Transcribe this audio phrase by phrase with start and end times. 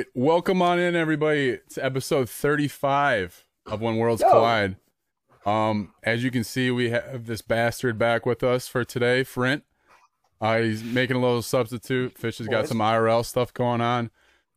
[0.00, 1.58] right, welcome on in, everybody.
[1.70, 4.30] to episode 35 of When Worlds Yo.
[4.30, 4.76] Collide.
[5.44, 9.62] Um, as you can see, we have this bastard back with us for today, Frint.
[10.40, 12.16] Uh, he's making a little substitute.
[12.16, 14.10] Fish has got some IRL stuff going on,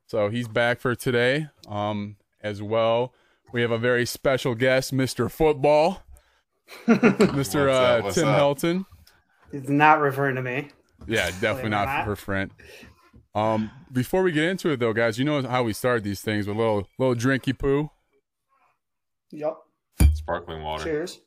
[0.07, 1.47] so he's back for today.
[1.67, 3.13] Um, as well,
[3.51, 5.29] we have a very special guest, Mr.
[5.29, 6.03] Football,
[6.87, 7.35] Mr.
[7.35, 7.99] What's Uh.
[8.03, 8.39] What's Tim up?
[8.39, 8.85] Helton.
[9.51, 10.69] He's not referring to me.
[11.05, 12.05] Yeah, definitely Believe it or not not.
[12.05, 12.51] for Frint.
[13.35, 16.47] Um, before we get into it, though, guys, you know how we start these things
[16.47, 17.89] with a little little drinky poo.
[19.31, 19.57] Yep.
[20.13, 20.83] Sparkling water.
[20.83, 21.19] Cheers.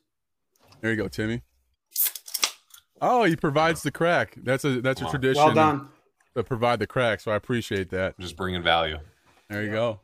[0.81, 1.41] There you go, Timmy.
[3.01, 4.37] Oh, he provides the crack.
[4.43, 5.89] That's a that's a tradition Well done.
[6.35, 7.19] to provide the crack.
[7.19, 8.17] So I appreciate that.
[8.19, 8.97] Just bringing value.
[9.49, 9.99] There you go.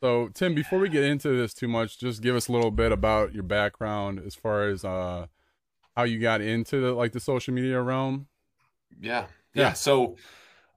[0.00, 2.92] So Tim, before we get into this too much, just give us a little bit
[2.92, 5.26] about your background as far as uh
[5.96, 8.26] how you got into the like the social media realm.
[9.00, 9.26] Yeah.
[9.54, 9.62] Yeah.
[9.68, 9.72] Yeah.
[9.72, 10.16] So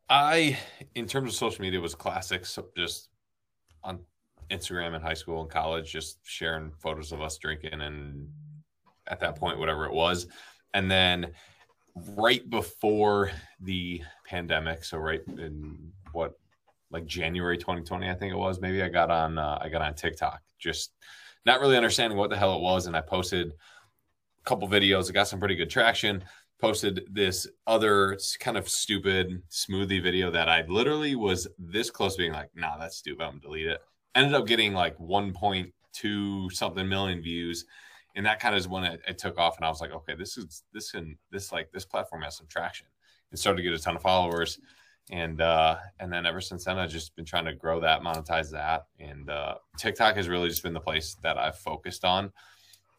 [0.10, 0.58] I,
[0.96, 2.46] in terms of social media, was classic.
[2.46, 3.10] So just
[3.84, 4.00] on
[4.50, 8.30] Instagram in high school and college, just sharing photos of us drinking and
[9.08, 10.28] at that point, whatever it was.
[10.74, 11.32] And then
[12.16, 16.34] right before the pandemic, so right in what,
[16.90, 19.94] like January 2020, I think it was, maybe I got on, uh, I got on
[19.94, 20.94] TikTok, just
[21.46, 22.88] not really understanding what the hell it was.
[22.88, 25.10] And I posted a couple videos.
[25.10, 26.24] It got some pretty good traction
[26.60, 32.20] posted this other kind of stupid smoothie video that I literally was this close to
[32.20, 33.24] being like, nah, that's stupid.
[33.24, 33.82] I'm gonna delete it.
[34.16, 37.66] Ended up getting like 1.2 something million views.
[38.16, 39.58] And that kind of is when it, it took off.
[39.58, 42.48] And I was like, okay, this is this can this like this platform has some
[42.48, 42.88] traction.
[43.30, 44.60] And started to get a ton of followers.
[45.12, 48.52] And uh and then ever since then I've just been trying to grow that, monetize
[48.52, 48.88] that.
[49.00, 52.32] And uh TikTok has really just been the place that I've focused on.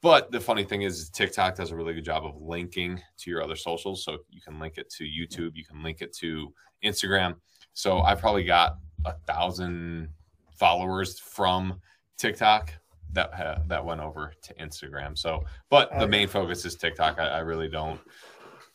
[0.01, 3.43] But the funny thing is, TikTok does a really good job of linking to your
[3.43, 4.05] other socials.
[4.05, 6.53] So you can link it to YouTube, you can link it to
[6.85, 7.35] Instagram.
[7.73, 10.09] So I probably got a thousand
[10.56, 11.81] followers from
[12.17, 12.72] TikTok
[13.12, 15.17] that uh, that went over to Instagram.
[15.17, 16.06] So, but the Okay.
[16.06, 17.19] main focus is TikTok.
[17.19, 18.01] I, I really don't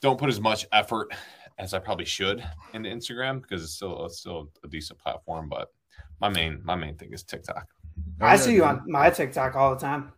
[0.01, 1.13] don't put as much effort
[1.59, 2.43] as I probably should
[2.73, 5.49] into Instagram because it's still it's still a decent platform.
[5.49, 5.69] But
[6.19, 7.67] my main my main thing is TikTok.
[8.19, 10.11] I see you on my TikTok all the time.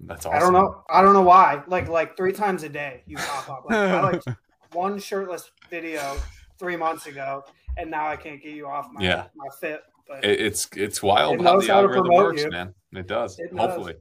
[0.00, 0.36] That's awesome.
[0.36, 0.84] I don't know.
[0.90, 1.62] I don't know why.
[1.66, 3.64] Like like three times a day you pop up.
[3.68, 4.22] Like, I like
[4.72, 6.16] one shirtless video
[6.58, 7.44] three months ago,
[7.76, 9.26] and now I can't get you off my Yeah.
[9.34, 9.82] my fit.
[10.06, 12.50] But It, it's it's wild It how the how algorithm promote works, you.
[12.50, 12.74] man.
[12.92, 13.38] It does.
[13.38, 13.94] It hopefully,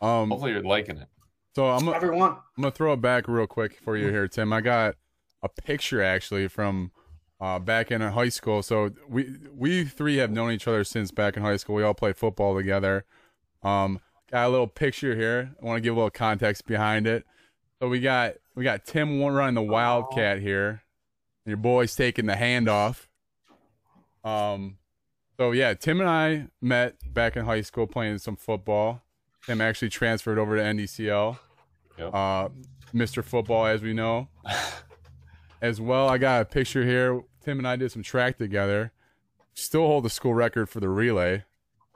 [0.00, 1.08] Um, hopefully you're liking it.
[1.56, 4.52] so I'm gonna- everyone, I'm gonna throw it back real quick for you here, Tim.
[4.52, 4.94] I got
[5.42, 6.92] a picture actually from
[7.40, 8.62] uh, back in high school.
[8.62, 11.74] So we we three have known each other since back in high school.
[11.74, 13.04] We all played football together.
[13.62, 15.54] Um, got a little picture here.
[15.60, 17.24] I want to give a little context behind it.
[17.80, 20.82] So we got we got Tim running the Wildcat here.
[21.46, 23.06] Your boy's taking the handoff.
[24.22, 24.76] Um,
[25.38, 29.02] so yeah, Tim and I met back in high school playing some football.
[29.46, 31.38] Tim actually transferred over to NDCL
[31.98, 32.14] Yep.
[32.14, 32.48] uh,
[32.94, 33.24] Mr.
[33.24, 34.28] Football, as we know.
[35.62, 37.22] as well, I got a picture here.
[37.42, 38.92] Tim and I did some track together.
[39.54, 41.44] Still hold the school record for the relay,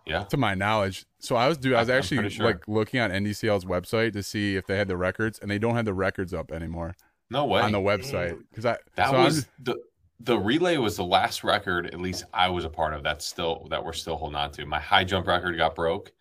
[0.07, 0.25] yeah.
[0.25, 1.07] to my knowledge.
[1.19, 2.47] So I was, dude, I was I'm actually sure.
[2.47, 5.75] like looking on NDCL's website to see if they had the records, and they don't
[5.77, 6.95] have the records up anymore
[7.31, 7.61] No way.
[7.63, 9.77] on the website because I that so I'm was just- the
[10.21, 13.03] the relay was the last record at least I was a part of.
[13.03, 14.65] That's still that we're still holding on to.
[14.67, 16.13] My high jump record got broke,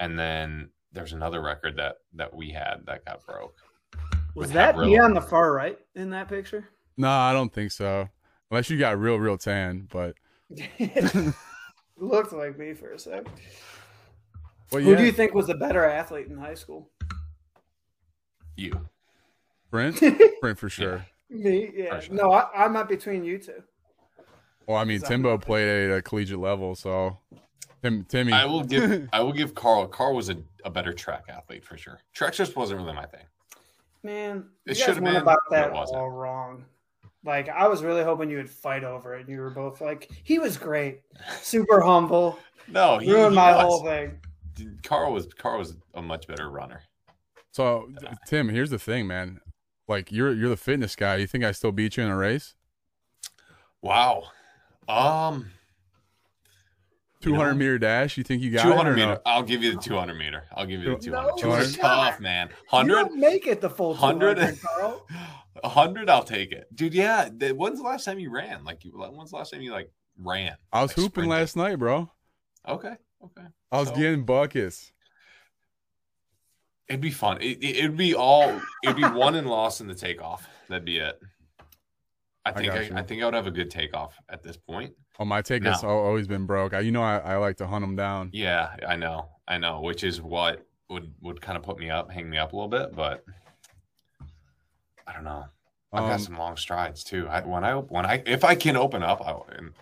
[0.00, 3.56] and then there's another record that that we had that got broke.
[4.34, 5.04] was that me Havrillo.
[5.04, 6.68] on the far right in that picture?
[6.98, 8.08] no, I don't think so.
[8.50, 10.14] Unless you got real, real tan, but
[10.50, 11.34] it
[11.96, 13.24] looked like me for a sec.
[14.70, 16.90] well, Who yeah, do you think was the better athlete in high school?
[18.56, 18.88] You.
[19.70, 20.00] Brent,
[20.40, 21.06] Brent for sure.
[21.30, 22.00] Me, yeah.
[22.00, 22.14] Sure.
[22.14, 23.62] No, I, I'm not between you two.
[24.66, 27.18] Well, I mean, Timbo played at a collegiate level, so
[27.82, 29.86] Tim, Timmy, I will give I will give Carl.
[29.88, 31.98] Carl was a, a better track athlete for sure.
[32.12, 33.24] Track just wasn't really my thing.
[34.04, 35.98] Man, It you guys should've been, about but it that wasn't.
[36.00, 36.64] all wrong.
[37.24, 39.20] Like I was really hoping you would fight over it.
[39.20, 41.02] and You were both like, he was great,
[41.40, 42.38] super humble,
[42.68, 43.62] No, he, ruined he my was.
[43.64, 44.18] whole thing.
[44.82, 46.82] Carl was Carl was a much better runner.
[47.52, 47.90] So,
[48.26, 49.40] Tim, here's the thing, man.
[49.88, 51.16] Like you're you're the fitness guy.
[51.16, 52.54] You think I still beat you in a race?
[53.82, 54.24] Wow.
[54.88, 55.50] Um,
[57.20, 58.16] 200 know, meter dash.
[58.16, 59.06] You think you got 200 meter.
[59.06, 59.20] no?
[59.26, 60.44] I'll give you the 200 meter.
[60.54, 61.28] I'll give you the 200.
[61.30, 61.80] No 200 shot.
[61.80, 62.48] tough, man.
[62.70, 64.38] 100, make it the full 100.
[65.54, 65.84] 200, Carl.
[65.86, 66.66] 100, I'll take it.
[66.74, 67.28] Dude, yeah.
[67.34, 68.64] The, when's the last time you ran?
[68.64, 70.56] Like, you, when's the last time you, like, ran?
[70.72, 71.30] I was Like, hooping sprinted?
[71.30, 72.10] last night, bro.
[72.68, 72.94] Okay.
[73.24, 73.46] Okay.
[73.70, 74.92] I was So- getting buckets.
[76.88, 77.40] It'd be fun.
[77.40, 80.46] It, it, it'd be all, it'd be won and lost in the takeoff.
[80.68, 81.18] That'd be it.
[82.44, 82.98] I think got I.
[82.98, 84.92] I, think I would have a good takeoff at this point.
[85.18, 85.88] Oh, my take has No.
[85.90, 86.74] always been broke.
[86.74, 88.30] I, you know, I, I like to hunt them down.
[88.32, 92.10] Yeah, I know, I know, which is what would would kind of put me up,
[92.10, 93.24] hang me up a little bit, but
[95.06, 95.44] I don't know.
[95.92, 97.28] I've Um, got some long strides too.
[97.28, 99.72] I, when I when I if I can open up, I, and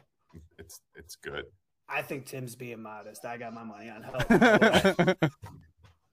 [0.58, 1.44] it's it's good.
[1.88, 3.25] I think Tim's being modest.
[3.25, 4.25] I got my money on Hope.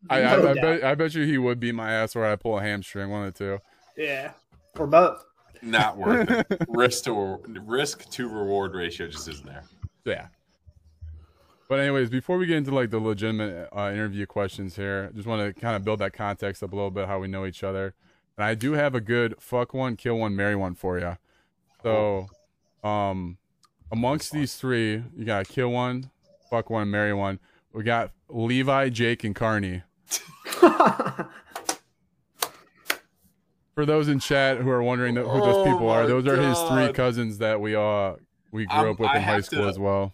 [0.10, 2.36] I, I, No I, bet, I bet you he would beat my ass where I
[2.36, 3.60] pull a hamstring, one or two.
[3.96, 4.32] Yeah,
[4.78, 5.24] or both.
[5.62, 6.48] Not worth it.
[6.68, 9.64] risk to risk to reward ratio just isn't there.
[10.06, 10.28] Yeah.
[11.68, 15.42] But anyways, before we get into like the legitimate uh, interview questions here, just want
[15.56, 17.94] to kind of build that context up a little bit, how we know each other.
[18.38, 21.18] And I do have a good fuck one, kill one, marry one for you.
[21.82, 22.28] So,
[22.84, 23.38] um,
[23.92, 26.12] amongst these three, you got kill one,
[26.50, 27.40] fuck one, marry one.
[27.74, 29.82] We got Levi, Jake, and Carney.
[33.76, 36.60] For those in chat who are wondering who those Oh people are, those are his
[36.64, 38.18] three cousins that we all
[38.52, 40.14] we grew I'm- up with I in high school to- as well.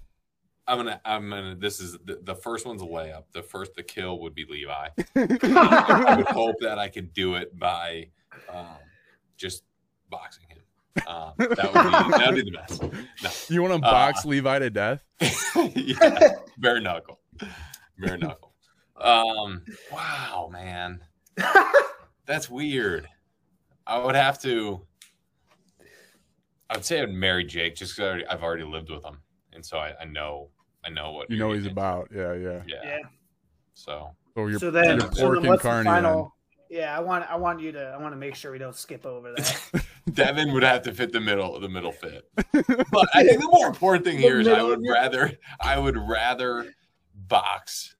[0.67, 3.23] I'm gonna I'm gonna this is the, the first one's a layup.
[3.33, 4.87] The first the kill would be Levi.
[5.15, 8.07] I would hope that I could do it by
[8.49, 8.77] um,
[9.35, 9.63] just
[10.09, 10.59] boxing him.
[11.07, 12.81] Um, that would be that would be the best.
[12.81, 13.29] No.
[13.49, 15.03] You want to Uh, box Levi to death?
[15.75, 16.29] yeah,
[16.59, 17.19] bare knuckle,
[17.97, 18.53] bare knuckle.
[18.95, 21.01] Um, wow, man,
[22.25, 23.07] that's weird.
[23.85, 24.81] I would have to.
[26.69, 29.17] I would say I'd marry Jake just because I've already lived with him,
[29.51, 30.49] and so I, I know
[30.85, 32.09] I know what You know you're he's getting about.
[32.13, 32.61] Yeah, yeah.
[32.67, 32.75] Yeah.
[32.83, 32.97] yeah.
[33.73, 35.85] So So you're, so then, you're so pork then and what's the Carney.
[35.85, 36.35] final?
[36.69, 39.05] Yeah, I want I want you to I want to make sure we don't skip
[39.05, 39.85] over that.
[40.13, 42.27] Devin would have to fit the middle, the middle fit.
[42.91, 45.31] But I think the more important thing here is I would rather
[45.61, 46.73] I would rather
[47.15, 47.95] box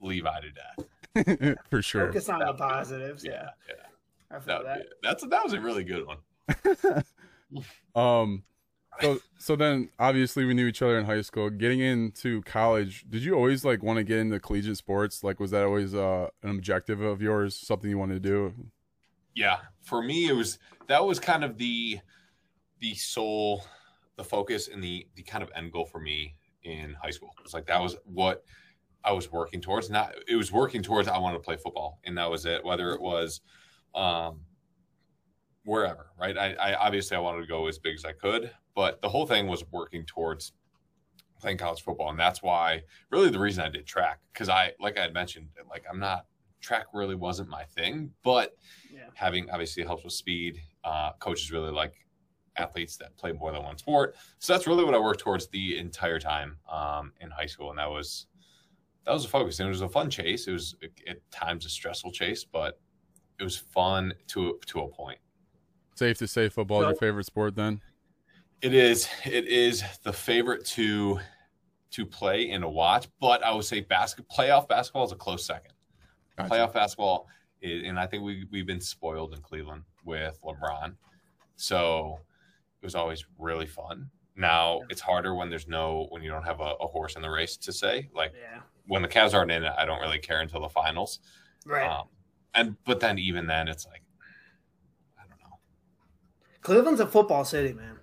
[0.00, 1.58] Levi to death.
[1.70, 2.06] For sure.
[2.06, 3.24] Focus on the positives.
[3.24, 3.74] Yeah, Yeah,
[4.30, 4.36] yeah.
[4.36, 4.78] I That that.
[4.78, 6.18] be, that's that was a really good one.
[7.94, 8.42] Um,
[9.00, 11.50] so so then obviously we knew each other in high school.
[11.50, 15.22] Getting into college, did you always like want to get into collegiate sports?
[15.24, 17.56] Like, was that always uh, an objective of yours?
[17.56, 18.54] Something you wanted to do?
[19.34, 21.98] Yeah, for me it was that was kind of the
[22.80, 23.64] the sole
[24.16, 27.30] the focus and the the kind of end goal for me in high school.
[27.38, 28.44] It was like that was what
[29.04, 29.90] I was working towards.
[29.90, 32.64] Not it was working towards I wanted to play football, and that was it.
[32.64, 33.40] Whether it was
[33.94, 34.40] um
[35.64, 36.36] wherever, right?
[36.36, 39.26] I, I obviously I wanted to go as big as I could, but the whole
[39.26, 40.52] thing was working towards
[41.38, 44.98] playing college football, and that's why really the reason I did track because I like
[44.98, 46.26] I had mentioned, like I'm not
[46.60, 48.56] track really wasn't my thing, but
[48.90, 49.08] Yeah.
[49.14, 50.60] having obviously helps with speed.
[50.84, 52.06] Uh, coaches really like
[52.56, 55.78] athletes that play more than one sport, so that's really what I worked towards the
[55.78, 58.26] entire time um, in high school, and that was
[59.04, 59.60] that was a focus.
[59.60, 60.46] And it was a fun chase.
[60.48, 60.76] It was
[61.06, 62.80] at times a stressful chase, but
[63.38, 65.18] it was fun to to a point.
[65.94, 67.80] Safe to say, football is your favorite sport then?
[68.62, 69.08] It is.
[69.24, 71.20] It is the favorite to
[71.90, 75.44] to play and to watch, but I would say basket playoff basketball is a close
[75.44, 75.72] second.
[76.36, 76.50] Gotcha.
[76.52, 77.28] Playoff basketball,
[77.60, 80.94] is, and I think we we've been spoiled in Cleveland with LeBron,
[81.56, 82.18] so
[82.82, 84.10] it was always really fun.
[84.36, 87.30] Now it's harder when there's no when you don't have a, a horse in the
[87.30, 88.08] race to say.
[88.12, 88.60] Like Yeah.
[88.88, 91.20] when the Cavs aren't in it, I don't really care until the finals.
[91.64, 91.86] Right.
[91.88, 92.08] Um,
[92.54, 94.03] and but then even then, it's like I don't know.
[96.64, 97.98] Cleveland's a football city, man.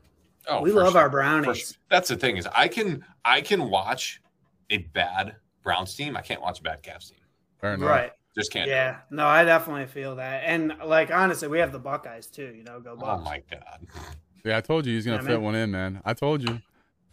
[0.47, 1.01] Oh, we love sure.
[1.01, 1.57] our brownies.
[1.57, 1.77] sure.
[1.89, 4.21] That's the thing is I can I can watch
[4.69, 6.15] a bad Browns team.
[6.15, 7.19] I can't watch a bad Cavs team.
[7.59, 7.89] Fair enough.
[7.89, 8.11] Right.
[8.35, 8.69] Just can't.
[8.69, 8.99] Yeah.
[9.11, 10.43] No, I definitely feel that.
[10.45, 12.99] And like honestly, we have the Buckeyes too, you know, go it.
[13.01, 13.85] Oh my god.
[14.43, 15.41] Yeah, I told you he's gonna Yeah, fit man.
[15.43, 16.01] one in, man.
[16.03, 16.59] I told you.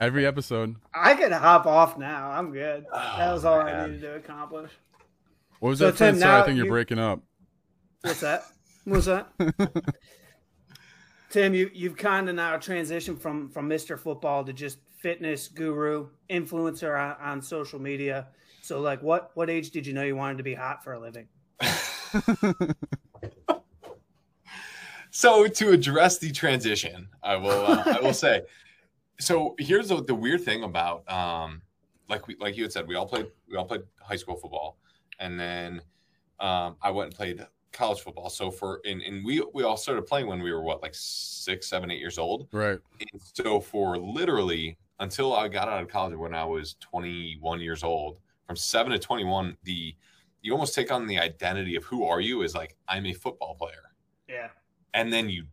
[0.00, 0.76] Every episode.
[0.94, 2.30] I could hop off now.
[2.30, 2.86] I'm good.
[2.90, 4.70] Oh, that Oh, was all I needed to accomplish.
[5.58, 6.30] What was So, that friend Tim, said?
[6.30, 7.20] I think you're you- breaking up.
[8.02, 8.44] What's that?
[8.84, 9.26] What's that?
[11.30, 13.98] Tim, you you've kind of now transitioned from from Mr.
[13.98, 18.28] Football to just fitness guru, influencer on, on social media.
[18.62, 21.00] So, like, what what age did you know you wanted to be hot for a
[21.00, 21.28] living?
[25.10, 28.42] So to address the transition, I will uh, I will say.
[29.18, 31.62] So here's the, the weird thing about um
[32.08, 34.78] like we like you had said we all played we all played high school football,
[35.18, 35.82] and then
[36.38, 38.30] um, I went and played college football.
[38.30, 41.68] So for and, and we we all started playing when we were what like six
[41.68, 42.48] seven eight years old.
[42.52, 42.78] right.
[43.00, 47.84] And so for literally until I got out of college when I was 21 years
[47.84, 49.94] old, from 7 to 21, the
[50.42, 53.54] you almost take on the identity of who are you is like I'm a football
[53.54, 53.92] player.
[54.28, 54.48] Yeah,
[54.94, 55.44] And then you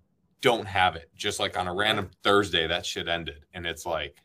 [0.42, 1.10] don't have it.
[1.16, 4.22] Just like on a random Thursday that shit ended and it's like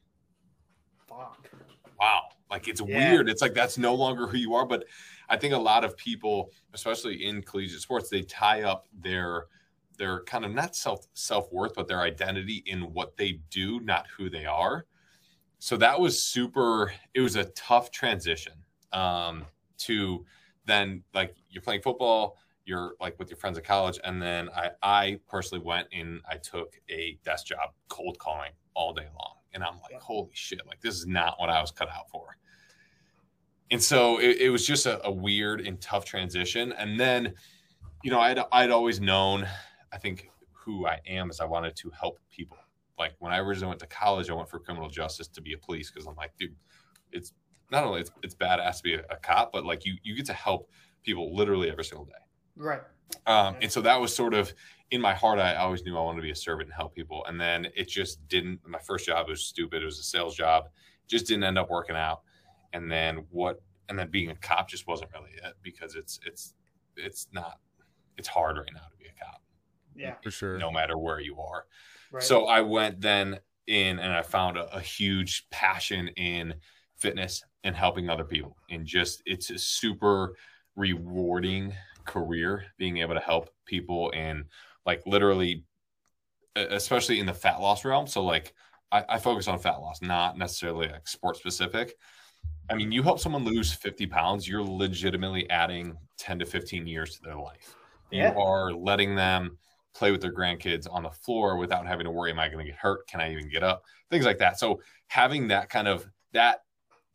[1.09, 1.51] fuck.
[1.99, 3.11] wow, like it's Yeah.
[3.13, 3.29] weird.
[3.29, 4.85] It's like that's no longer who you are, but
[5.31, 9.47] I think a lot of people, especially in collegiate sports, they tie up their
[9.97, 14.07] their kind of not self self worth, but their identity in what they do, not
[14.17, 14.87] who they are.
[15.61, 16.93] So that was super.
[17.15, 18.55] It was a tough transition
[18.93, 19.45] um,
[19.79, 20.25] to
[20.65, 24.71] then like you're playing football, you're like with your friends at college, and then I
[24.83, 29.63] I personally went and I took a desk job, cold calling all day long, and
[29.63, 32.37] I'm like, holy shit, like this is not what I was cut out for.
[33.71, 37.35] And so it, it was just a, a weird and tough transition, and then
[38.03, 39.47] you know, I'd I'd always known,
[39.93, 42.59] I think who I am is I wanted to help people.
[42.99, 45.59] Like when I originally went to college, I went for criminal justice to be a
[45.59, 46.55] police because I'm like, dude,
[47.13, 47.33] it's
[47.71, 50.27] not only it's, it's badass to be a, a, cop, but like you you get
[50.27, 50.71] to help
[51.03, 52.13] people literally every single day.
[52.57, 52.81] Right.
[53.27, 54.53] Um, and so that was sort of
[54.91, 55.39] in my heart.
[55.39, 57.25] I always knew I wanted to be a servant and help people.
[57.27, 58.61] And then it just didn't.
[58.67, 59.83] My first job was stupid.
[59.83, 60.69] It was a sales job.
[61.07, 62.21] Just didn't end up working out.
[62.73, 63.61] And then what?
[63.89, 66.55] And then being a cop just wasn't really it because it's it's
[66.97, 67.59] it's not
[68.17, 69.43] it's hard right now to be a cop.
[69.95, 70.59] Yeah, for sure.
[70.59, 71.67] No matter where you are.
[72.13, 72.23] Right.
[72.23, 76.55] So I went then in and I found a, a, huge passion in
[76.97, 78.57] fitness and helping other people.
[78.69, 80.35] And just it's a super
[80.77, 81.75] rewarding
[82.05, 84.45] career being able to help people and
[84.87, 85.65] like literally
[86.57, 88.07] especially in the fat loss realm.
[88.07, 88.55] So like
[88.91, 91.95] I, I focus on fat loss, not necessarily like sport specific.
[92.71, 97.17] I mean, you help someone lose 50 pounds, you're legitimately adding 10 to 15 years
[97.17, 97.77] to their life.
[98.11, 98.33] Yeah.
[98.33, 99.59] you are letting them
[99.95, 102.71] play with their grandkids on the floor without having to worry am i going to
[102.71, 103.07] get hurt?
[103.07, 103.85] Can i even get up?
[104.11, 104.59] Things like that.
[104.59, 106.63] So having that kind of that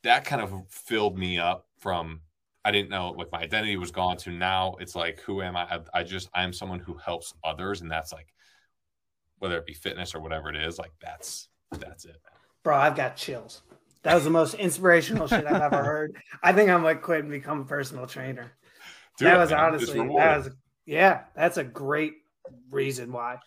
[0.03, 2.21] that kind of filled me up from
[2.63, 5.63] i didn't know like my identity was gone to now it's like who am i?
[5.63, 8.27] I, I just i'm someone who helps others and that's like
[9.39, 12.17] whether it be fitness or whatever it is like that's that's it.
[12.63, 13.63] Bro i've got chills
[14.05, 17.29] that was the most inspirational shit i've ever heard i think I'm might quit and
[17.29, 18.53] become a personal trainer
[19.17, 20.49] Dude, that was man, honestly that was
[20.85, 22.13] yeah, that's a great
[22.69, 23.39] reason why.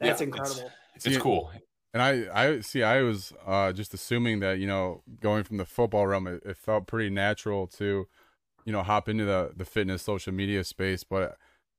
[0.00, 0.70] That's yeah, incredible.
[0.94, 1.50] It's, it's cool.
[1.92, 2.82] And I, I see.
[2.82, 6.56] I was uh, just assuming that you know, going from the football realm, it, it,
[6.56, 8.06] felt pretty natural to,
[8.64, 11.04] you know, hop into the the fitness social media space.
[11.04, 11.36] But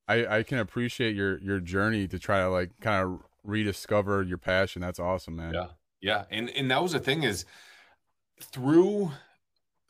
[0.07, 4.39] I, I can appreciate your your journey to try to like kind of rediscover your
[4.39, 4.81] passion.
[4.81, 5.53] That's awesome, man.
[5.53, 5.67] Yeah,
[6.01, 6.23] yeah.
[6.31, 7.45] And and that was the thing is
[8.41, 9.11] through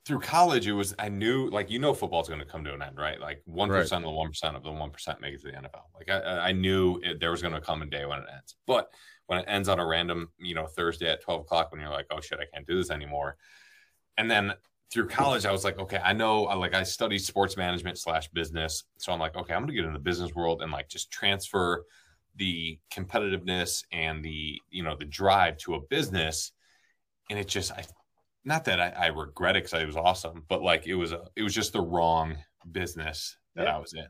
[0.06, 2.82] through college, it was I knew like you know football's going to come to an
[2.82, 3.20] end, right?
[3.20, 3.82] Like one right.
[3.82, 5.84] of the one percent of the one percent make it to the NFL.
[5.96, 8.56] Like I, I knew it, there was going to come a day when it ends,
[8.66, 8.90] but
[9.26, 12.08] when it ends on a random you know Thursday at twelve o'clock, when you're like,
[12.12, 13.38] oh shit, I can't do this anymore,
[14.18, 14.54] and then
[14.90, 18.86] through college, I was like, okay, I know, like I studied sports management slash business,
[18.98, 21.12] so I'm like, okay, I'm going to get in the business world and like just
[21.12, 21.84] transfer
[22.38, 26.54] the competitiveness and the you know the drive to a business
[27.30, 27.84] and it just I
[28.48, 31.26] not that I, I regret it because it was awesome, but like it was a
[31.36, 32.38] it was just the wrong
[32.72, 33.76] business that yeah.
[33.76, 34.08] I was in,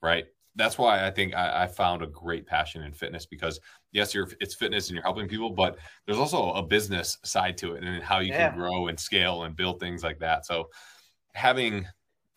[0.00, 0.26] right?
[0.54, 3.58] That's why I think I, I, found a great passion in fitness because
[3.90, 7.74] yes, you're it's fitness and you're helping people, but there's also a business side to
[7.74, 8.50] it and how you yeah.
[8.50, 10.46] can grow and scale and build things like that.
[10.46, 10.68] So
[11.34, 11.84] having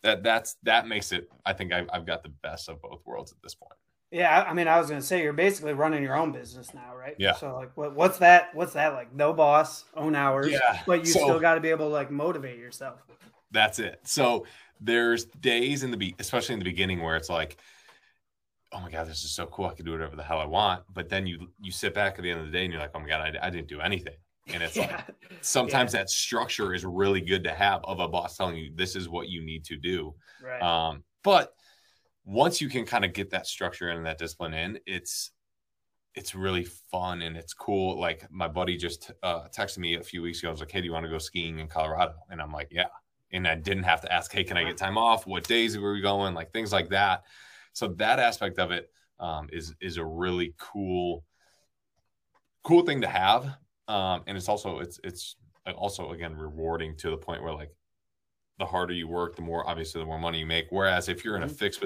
[0.02, 1.28] that that's that makes it.
[1.46, 3.78] I think I've, I've got the best of both worlds at this point.
[4.14, 7.16] Yeah, I mean, I was gonna say you're basically running your own business now, right?
[7.18, 7.34] Yeah.
[7.34, 8.54] So like, what, what's that?
[8.54, 9.12] What's that like?
[9.12, 10.52] No boss, own hours.
[10.52, 10.82] Yeah.
[10.86, 13.00] But you so, still got to be able to like motivate yourself.
[13.50, 13.98] That's it.
[14.04, 14.46] So
[14.80, 17.56] there's days in the be, especially in the beginning, where it's like,
[18.72, 19.66] oh my god, this is so cool.
[19.66, 20.84] I can do whatever the hell I want.
[20.92, 22.92] But then you you sit back at the end of the day and you're like,
[22.94, 24.14] oh my god, I, I didn't do anything.
[24.46, 25.02] And it's yeah.
[25.08, 26.02] like sometimes yeah.
[26.02, 29.28] that structure is really good to have of a boss telling you this is what
[29.28, 30.14] you need to do.
[30.40, 30.62] Right.
[30.62, 31.52] Um, but
[32.24, 35.30] once you can kind of get that structure and that discipline in, it's
[36.14, 37.98] it's really fun and it's cool.
[37.98, 40.48] Like my buddy just uh, texted me a few weeks ago.
[40.48, 42.68] I was like, "Hey, do you want to go skiing in Colorado?" And I'm like,
[42.70, 42.86] "Yeah."
[43.32, 45.26] And I didn't have to ask, "Hey, can I get time off?
[45.26, 47.24] What days were we going?" Like things like that.
[47.72, 51.24] So that aspect of it um, is is a really cool
[52.62, 53.56] cool thing to have.
[53.88, 55.36] Um, and it's also it's it's
[55.76, 57.70] also again rewarding to the point where like
[58.58, 60.66] the harder you work, the more obviously the more money you make.
[60.70, 61.54] Whereas if you're in a mm-hmm.
[61.54, 61.82] fixed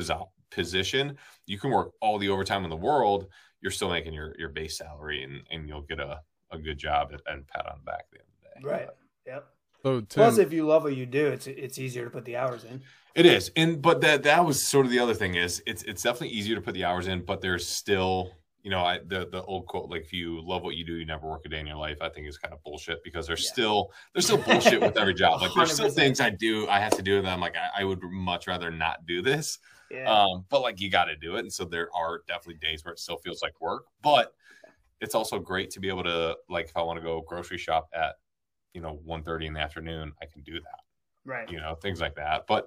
[0.50, 3.26] position, you can work all the overtime in the world.
[3.60, 6.20] You're still making your your base salary, and and you'll get a
[6.50, 8.74] a good job and pat on the back at the end of the day.
[8.74, 8.88] Right.
[9.26, 9.46] Yep.
[9.82, 12.36] So Tim, plus, if you love what you do, it's it's easier to put the
[12.36, 12.82] hours in.
[13.14, 16.02] It is, and but that that was sort of the other thing is it's it's
[16.02, 19.42] definitely easier to put the hours in, but there's still you know, I the the
[19.44, 21.66] old quote like if you love what you do, you never work a day in
[21.66, 21.98] your life.
[22.00, 23.52] I think is kind of bullshit because there's yeah.
[23.52, 25.40] still there's still bullshit with every job.
[25.40, 27.84] Like there's still things I do I have to do that I'm like I, I
[27.84, 29.58] would much rather not do this.
[29.90, 30.12] Yeah.
[30.12, 32.92] Um, but like you got to do it, and so there are definitely days where
[32.92, 34.34] it still feels like work, but
[35.00, 37.88] it's also great to be able to like if I want to go grocery shop
[37.94, 38.16] at
[38.74, 40.80] you know 1.30 in the afternoon, I can do that.
[41.24, 41.50] Right.
[41.50, 42.66] You know things like that, but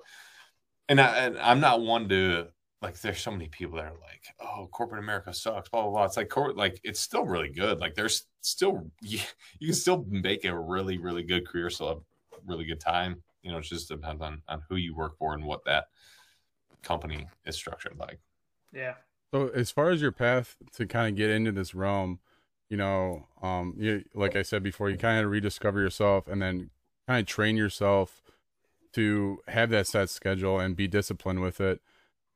[0.89, 2.47] and I, and I'm not one to
[2.81, 6.05] like there's so many people that are like, oh, corporate America sucks, blah blah blah.
[6.05, 7.79] It's like corporate, like it's still really good.
[7.79, 9.19] Like there's still you,
[9.59, 11.99] you can still make a really really good career, still have
[12.45, 13.21] really good time.
[13.43, 15.85] You know, it just depends on on who you work for and what that
[16.81, 18.19] company is structured like.
[18.73, 18.95] Yeah.
[19.31, 22.19] So as far as your path to kind of get into this realm,
[22.69, 26.71] you know, um, you like I said before, you kind of rediscover yourself and then
[27.07, 28.21] kind of train yourself
[28.93, 31.81] to have that set schedule and be disciplined with it.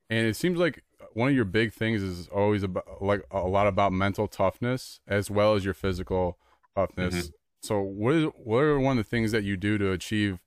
[0.10, 0.84] And it seems like
[1.14, 5.32] one of your big things is always about like a lot about mental toughness as
[5.32, 6.38] well as your physical
[6.76, 7.16] toughness.
[7.16, 7.30] Mm-hmm.
[7.64, 10.40] So what is what are one of the things that you do to achieve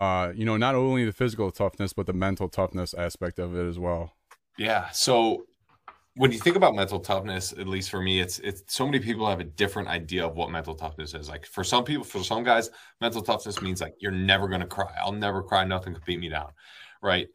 [0.00, 3.66] uh, you know, not only the physical toughness but the mental toughness aspect of it
[3.66, 4.14] as well?
[4.56, 4.88] Yeah.
[4.90, 5.44] So
[6.16, 9.28] when you think about mental toughness, at least for me, it's it's so many people
[9.28, 11.28] have a different idea of what mental toughness is.
[11.28, 12.70] Like for some people, for some guys,
[13.00, 14.92] mental toughness means like you're never gonna cry.
[15.00, 15.64] I'll never cry.
[15.64, 16.52] Nothing can beat me down,
[17.02, 17.28] right?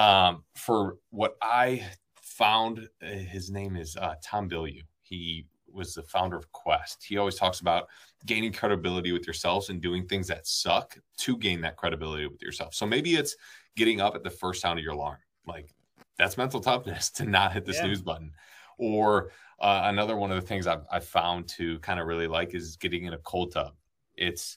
[0.00, 1.86] Um, for what I
[2.22, 4.80] found, uh, his name is uh, Tom Bilyeu.
[5.02, 7.04] He was the founder of Quest.
[7.06, 7.86] He always talks about
[8.24, 12.74] gaining credibility with yourselves and doing things that suck to gain that credibility with yourself.
[12.74, 13.36] So maybe it's
[13.76, 15.18] getting up at the first sound of your alarm.
[15.46, 15.68] Like
[16.16, 17.82] that's mental toughness to not hit the yeah.
[17.82, 18.32] snooze button.
[18.78, 22.54] Or uh, another one of the things I've, I've found to kind of really like
[22.54, 23.74] is getting in a cold tub.
[24.14, 24.56] It's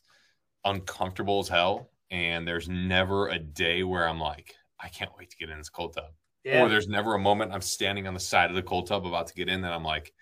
[0.63, 1.89] uncomfortable as hell.
[2.11, 5.69] And there's never a day where I'm like, I can't wait to get in this
[5.69, 6.11] cold tub.
[6.43, 6.61] Yeah.
[6.61, 9.27] Or there's never a moment I'm standing on the side of the cold tub about
[9.27, 10.13] to get in that I'm like,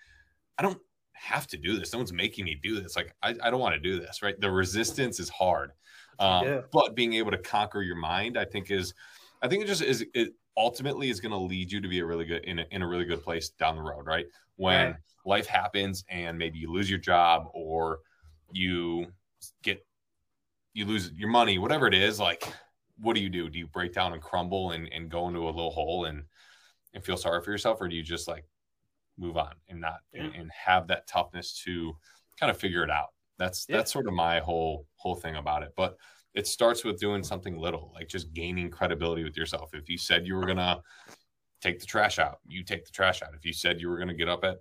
[0.56, 0.78] I don't
[1.14, 1.92] have to do this.
[1.92, 2.94] No one's making me do this.
[2.94, 4.38] Like, I, I don't want to do this, right?
[4.40, 5.72] The resistance is hard.
[6.20, 6.60] Um, yeah.
[6.72, 8.94] But being able to conquer your mind, I think is,
[9.42, 12.06] I think it just is, it ultimately is going to lead you to be a
[12.06, 14.26] really good, in a, in a really good place down the road, right?
[14.56, 14.96] When right.
[15.24, 17.98] life happens and maybe you lose your job or
[18.52, 19.06] you
[19.64, 19.84] get,
[20.72, 22.46] you lose your money, whatever it is, like,
[22.98, 23.48] what do you do?
[23.48, 26.24] Do you break down and crumble and, and go into a little hole and,
[26.94, 27.80] and feel sorry for yourself?
[27.80, 28.44] Or do you just like
[29.18, 30.24] move on and not yeah.
[30.24, 31.96] and, and, have that toughness to
[32.38, 33.08] kind of figure it out.
[33.38, 33.76] That's yeah.
[33.76, 35.72] that's sort of my whole whole thing about it.
[35.76, 35.96] But
[36.34, 39.70] it starts with doing something little, like just gaining credibility with yourself.
[39.74, 40.80] If you said you were gonna
[41.60, 43.34] take the trash out, you take the trash out.
[43.34, 44.58] If you said you were gonna get up at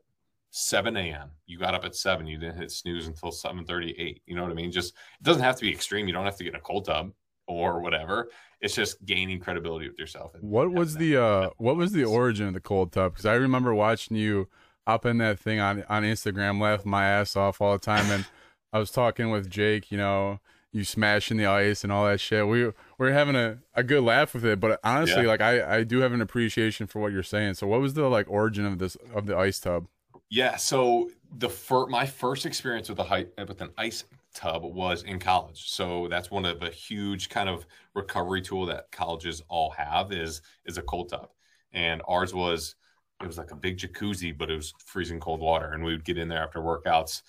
[0.51, 1.32] 7 a.m.
[1.45, 2.27] You got up at seven.
[2.27, 4.21] You didn't hit snooze until 7:38.
[4.25, 4.71] You know what I mean?
[4.71, 6.08] Just it doesn't have to be extreme.
[6.08, 7.12] You don't have to get in a cold tub
[7.55, 8.29] or whatever.
[8.59, 10.33] It's just gaining credibility with yourself.
[10.39, 13.13] What was the uh what was the origin of the cold tub?
[13.13, 14.47] Because I remember watching you
[14.85, 18.25] up in that thing on on Instagram, laughing my ass off all the time, and
[18.71, 19.91] I was talking with Jake.
[19.91, 20.39] You know,
[20.71, 22.47] you smashing the ice and all that shit.
[22.47, 25.27] We we we're having a, a good laugh with it, but honestly, yeah.
[25.27, 27.55] like I I do have an appreciation for what you're saying.
[27.55, 29.87] So, what was the like origin of this of the ice tub?
[30.29, 35.03] Yeah, so the fir- my first experience with a height with an ice tub was
[35.03, 35.69] in college.
[35.69, 40.41] So that's one of a huge kind of recovery tool that colleges all have is
[40.65, 41.29] is a cold tub.
[41.73, 42.75] And ours was
[43.21, 45.71] it was like a big jacuzzi, but it was freezing cold water.
[45.73, 47.21] And we would get in there after workouts.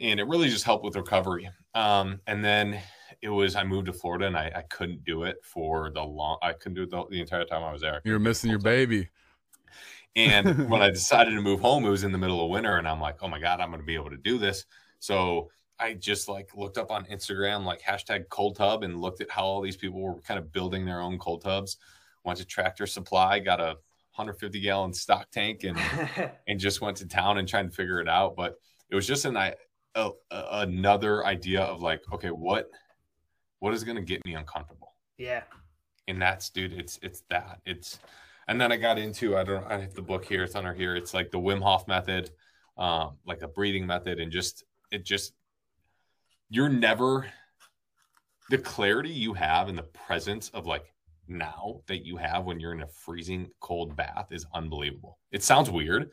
[0.00, 1.50] And it really just helped with recovery.
[1.74, 2.80] Um, and then
[3.22, 6.38] it was I moved to Florida and I, I couldn't do it for the long
[6.42, 8.00] I couldn't do it the, the entire time I was there.
[8.04, 9.08] You were missing your baby.
[10.16, 12.88] And when I decided to move home, it was in the middle of winter, and
[12.88, 14.64] I'm like, oh my god, I'm going to be able to do this.
[14.98, 15.50] So
[15.80, 19.44] I just like looked up on Instagram like hashtag cold tub and looked at how
[19.44, 21.76] all these people were kind of building their own cold tubs.
[22.24, 23.76] Went to Tractor Supply, got a
[24.14, 25.78] 150 gallon stock tank, and
[26.48, 28.34] and just went to town and trying to figure it out.
[28.36, 28.56] But
[28.90, 29.54] it was just an I
[29.94, 32.68] a, another idea of like, okay, what
[33.60, 34.94] what is going to get me uncomfortable?
[35.16, 35.42] Yeah.
[36.06, 37.98] And that's dude, it's it's that it's,
[38.46, 40.96] and then I got into I don't I have the book here, it's under here.
[40.96, 42.30] It's like the Wim Hof method,
[42.76, 45.34] um, like a breathing method, and just it just
[46.48, 47.26] you're never
[48.50, 50.92] the clarity you have in the presence of like
[51.28, 55.18] now that you have when you're in a freezing cold bath is unbelievable.
[55.30, 56.10] It sounds weird.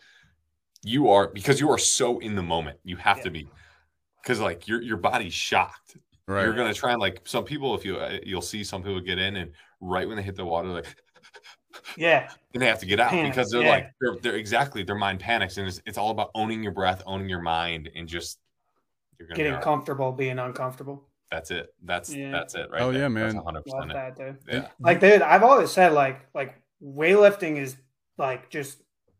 [0.83, 2.79] You are because you are so in the moment.
[2.83, 3.23] You have yeah.
[3.23, 3.49] to be
[4.21, 5.97] because like your your body's shocked.
[6.27, 6.43] Right.
[6.43, 7.75] You're gonna try and like some people.
[7.75, 10.45] If you uh, you'll see some people get in and right when they hit the
[10.45, 10.95] water, like
[11.95, 13.31] yeah, and they have to get out Panic.
[13.31, 13.69] because they're yeah.
[13.69, 17.01] like they're, they're exactly their mind panics and it's, it's all about owning your breath,
[17.05, 18.39] owning your mind, and just
[19.19, 21.08] you're getting be comfortable being uncomfortable.
[21.32, 21.73] That's it.
[21.84, 22.32] That's yeah.
[22.32, 22.82] that's it, right?
[22.82, 23.04] Oh there.
[23.04, 23.36] yeah, man.
[23.36, 24.38] Love that, dude.
[24.47, 24.67] Yeah.
[24.80, 27.75] Like, dude, I've always said like like weightlifting is
[28.17, 28.78] like just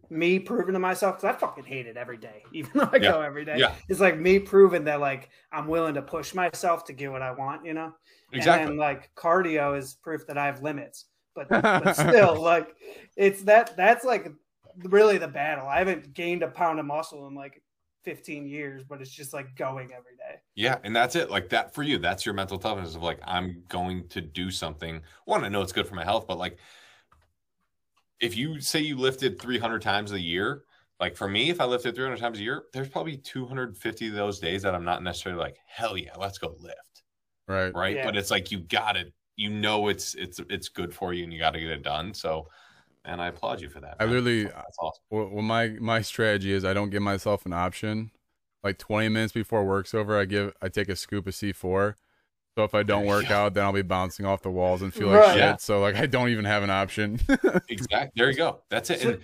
[0.10, 3.12] me proving to myself because I fucking hate it every day, even though I yeah.
[3.12, 3.58] go every day.
[3.58, 3.74] Yeah.
[3.90, 7.32] It's like me proving that like I'm willing to push myself to get what I
[7.32, 7.94] want, you know.
[8.32, 8.64] Exactly.
[8.64, 12.76] And then, like cardio is proof that I have limits, but but still, like
[13.16, 14.32] it's that that's like
[14.84, 15.68] really the battle.
[15.68, 17.62] I haven't gained a pound of muscle in like
[18.06, 20.40] 15 years, but it's just like going every day.
[20.56, 20.78] Yeah.
[20.84, 21.30] And that's it.
[21.30, 25.02] Like that for you, that's your mental toughness of like, I'm going to do something.
[25.26, 26.58] One, I know it's good for my health, but like,
[28.22, 30.64] if you say you lifted 300 times a year,
[31.00, 34.40] like for me, if I lifted 300 times a year, there's probably 250 of those
[34.40, 37.04] days that I'm not necessarily like, hell yeah, let's go lift.
[37.48, 37.76] Right.
[37.76, 37.96] Right.
[37.98, 38.06] Yeah.
[38.06, 39.14] But it's like you got it.
[39.36, 42.14] You know it's it's it's good for you and you got to get it done.
[42.14, 42.48] So
[43.06, 43.98] and I applaud you for that.
[44.00, 44.08] Man.
[44.08, 45.04] I literally that's awesome.
[45.10, 48.12] Well, well, my my strategy is I don't give myself an option.
[48.64, 51.96] Like 20 minutes before work's over, I give I take a scoop of C4.
[52.58, 53.42] So if I don't work yeah.
[53.42, 55.20] out, then I'll be bouncing off the walls and feel right.
[55.20, 55.38] like shit.
[55.38, 55.56] Yeah.
[55.58, 57.20] So like I don't even have an option.
[57.70, 58.12] exactly.
[58.16, 58.62] There you go.
[58.70, 59.04] That's it.
[59.04, 59.20] And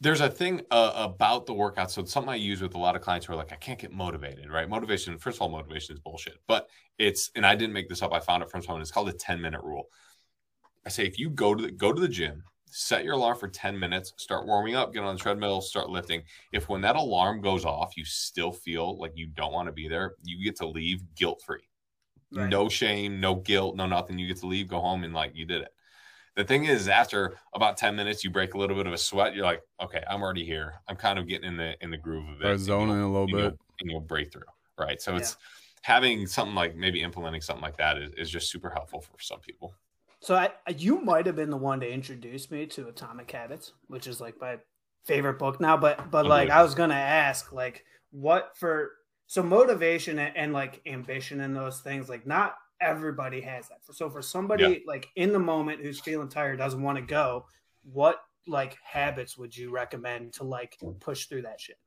[0.00, 1.90] there's a thing uh, about the workout.
[1.90, 3.78] So it's something I use with a lot of clients who are like, I can't
[3.78, 4.68] get motivated, right?
[4.68, 6.38] Motivation, first of all, motivation is bullshit.
[6.46, 8.12] But it's, and I didn't make this up.
[8.12, 8.80] I found it from someone.
[8.80, 9.88] It's called the 10 minute rule.
[10.86, 13.48] I say if you go to the, go to the gym, set your alarm for
[13.48, 16.22] 10 minutes, start warming up, get on the treadmill, start lifting.
[16.52, 19.88] If when that alarm goes off, you still feel like you don't want to be
[19.88, 21.68] there, you get to leave guilt free.
[22.32, 22.48] Right.
[22.48, 24.18] No shame, no guilt, no nothing.
[24.18, 25.72] You get to leave, go home, and like you did it.
[26.36, 29.34] The thing is, after about 10 minutes, you break a little bit of a sweat.
[29.34, 30.74] You're like, okay, I'm already here.
[30.86, 32.58] I'm kind of getting in the in the groove of it.
[32.58, 33.36] zoning a little bit.
[33.36, 34.42] You'll, and you'll break through.
[34.78, 35.02] Right.
[35.02, 35.18] So yeah.
[35.18, 35.36] it's
[35.82, 39.40] having something like maybe implementing something like that is, is just super helpful for some
[39.40, 39.74] people.
[40.20, 44.06] So I, you might have been the one to introduce me to Atomic Habits, which
[44.06, 44.58] is like my
[45.04, 45.76] favorite book now.
[45.76, 48.92] But but like I was gonna ask, like, what for?
[49.26, 53.80] So motivation and, and like ambition and those things, like not everybody has that.
[53.92, 54.78] So for somebody yeah.
[54.86, 57.44] like in the moment who's feeling tired, doesn't want to go,
[57.82, 61.78] what like habits would you recommend to like push through that shit?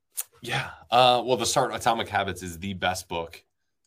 [0.41, 0.70] Yeah.
[0.89, 3.44] Uh, well, the start Atomic Habits is the best book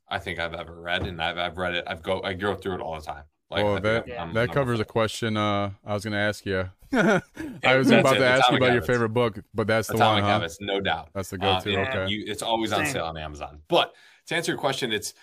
[0.09, 1.85] I think I've ever read, and I've, I've read it.
[1.87, 3.25] I've go I go through it all the time.
[3.51, 4.31] Like, oh, that yeah.
[4.33, 6.71] that covers a question uh, I was going to ask you.
[6.93, 8.21] I was about it.
[8.21, 8.89] to ask Atomic you about Habits.
[8.89, 10.39] your favorite book, but that's the Atomic one, huh?
[10.39, 11.11] Habits, no doubt.
[11.15, 11.77] That's the go-to.
[11.77, 13.61] Uh, okay, you, it's always on sale on Amazon.
[13.69, 13.93] But
[14.27, 15.15] to answer your question, it's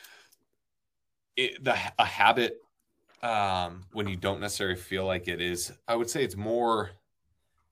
[1.36, 2.57] it, the a habit
[3.23, 5.71] um, when you don't necessarily feel like it is.
[5.88, 6.91] I would say it's more.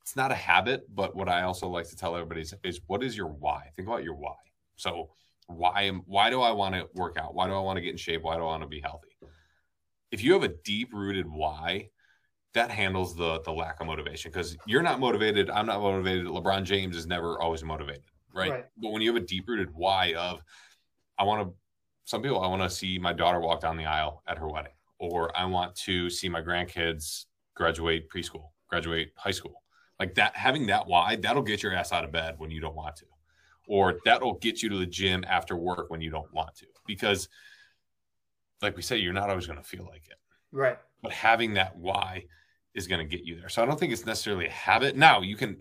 [0.01, 3.03] It's not a habit, but what I also like to tell everybody is, is what
[3.03, 3.69] is your why?
[3.75, 4.33] Think about your why.
[4.75, 5.09] So
[5.45, 7.35] why am why do I want to work out?
[7.35, 8.23] Why do I want to get in shape?
[8.23, 9.08] Why do I want to be healthy?
[10.11, 11.89] If you have a deep rooted why,
[12.53, 15.49] that handles the the lack of motivation because you're not motivated.
[15.49, 16.25] I'm not motivated.
[16.25, 18.51] LeBron James is never always motivated, right?
[18.51, 18.65] right.
[18.77, 20.41] But when you have a deep rooted why of
[21.17, 21.53] I want to
[22.05, 24.73] some people I want to see my daughter walk down the aisle at her wedding,
[24.97, 29.63] or I want to see my grandkids graduate preschool, graduate high school.
[29.99, 32.75] Like that, having that why, that'll get your ass out of bed when you don't
[32.75, 33.05] want to,
[33.67, 36.65] or that'll get you to the gym after work when you don't want to.
[36.87, 37.27] Because,
[38.61, 40.17] like we say, you're not always going to feel like it.
[40.51, 40.77] Right.
[41.01, 42.25] But having that why
[42.73, 43.49] is going to get you there.
[43.49, 44.95] So I don't think it's necessarily a habit.
[44.95, 45.57] Now you can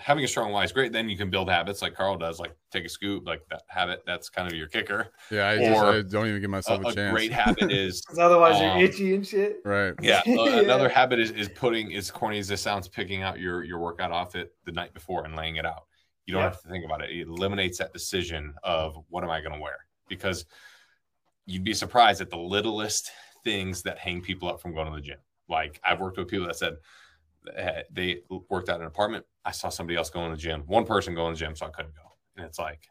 [0.00, 0.92] having a strong why is great.
[0.92, 4.02] Then you can build habits like Carl does, like take a scoop, like that habit.
[4.06, 5.08] That's kind of your kicker.
[5.30, 7.12] Yeah, I, just, I don't even give myself a, a, chance.
[7.12, 9.58] great habit is otherwise um, you're itchy and shit.
[9.64, 9.94] Right.
[10.00, 10.22] Yeah.
[10.26, 10.60] yeah.
[10.60, 14.10] Another habit is is putting as corny as this sounds, picking out your your workout
[14.10, 15.84] outfit the night before and laying it out.
[16.26, 17.10] You don't have to think about it.
[17.10, 20.44] It eliminates that decision of what am I going to wear because
[21.50, 23.10] you'd be surprised at the littlest
[23.44, 25.18] things that hang people up from going to the gym.
[25.48, 26.76] Like I've worked with people that said
[27.54, 29.24] Eh, they worked out in an apartment.
[29.44, 31.66] I saw somebody else go in the gym, one person going to the gym, so
[31.66, 32.02] I couldn't go.
[32.36, 32.88] And it's like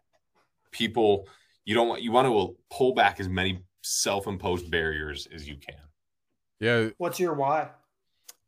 [0.71, 1.27] people,
[1.65, 5.55] you don't want, you want to pull back as many self imposed barriers as you
[5.55, 5.75] can.
[6.59, 6.89] Yeah.
[6.97, 7.69] What's your why?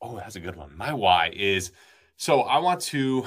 [0.01, 0.75] Oh, that's a good one.
[0.75, 1.71] My why is
[2.17, 3.25] so I want to,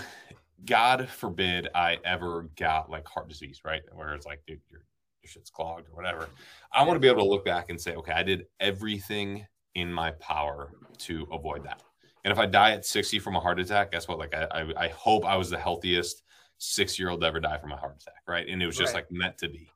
[0.64, 3.82] God forbid I ever got like heart disease, right?
[3.92, 4.82] Where it's like, dude, your,
[5.24, 6.28] your shit's clogged or whatever.
[6.72, 9.92] I want to be able to look back and say, okay, I did everything in
[9.92, 11.82] my power to avoid that.
[12.24, 14.18] And if I die at 60 from a heart attack, guess what?
[14.18, 16.22] Like I, I, I hope I was the healthiest
[16.58, 18.46] six year old to ever die from a heart attack, right?
[18.48, 19.00] And it was just right.
[19.00, 19.68] like meant to be.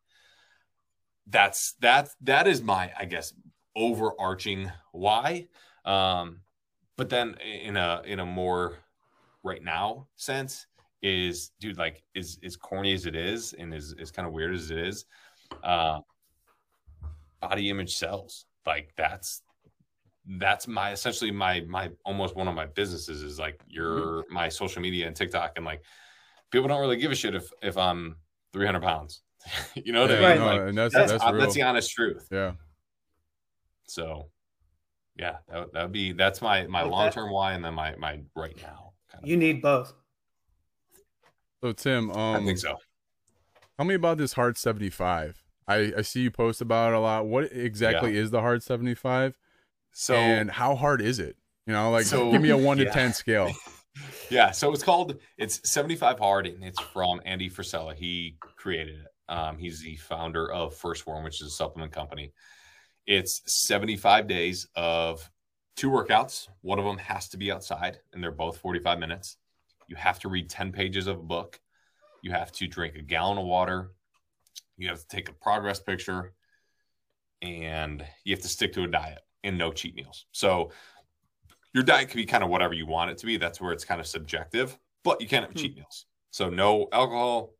[1.27, 3.35] That's that that is my, I guess,
[3.77, 5.49] overarching why.
[5.85, 6.41] Um,
[6.97, 8.79] but then in a in a more
[9.43, 10.67] right now sense
[11.01, 14.53] is dude like is as corny as it is and is is kind of weird
[14.53, 15.05] as it is
[15.63, 16.01] uh
[17.41, 19.43] body image sells like that's
[20.39, 24.35] that's my essentially my my almost one of my businesses is like your mm-hmm.
[24.35, 25.83] my social media and TikTok and like
[26.51, 28.17] people don't really give a shit if if I'm
[28.53, 29.23] 300 pounds.
[29.75, 30.45] you know what yeah, I mean?
[30.45, 32.27] Like, and that's, that's, that's, that's, the honest truth.
[32.31, 32.53] Yeah.
[33.87, 34.29] So,
[35.17, 38.21] yeah, that that would be that's my my long term why, and then my my
[38.37, 38.93] right now.
[39.11, 39.95] Kind of you need both.
[41.63, 42.77] So Tim, um, I think so.
[43.79, 45.45] Tell me about this Hard 75.
[45.69, 47.27] I I see you post about it a lot.
[47.27, 48.23] What exactly yeah.
[48.23, 49.39] is the Hard 75?
[49.93, 51.37] So and how hard is it?
[51.65, 53.53] You know, like so, give me a one to ten scale.
[54.31, 57.95] yeah, so it's called it's 75 hard and it's from Andy Frisella.
[57.95, 59.33] He created it.
[59.33, 62.33] Um, he's the founder of First Form, which is a supplement company.
[63.07, 65.31] It's 75 days of
[65.77, 66.49] two workouts.
[66.63, 69.37] One of them has to be outside, and they're both 45 minutes.
[69.87, 71.61] You have to read 10 pages of a book.
[72.29, 73.91] You have to drink a gallon of water.
[74.77, 76.35] You have to take a progress picture,
[77.41, 80.27] and you have to stick to a diet and no cheat meals.
[80.33, 80.71] So
[81.73, 83.39] your diet can be kind of whatever you want it to be.
[83.39, 85.59] That's where it's kind of subjective, but you can't have hmm.
[85.59, 86.05] cheat meals.
[86.31, 87.55] So no alcohol,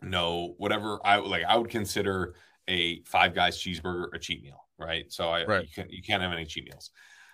[0.00, 1.00] no whatever.
[1.04, 1.42] I like.
[1.42, 2.36] I would consider
[2.68, 5.12] a Five Guys cheeseburger a cheat meal, right?
[5.12, 5.64] So I right.
[5.64, 6.92] you can you can't have any cheat meals.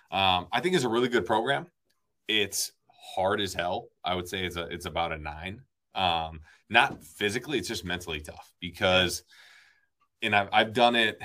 [0.09, 1.67] Um, I think it's a really good program.
[2.27, 2.71] It's
[3.15, 3.89] hard as hell.
[4.03, 5.61] I would say it's a it's about a nine.
[5.95, 9.23] Um, not physically, it's just mentally tough because,
[10.21, 11.19] and I've I've done it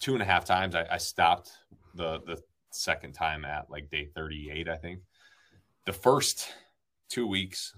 [0.00, 0.74] two and a half times.
[0.74, 1.50] I, I stopped
[1.94, 5.00] the the second time at like day 38, I think.
[5.86, 6.48] The first
[7.08, 7.74] two weeks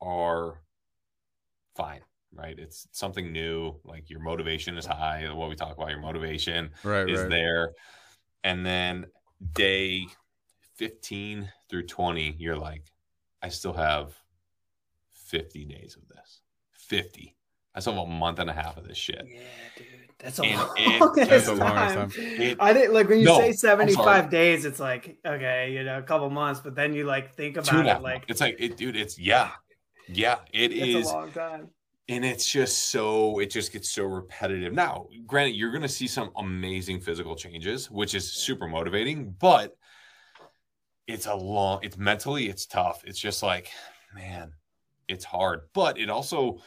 [0.00, 0.60] are
[1.74, 2.00] fine,
[2.32, 2.58] right?
[2.58, 3.74] It's something new.
[3.84, 5.28] Like your motivation is high.
[5.32, 7.30] What we talk about, your motivation right, is right.
[7.30, 7.72] there.
[8.44, 9.06] And then
[9.52, 10.06] day
[10.76, 12.84] 15 through 20, you're like,
[13.42, 14.14] I still have
[15.26, 16.40] 50 days of this.
[16.72, 17.36] 50.
[17.74, 19.22] I have a month and a half of this shit.
[19.26, 19.40] Yeah,
[19.76, 19.86] dude.
[20.18, 22.10] That's a and long, it, that's a long time.
[22.16, 25.98] It, I didn't like when you no, say 75 days, it's like, okay, you know,
[25.98, 28.96] a couple months, but then you like think about it like it's like it, dude,
[28.96, 29.50] it's yeah.
[30.08, 31.68] Yeah, it it's is a long time.
[32.08, 34.72] And it's just so it just gets so repetitive.
[34.72, 39.76] Now, granted, you're gonna see some amazing physical changes, which is super motivating, but
[41.06, 43.02] it's a long it's mentally it's tough.
[43.04, 43.70] It's just like,
[44.14, 44.52] man,
[45.08, 45.62] it's hard.
[45.74, 46.58] But it also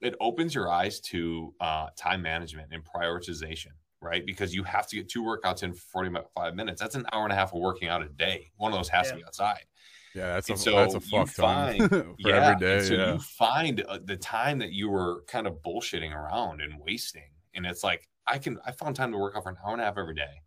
[0.00, 4.24] it opens your eyes to uh, time management and prioritization, right?
[4.24, 6.80] Because you have to get two workouts in 45 minutes.
[6.80, 8.50] That's an hour and a half of working out a day.
[8.56, 9.12] One of those has yeah.
[9.12, 9.64] to be outside.
[10.14, 12.82] Yeah, that's a so that's a fuck find, for yeah, every day.
[12.82, 13.12] So yeah.
[13.14, 17.66] you find uh, the time that you were kind of bullshitting around and wasting, and
[17.66, 19.84] it's like I can I found time to work out for an hour and a
[19.84, 20.42] half every day.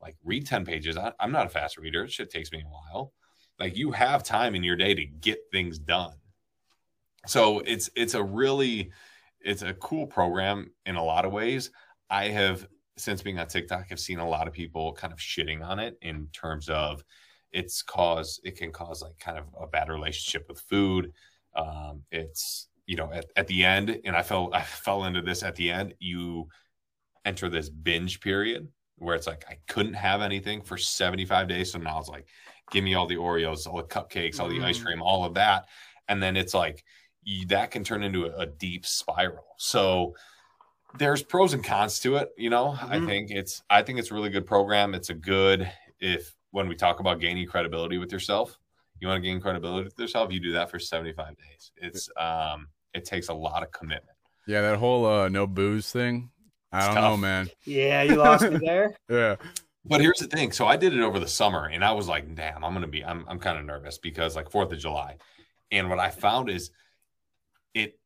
[0.00, 0.96] Like read ten pages.
[0.96, 2.04] I, I'm not a fast reader.
[2.04, 3.12] It shit takes me a while.
[3.58, 6.14] Like you have time in your day to get things done
[7.26, 8.90] so it's it's a really
[9.40, 11.70] it's a cool program in a lot of ways.
[12.10, 15.64] I have since being on TikTok, I've seen a lot of people kind of shitting
[15.64, 17.02] on it in terms of
[17.52, 21.12] it's cause it can cause like kind of a bad relationship with food.
[21.54, 25.42] Um, it's you know at, at the end, and I fell I fell into this
[25.42, 25.94] at the end.
[25.98, 26.48] You
[27.24, 31.72] enter this binge period where it's like I couldn't have anything for 75 days.
[31.72, 32.26] So now it's like,
[32.70, 34.84] give me all the Oreos, all the cupcakes, all the ice mm.
[34.84, 35.66] cream, all of that.
[36.08, 36.84] And then it's like
[37.22, 39.44] you, that can turn into a, a, deep spiral.
[39.58, 40.14] So
[40.96, 42.30] there's pros and cons to it.
[42.36, 42.92] You know, mm-hmm.
[42.92, 44.94] I think it's I think it's a really good program.
[44.94, 48.58] It's a good if when we talk about gaining credibility with yourself,
[49.00, 51.72] you want to gain credibility with yourself, you do that for 75 days.
[51.76, 54.16] It's um it takes a lot of commitment.
[54.46, 56.30] Yeah, that whole uh no booze thing.
[56.72, 57.04] I it's don't tough.
[57.04, 57.50] know, man.
[57.64, 58.96] Yeah, you lost me there.
[59.08, 59.36] yeah.
[59.84, 60.52] But here's the thing.
[60.52, 63.04] So I did it over the summer and I was like, damn, I'm gonna be
[63.04, 65.16] I'm I'm kind of nervous because like Fourth of July.
[65.70, 66.70] And what I found is
[67.74, 67.98] it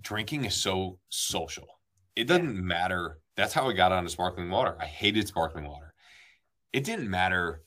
[0.00, 1.68] drinking is so social.
[2.16, 2.60] It doesn't yeah.
[2.60, 3.18] matter.
[3.36, 4.76] That's how I got onto sparkling water.
[4.80, 5.94] I hated sparkling water.
[6.72, 7.62] It didn't matter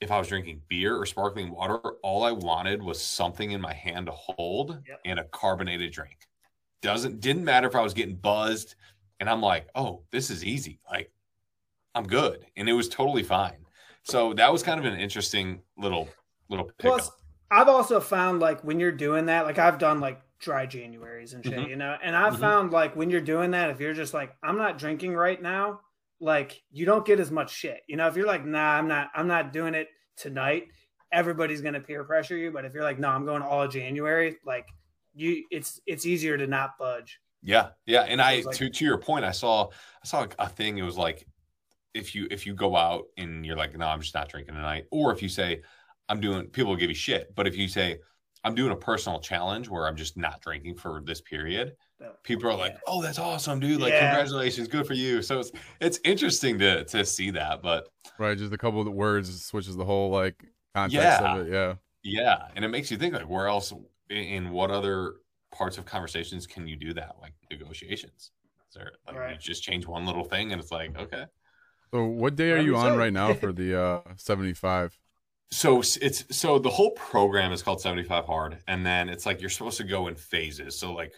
[0.00, 1.78] if I was drinking beer or sparkling water.
[2.02, 5.00] All I wanted was something in my hand to hold yep.
[5.04, 6.26] and a carbonated drink.
[6.82, 8.74] Doesn't didn't matter if I was getting buzzed.
[9.18, 10.80] And I'm like, oh, this is easy.
[10.90, 11.12] Like,
[11.94, 12.46] I'm good.
[12.56, 13.66] And it was totally fine.
[14.02, 16.08] So that was kind of an interesting little
[16.48, 16.98] little pickup.
[16.98, 17.10] Plus,
[17.50, 21.44] I've also found like when you're doing that, like I've done like dry Januaries and
[21.44, 21.70] shit, mm-hmm.
[21.70, 21.96] you know.
[22.02, 22.40] And I mm-hmm.
[22.40, 25.80] found like when you're doing that, if you're just like, I'm not drinking right now,
[26.20, 27.82] like you don't get as much shit.
[27.86, 30.68] You know, if you're like, nah, I'm not, I'm not doing it tonight,
[31.12, 32.50] everybody's gonna peer pressure you.
[32.50, 34.68] But if you're like, no, I'm going all January, like
[35.14, 37.20] you it's it's easier to not budge.
[37.42, 38.02] Yeah, yeah.
[38.02, 40.96] And I like, to to your point, I saw I saw a thing, it was
[40.96, 41.26] like
[41.94, 44.86] if you if you go out and you're like, no, I'm just not drinking tonight,
[44.90, 45.62] or if you say,
[46.08, 47.34] I'm doing people will give you shit.
[47.34, 47.98] But if you say,
[48.44, 51.76] I'm doing a personal challenge where I'm just not drinking for this period.
[52.22, 53.80] People are like, "Oh, that's awesome, dude!
[53.80, 54.08] Like, yeah.
[54.10, 58.54] congratulations, good for you." So it's it's interesting to to see that, but right, just
[58.54, 60.42] a couple of the words switches the whole like
[60.74, 61.34] context yeah.
[61.34, 61.52] of it.
[61.52, 63.72] Yeah, yeah, and it makes you think like, where else,
[64.08, 65.16] in what other
[65.52, 67.16] parts of conversations can you do that?
[67.20, 68.30] Like negotiations.
[68.70, 69.32] Is there like right.
[69.32, 71.24] you just change one little thing and it's like, okay.
[71.92, 74.96] So what day are you on right now for the uh 75?
[75.50, 79.50] So it's so the whole program is called 75 hard and then it's like you're
[79.50, 80.78] supposed to go in phases.
[80.78, 81.12] So like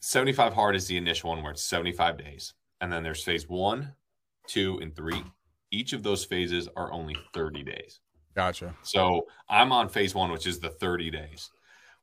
[0.00, 3.92] 75 hard is the initial one where it's 75 days and then there's phase one
[4.46, 5.22] two and three.
[5.70, 8.00] Each of those phases are only 30 days.
[8.34, 8.74] Gotcha.
[8.82, 11.50] So i'm on phase one which is the 30 days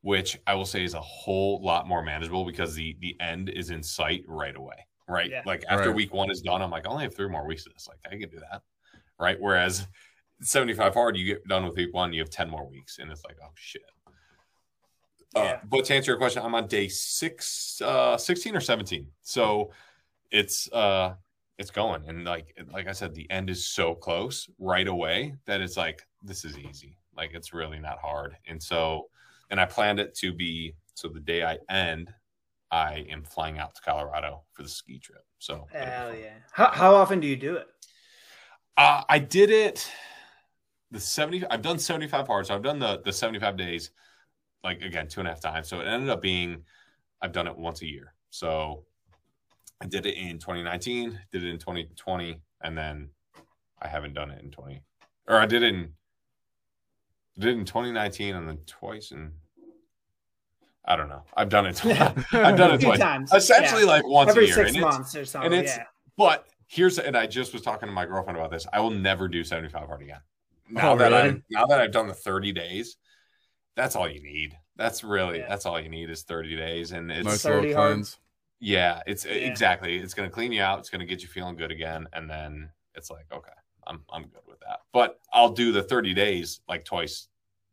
[0.02, 3.70] which i will say is a whole lot more manageable because the the end is
[3.72, 4.76] in sight right away
[5.08, 5.32] right?
[5.32, 5.42] Yeah.
[5.46, 5.96] like after right.
[5.96, 7.88] week one is done i'm like i only have three more weeks of this.
[7.88, 8.62] Like i can do that.
[9.18, 9.38] Right?
[9.40, 9.88] Whereas
[10.42, 13.24] 75 hard, you get done with week one, you have 10 more weeks, and it's
[13.26, 13.84] like, oh shit.
[15.36, 15.44] Uh, yeah.
[15.44, 19.08] Uh, but to answer your question, I'm on day six, uh, 16 or 17.
[19.22, 19.72] So
[20.32, 21.14] it's uh
[21.58, 22.04] it's going.
[22.08, 26.06] And like like I said, the end is so close right away that it's like,
[26.24, 26.98] this is easy.
[27.16, 28.36] Like it's really not hard.
[28.48, 29.08] And so
[29.50, 32.14] and I planned it to be so the day I end,
[32.72, 35.26] I am flying out to Colorado for the ski trip.
[35.40, 36.34] So hell yeah.
[36.52, 37.68] How how often do you do it?
[38.78, 39.90] Uh, I did it
[40.96, 42.48] the 70 I've done 75 hard.
[42.48, 43.92] So I've done the the 75 days
[44.64, 45.68] like again two and a half times.
[45.68, 46.64] So it ended up being
[47.22, 48.14] I've done it once a year.
[48.30, 48.86] So
[49.82, 53.10] I did it in 2019, did it in 2020, and then
[53.82, 54.82] I haven't done it in 20
[55.28, 55.92] or I did it in
[57.38, 59.34] did it in 2019 and then twice in
[60.88, 61.24] I don't know.
[61.36, 61.78] I've done it.
[61.78, 62.00] Twice.
[62.32, 63.00] I've done it twice.
[63.00, 63.34] Times.
[63.34, 63.88] Essentially, yeah.
[63.88, 64.56] like once every a year.
[64.56, 65.52] six and months or something.
[65.52, 65.86] And it's, yeah.
[66.16, 68.68] But here's and I just was talking to my girlfriend about this.
[68.72, 70.20] I will never do 75 hard again.
[70.70, 71.22] Now oh, that really?
[71.22, 72.98] I'm now that I've done the 30 days,
[73.76, 74.58] that's all you need.
[74.76, 75.48] That's really yeah.
[75.48, 78.08] that's all you need is 30 days, and it's nice 30 hard.
[78.60, 79.34] Yeah, it's yeah.
[79.34, 79.98] exactly.
[79.98, 80.80] It's going to clean you out.
[80.80, 83.52] It's going to get you feeling good again, and then it's like, okay,
[83.86, 84.80] I'm I'm good with that.
[84.92, 87.28] But I'll do the 30 days like twice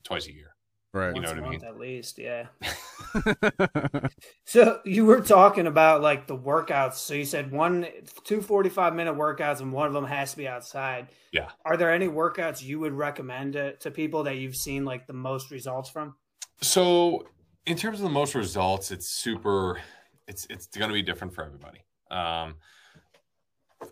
[0.05, 0.52] twice a year.
[0.95, 1.15] Right.
[1.15, 1.65] You know what I mean?
[1.65, 2.49] At least, yeah.
[4.45, 6.95] so you were talking about like the workouts.
[6.95, 7.87] So you said one,
[8.25, 11.09] two 45 minute workouts, and one of them has to be outside.
[11.33, 11.49] Yeah.
[11.65, 15.15] Are there any workouts you would recommend to, to people that you've seen like the
[15.15, 16.15] most results from?
[16.61, 17.27] So,
[17.65, 19.81] in terms of the most results, it's super.
[20.29, 21.81] It's it's going to be different for everybody.
[22.11, 22.57] Um,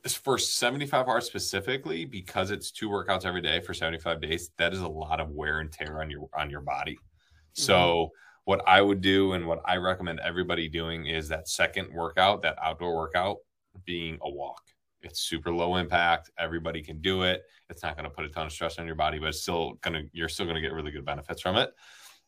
[0.09, 4.81] for 75 hard specifically because it's two workouts every day for 75 days that is
[4.81, 6.95] a lot of wear and tear on your on your body.
[6.95, 7.63] Mm-hmm.
[7.63, 8.11] so
[8.45, 12.57] what i would do and what i recommend everybody doing is that second workout that
[12.63, 13.39] outdoor workout
[13.85, 14.63] being a walk.
[15.03, 17.43] It's super low impact everybody can do it.
[17.71, 19.75] It's not going to put a ton of stress on your body but it's still
[19.83, 21.71] going to you're still going to get really good benefits from it.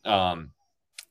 [0.04, 0.50] Um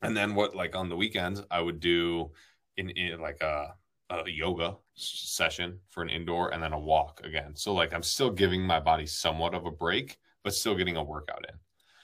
[0.02, 2.32] and then what like on the weekends i would do
[2.78, 3.74] in, in like a
[4.12, 7.56] a yoga session for an indoor and then a walk again.
[7.56, 11.04] So like I'm still giving my body somewhat of a break, but still getting a
[11.04, 11.56] workout in.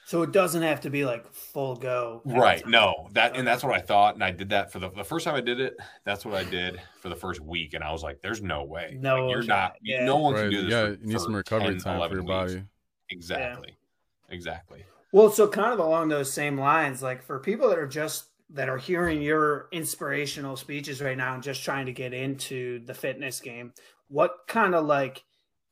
[0.06, 2.22] So it doesn't have to be like full go.
[2.24, 2.66] Right.
[2.66, 3.08] No.
[3.12, 4.14] That and that's what I thought.
[4.14, 5.76] And I did that for the, the first time I did it.
[6.04, 7.74] That's what I did for the first week.
[7.74, 8.96] And I was like, there's no way.
[8.98, 10.06] No, like, you're not yeah.
[10.06, 10.40] no one right.
[10.44, 10.70] can do this.
[10.70, 12.54] Yeah, for, you need some recovery 10, time for your weeks.
[12.54, 12.62] body.
[13.10, 13.68] Exactly.
[13.68, 14.34] Yeah.
[14.34, 14.84] Exactly.
[15.12, 18.68] Well, so kind of along those same lines, like for people that are just that
[18.68, 23.40] are hearing your inspirational speeches right now and just trying to get into the fitness
[23.40, 23.72] game,
[24.08, 25.22] what kind of like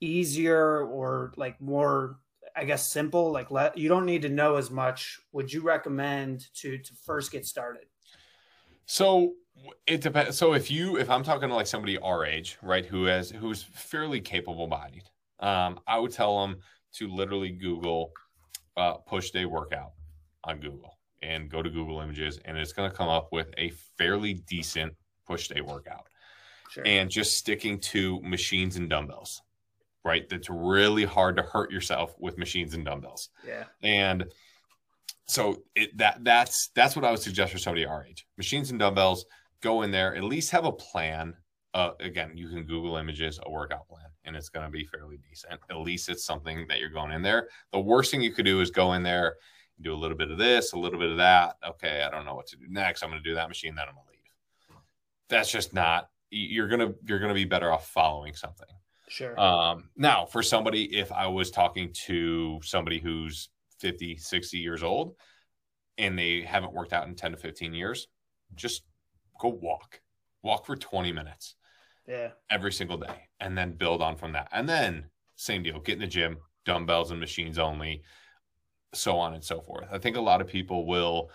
[0.01, 2.19] easier or like more
[2.55, 6.47] I guess simple like let you don't need to know as much would you recommend
[6.57, 7.85] to to first get started?
[8.87, 9.35] So
[9.87, 10.37] it depends.
[10.39, 13.63] So if you if I'm talking to like somebody our age, right, who has who's
[13.63, 15.05] fairly capable bodied,
[15.41, 16.59] um, I would tell them
[16.95, 18.13] to literally Google
[18.77, 19.93] uh, push day workout
[20.45, 20.96] on Google
[21.27, 24.95] and go to Google Images, and it's going to come up with a fairly decent
[25.27, 26.09] push day workout.
[26.71, 26.85] Sure.
[26.87, 29.43] And just sticking to machines and dumbbells,
[30.05, 30.29] right?
[30.29, 33.31] That's really hard to hurt yourself with machines and dumbbells.
[33.47, 33.65] Yeah.
[33.83, 34.27] And
[35.27, 38.27] so it, that that's that's what I would suggest for somebody our age.
[38.37, 39.27] Machines and dumbbells,
[39.61, 41.35] go in there, at least have a plan.
[41.75, 45.19] Uh, again, you can Google images, a workout plan, and it's going to be fairly
[45.29, 45.61] decent.
[45.71, 47.49] At least it's something that you're going in there.
[47.73, 49.37] The worst thing you could do is go in there
[49.81, 51.57] do a little bit of this, a little bit of that.
[51.67, 53.03] Okay, I don't know what to do next.
[53.03, 54.81] I'm going to do that machine, then I'm going to leave.
[55.29, 56.09] That's just not.
[56.31, 58.67] You're gonna you're gonna be better off following something.
[59.09, 59.39] Sure.
[59.39, 65.15] Um, now, for somebody, if I was talking to somebody who's 50, 60 years old
[65.99, 68.09] and they haven't worked out in 10 to 15 years,
[68.55, 68.83] just
[69.41, 70.01] go walk.
[70.43, 71.55] Walk for 20 minutes.
[72.07, 72.31] Yeah.
[72.51, 73.29] Every single day.
[73.41, 74.49] And then build on from that.
[74.53, 78.03] And then same deal, get in the gym, dumbbells and machines only
[78.95, 79.89] so on and so forth.
[79.91, 81.31] I think a lot of people will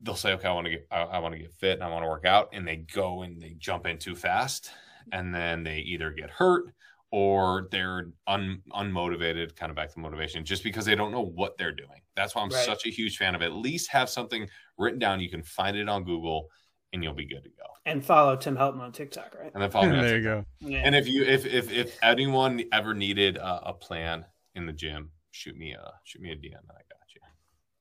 [0.00, 1.88] they'll say, okay, I want to get I, I want to get fit and I
[1.88, 4.70] want to work out, and they go and they jump in too fast,
[5.12, 6.74] and then they either get hurt
[7.10, 11.56] or they're un, unmotivated, kind of back to motivation, just because they don't know what
[11.56, 12.00] they're doing.
[12.16, 12.64] That's why I'm right.
[12.64, 13.46] such a huge fan of it.
[13.46, 14.48] At least have something
[14.78, 15.20] written down.
[15.20, 16.48] You can find it on Google,
[16.92, 17.64] and you'll be good to go.
[17.86, 19.52] And follow Tim Helton on TikTok, right?
[19.54, 20.00] And then follow me.
[20.00, 20.44] there you go.
[20.58, 20.82] Yeah.
[20.84, 24.24] And if you if if if anyone ever needed a, a plan
[24.56, 27.20] in the gym, shoot me a shoot me a DM and I got you.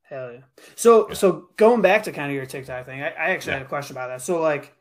[0.02, 0.66] Hell yeah.
[0.76, 1.16] So yeah.
[1.16, 3.60] so going back to kind of your TikTok thing, I, I actually yeah.
[3.60, 4.22] had a question about that.
[4.22, 4.74] So like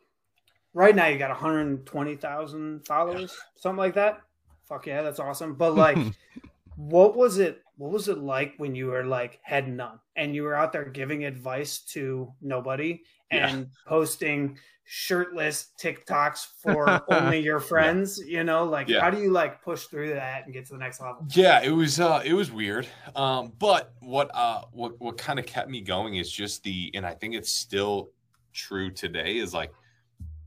[0.73, 4.23] right now you got 120,000 followers, something like that.
[4.69, 5.55] Fuck yeah, that's awesome.
[5.55, 5.99] But like
[6.77, 10.43] what was it what was it like when you were like head none and you
[10.43, 13.67] were out there giving advice to nobody and yeah.
[13.87, 14.59] posting
[14.95, 18.39] shirtless TikToks for only your friends, yeah.
[18.39, 19.01] you know, like yeah.
[19.01, 21.27] how do you like push through that and get to the next level?
[21.31, 22.87] Yeah, it was uh it was weird.
[23.17, 27.07] Um but what uh what what kind of kept me going is just the and
[27.07, 28.11] I think it's still
[28.53, 29.73] true today is like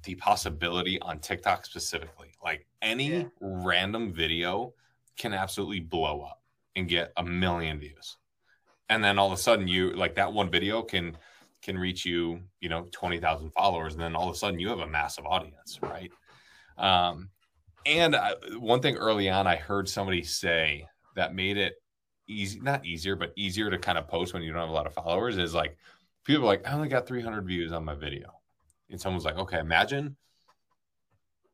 [0.04, 2.30] the possibility on TikTok specifically.
[2.44, 3.24] Like any yeah.
[3.42, 4.76] random video
[5.18, 6.44] can absolutely blow up
[6.76, 8.18] and get a million views.
[8.90, 11.18] And then all of a sudden you like that one video can
[11.66, 13.94] can reach you, you know, 20,000 followers.
[13.94, 16.12] And then all of a sudden you have a massive audience, right?
[16.78, 17.30] Um,
[17.88, 21.74] and I, one thing early on, I heard somebody say that made it
[22.28, 24.86] easy, not easier, but easier to kind of post when you don't have a lot
[24.86, 25.76] of followers is like,
[26.24, 28.32] people are like, I only got 300 views on my video.
[28.92, 30.16] And someone's like, okay, imagine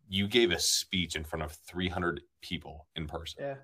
[0.09, 3.43] you gave a speech in front of 300 people in person.
[3.43, 3.55] Yeah.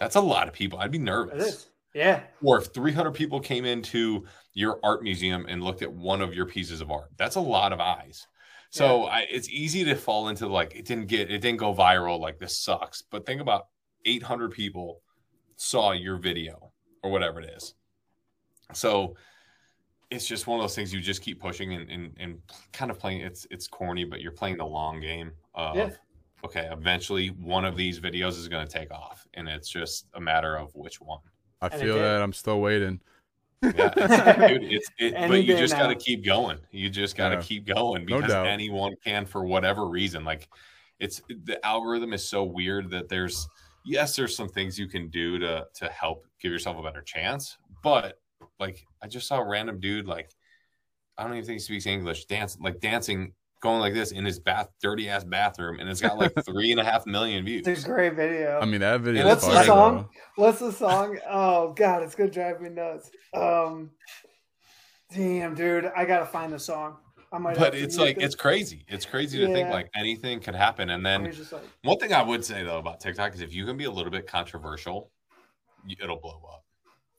[0.00, 0.80] That's a lot of people.
[0.80, 1.68] I'd be nervous.
[1.94, 2.22] Yeah.
[2.42, 6.46] Or if 300 people came into your art museum and looked at one of your
[6.46, 8.26] pieces of art, that's a lot of eyes.
[8.70, 9.12] So yeah.
[9.12, 12.40] I, it's easy to fall into like it didn't get it didn't go viral like
[12.40, 13.02] this sucks.
[13.02, 13.68] But think about
[14.04, 15.00] 800 people
[15.56, 16.72] saw your video
[17.02, 17.74] or whatever it is.
[18.72, 19.14] So
[20.10, 22.38] it's just one of those things you just keep pushing and, and, and
[22.72, 25.90] kind of playing it's it's corny, but you're playing the long game of yeah.
[26.44, 30.20] okay, eventually one of these videos is going to take off and it's just a
[30.20, 31.20] matter of which one.
[31.64, 33.00] I and feel that I'm still waiting.
[33.62, 36.58] yeah, it's, dude, it's it, but you just got to keep going.
[36.70, 37.42] You just got to yeah.
[37.42, 40.24] keep going because no anyone can for whatever reason.
[40.24, 40.48] Like
[41.00, 43.48] it's the algorithm is so weird that there's
[43.84, 47.56] yes, there's some things you can do to to help give yourself a better chance,
[47.82, 48.18] but
[48.60, 50.30] like I just saw a random dude like
[51.16, 54.38] I don't even think he speaks English dance like dancing going like this in his
[54.38, 57.66] bath, dirty ass bathroom, and it's got like three and a half million views.
[57.66, 58.60] It's a great video.
[58.60, 59.26] I mean, that video.
[59.26, 60.08] What's the song?
[60.36, 61.18] What's the song?
[61.28, 63.10] Oh God, it's gonna drive me nuts.
[63.32, 63.90] Um,
[65.12, 66.98] damn, dude, I gotta find the song.
[67.32, 67.58] I might.
[67.58, 68.26] But it's like this.
[68.26, 68.84] it's crazy.
[68.86, 69.54] It's crazy to yeah.
[69.54, 70.90] think like anything could happen.
[70.90, 71.62] And then like...
[71.82, 74.12] one thing I would say though about TikTok is if you can be a little
[74.12, 75.10] bit controversial,
[76.00, 76.64] it'll blow up.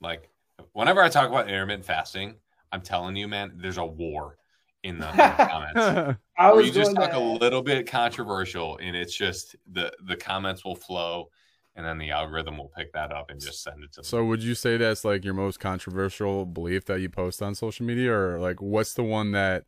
[0.00, 0.30] Like
[0.72, 2.36] whenever I talk about intermittent fasting,
[2.72, 4.38] I'm telling you, man, there's a war
[4.86, 6.20] in the, in the comments.
[6.38, 10.64] I was you just talk a little bit controversial, and it's just the the comments
[10.64, 11.30] will flow,
[11.74, 13.96] and then the algorithm will pick that up and just send it to.
[13.96, 14.04] Them.
[14.04, 17.84] So, would you say that's like your most controversial belief that you post on social
[17.84, 19.64] media, or like what's the one that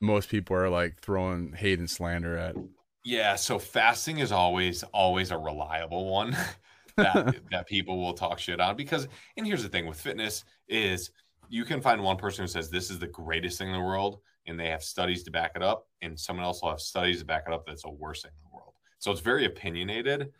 [0.00, 2.56] most people are like throwing hate and slander at?
[3.04, 6.36] Yeah, so fasting is always always a reliable one
[6.96, 11.10] that that people will talk shit on because and here's the thing with fitness is
[11.48, 14.20] you can find one person who says this is the greatest thing in the world
[14.46, 17.24] and they have studies to back it up, and someone else will have studies to
[17.24, 18.74] back it up that's a worst thing in the world.
[18.98, 20.32] So it's very opinionated.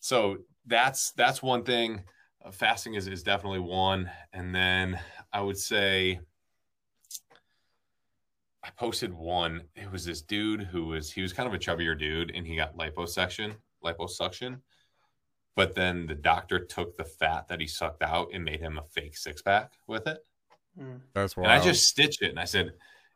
[0.00, 2.02] So that's that's one thing.
[2.44, 4.98] Uh, fasting is is definitely one, and then
[5.32, 6.20] I would say
[8.62, 9.62] I posted one.
[9.74, 12.56] It was this dude who was he was kind of a chubbier dude, and he
[12.56, 14.60] got liposuction, liposuction.
[15.54, 18.82] But then the doctor took the fat that he sucked out and made him a
[18.82, 20.24] fake six pack with it.
[20.78, 20.96] Hmm.
[21.12, 21.44] That's why.
[21.44, 22.72] And I just stitched it and I said,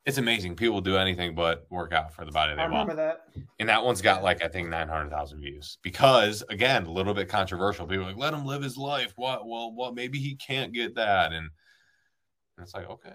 [0.07, 0.55] it's amazing.
[0.55, 2.99] People do anything but work out for the body they I remember want.
[3.35, 3.43] that.
[3.59, 7.13] And that one's got like I think nine hundred thousand views because again, a little
[7.13, 7.87] bit controversial.
[7.87, 9.13] People like, let him live his life.
[9.17, 9.47] What?
[9.49, 9.95] Well, what?
[9.95, 11.51] Maybe he can't get that, and,
[12.57, 13.11] and it's like okay.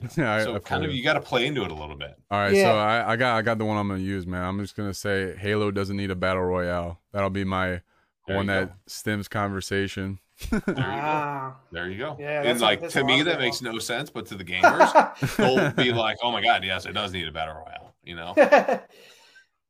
[0.16, 2.14] Yeah, so kind of you got to play into it a little bit.
[2.30, 2.62] All right, yeah.
[2.62, 4.44] so I, I got I got the one I'm gonna use, man.
[4.44, 7.00] I'm just gonna say Halo doesn't need a battle royale.
[7.12, 7.80] That'll be my
[8.28, 10.20] there one that stems conversation.
[10.50, 11.50] There you ah.
[11.50, 11.56] go.
[11.72, 12.16] There you go.
[12.18, 15.92] Yeah, and like to me, that makes no sense, but to the gamers, they'll be
[15.92, 18.34] like, "Oh my god, yes, it does need a battle royale." You know?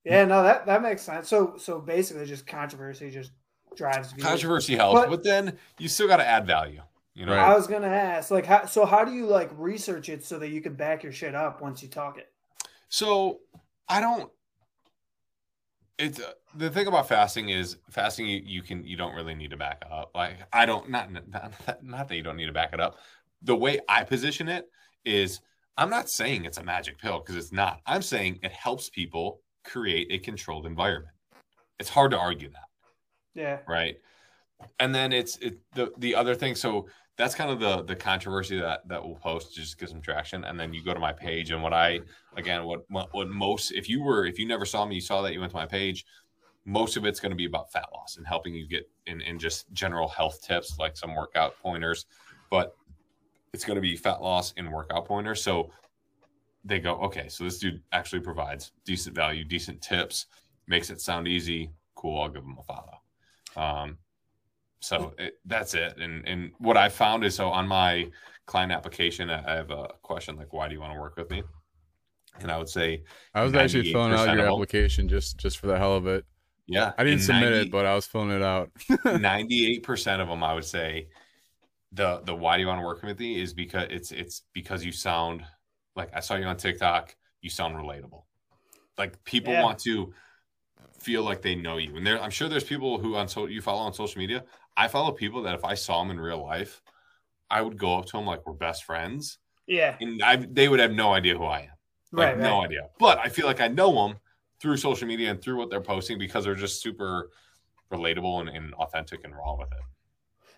[0.05, 1.29] yeah, no, that that makes sense.
[1.29, 3.33] So, so basically, just controversy just
[3.77, 4.27] drives views.
[4.27, 6.83] controversy helps, but, but then you still got to add value.
[7.14, 10.25] You know, I was gonna ask, like, how, so how do you like research it
[10.25, 12.31] so that you can back your shit up once you talk it?
[12.89, 13.41] So
[13.89, 14.31] I don't.
[15.99, 19.51] It's uh, the thing about fasting is fasting you, you can you don't really need
[19.51, 20.13] to back up.
[20.15, 22.99] Like i don't not, not not that you don't need to back it up.
[23.43, 24.67] The way i position it
[25.05, 25.41] is
[25.77, 27.81] i'm not saying it's a magic pill because it's not.
[27.87, 31.15] I'm saying it helps people create a controlled environment.
[31.79, 32.69] It's hard to argue that.
[33.35, 33.59] Yeah.
[33.69, 33.97] Right?
[34.81, 36.89] And then it's it the the other thing so
[37.19, 40.45] that's kind of the the controversy that that we'll post just get some traction.
[40.45, 42.01] And then you go to my page and what i
[42.37, 45.35] again what what most if you were if you never saw me you saw that
[45.35, 46.07] you went to my page
[46.64, 49.39] most of it's going to be about fat loss and helping you get in, in
[49.39, 52.05] just general health tips like some workout pointers.
[52.51, 52.77] But
[53.55, 55.43] it's going to be fat loss and workout pointers.
[55.43, 55.71] So
[56.64, 60.27] they go okay so this dude actually provides decent value decent tips
[60.66, 61.71] makes it sound easy.
[61.95, 63.01] Cool i'll give them a follow.
[63.57, 63.99] Um,
[64.81, 65.97] so it, that's it.
[65.99, 68.11] And and what I found is so on my
[68.47, 71.43] client application, I have a question like, "Why do you want to work with me?"
[72.41, 73.03] And I would say,
[73.35, 76.24] I was actually filling out your application just just for the hell of it.
[76.66, 78.70] Yeah, I didn't submit 90, it, but I was filling it out.
[79.05, 81.09] Ninety-eight percent of them, I would say,
[81.93, 84.85] the the why do you want to work with me is because it's it's because
[84.85, 85.45] you sound
[85.97, 87.16] like I saw you on TikTok.
[87.41, 88.22] You sound relatable.
[88.97, 89.62] Like people yeah.
[89.62, 90.12] want to
[90.99, 91.97] feel like they know you.
[91.97, 94.45] And there, I'm sure there's people who on so you follow on social media.
[94.79, 96.81] I follow people that if I saw them in real life,
[97.51, 99.39] I would go up to them like we're best friends.
[99.66, 101.68] Yeah, and I, they would have no idea who I am.
[102.12, 102.89] Like, right, no idea.
[102.99, 104.18] But I feel like I know them
[104.61, 107.31] through social media and through what they're posting because they're just super
[107.93, 109.83] relatable and, and authentic and raw with it.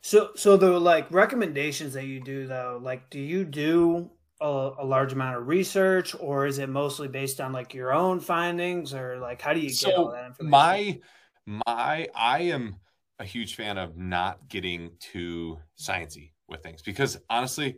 [0.03, 4.11] So, so the like recommendations that you do though, like, do you do
[4.41, 8.21] a, a, large amount of research or is it mostly based on like your own
[8.21, 11.01] findings or like how do you so get all that information my
[11.67, 12.77] my i am
[13.21, 17.77] a huge fan of not getting too sciency with things because honestly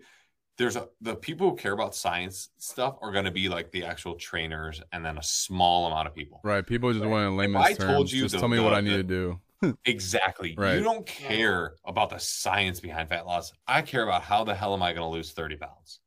[0.57, 3.85] there's a the people who care about science stuff are going to be like the
[3.85, 7.11] actual trainers and then a small amount of people right people just right.
[7.11, 8.93] want to layman's I terms told you just the, tell me the, what i need
[8.93, 10.77] the, to do exactly right.
[10.77, 14.73] you don't care about the science behind fat loss i care about how the hell
[14.73, 15.99] am i going to lose 30 pounds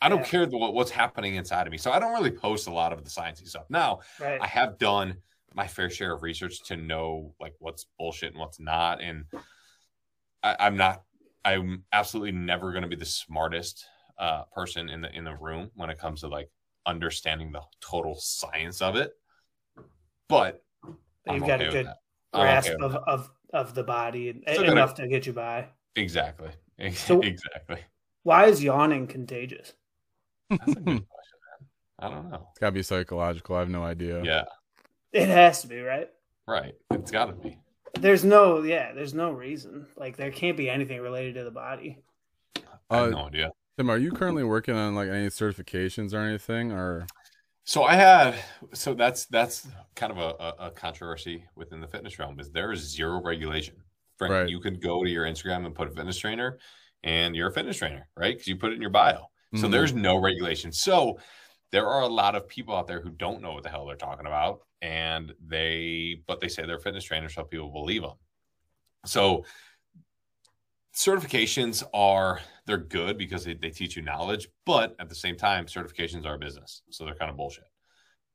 [0.00, 0.26] I don't yeah.
[0.26, 1.76] care what, what's happening inside of me.
[1.76, 3.64] So I don't really post a lot of the sciencey stuff.
[3.68, 4.40] Now, right.
[4.40, 5.16] I have done
[5.54, 9.00] my fair share of research to know like what's bullshit and what's not.
[9.00, 9.24] And
[10.42, 11.02] I, I'm not,
[11.44, 13.84] I'm absolutely never going to be the smartest
[14.18, 16.50] uh, person in the in the room when it comes to like
[16.86, 19.12] understanding the total science of it.
[20.28, 20.62] But,
[21.24, 21.88] but you've got okay a good
[22.32, 25.68] grasp okay of, of of the body so enough to get you by.
[25.96, 26.50] Exactly.
[26.94, 27.80] So, exactly.
[28.22, 29.72] Why is yawning contagious?
[30.48, 31.68] That's a good question, man.
[31.98, 32.46] I don't know.
[32.50, 33.56] It's gotta be psychological.
[33.56, 34.22] I have no idea.
[34.22, 34.44] Yeah.
[35.12, 36.08] It has to be, right?
[36.46, 36.74] Right.
[36.90, 37.58] It's gotta be.
[37.98, 39.86] There's no yeah, there's no reason.
[39.96, 41.98] Like there can't be anything related to the body.
[42.90, 43.52] I have uh, no idea.
[43.76, 47.06] Tim, are you currently working on like any certifications or anything or
[47.64, 48.34] so I had
[48.72, 52.80] so that's that's kind of a, a controversy within the fitness realm is there is
[52.80, 53.76] zero regulation.
[54.16, 54.48] Frank, right.
[54.48, 56.58] you can go to your Instagram and put a fitness trainer
[57.04, 58.34] and you're a fitness trainer, right?
[58.34, 59.26] Because you put it in your bio.
[59.54, 59.70] So mm-hmm.
[59.70, 60.72] there's no regulation.
[60.72, 61.18] So
[61.70, 63.96] there are a lot of people out there who don't know what the hell they're
[63.96, 68.16] talking about, and they but they say they're fitness trainers, so people believe them.
[69.04, 69.44] So
[70.94, 75.66] certifications are they're good because they, they teach you knowledge, but at the same time,
[75.66, 77.64] certifications are a business, so they're kind of bullshit.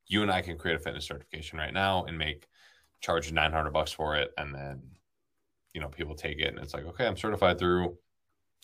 [0.08, 2.48] You and I can create a fitness certification right now and make
[3.02, 4.82] charge 900 bucks for it, and then
[5.74, 7.98] you know people take it and it's like okay, I'm certified through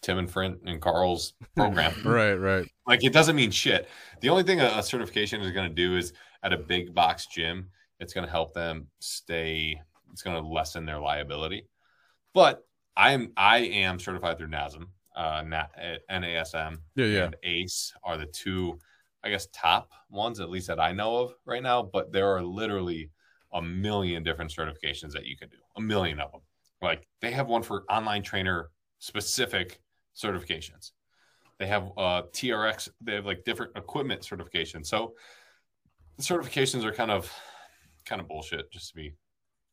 [0.01, 1.93] Tim and Frint and Carl's program.
[2.05, 2.67] right, right.
[2.87, 3.87] Like it doesn't mean shit.
[4.21, 6.13] The only thing a, a certification is going to do is
[6.43, 7.69] at a big box gym,
[7.99, 9.81] it's going to help them stay.
[10.11, 11.67] It's going to lessen their liability.
[12.33, 12.63] But
[12.95, 14.85] I am I am certified through NASM,
[15.15, 17.23] uh, NASM, yeah, yeah.
[17.25, 18.79] and ACE are the two,
[19.23, 21.81] I guess, top ones at least that I know of right now.
[21.83, 23.09] But there are literally
[23.53, 25.57] a million different certifications that you can do.
[25.77, 26.41] A million of them.
[26.81, 28.69] Like they have one for online trainer
[28.99, 29.81] specific
[30.15, 30.91] certifications.
[31.57, 32.89] They have uh, TRX.
[33.01, 34.87] They have like different equipment certifications.
[34.87, 35.15] So
[36.19, 37.31] the certifications are kind of
[38.05, 38.71] kind of bullshit.
[38.71, 39.15] Just to be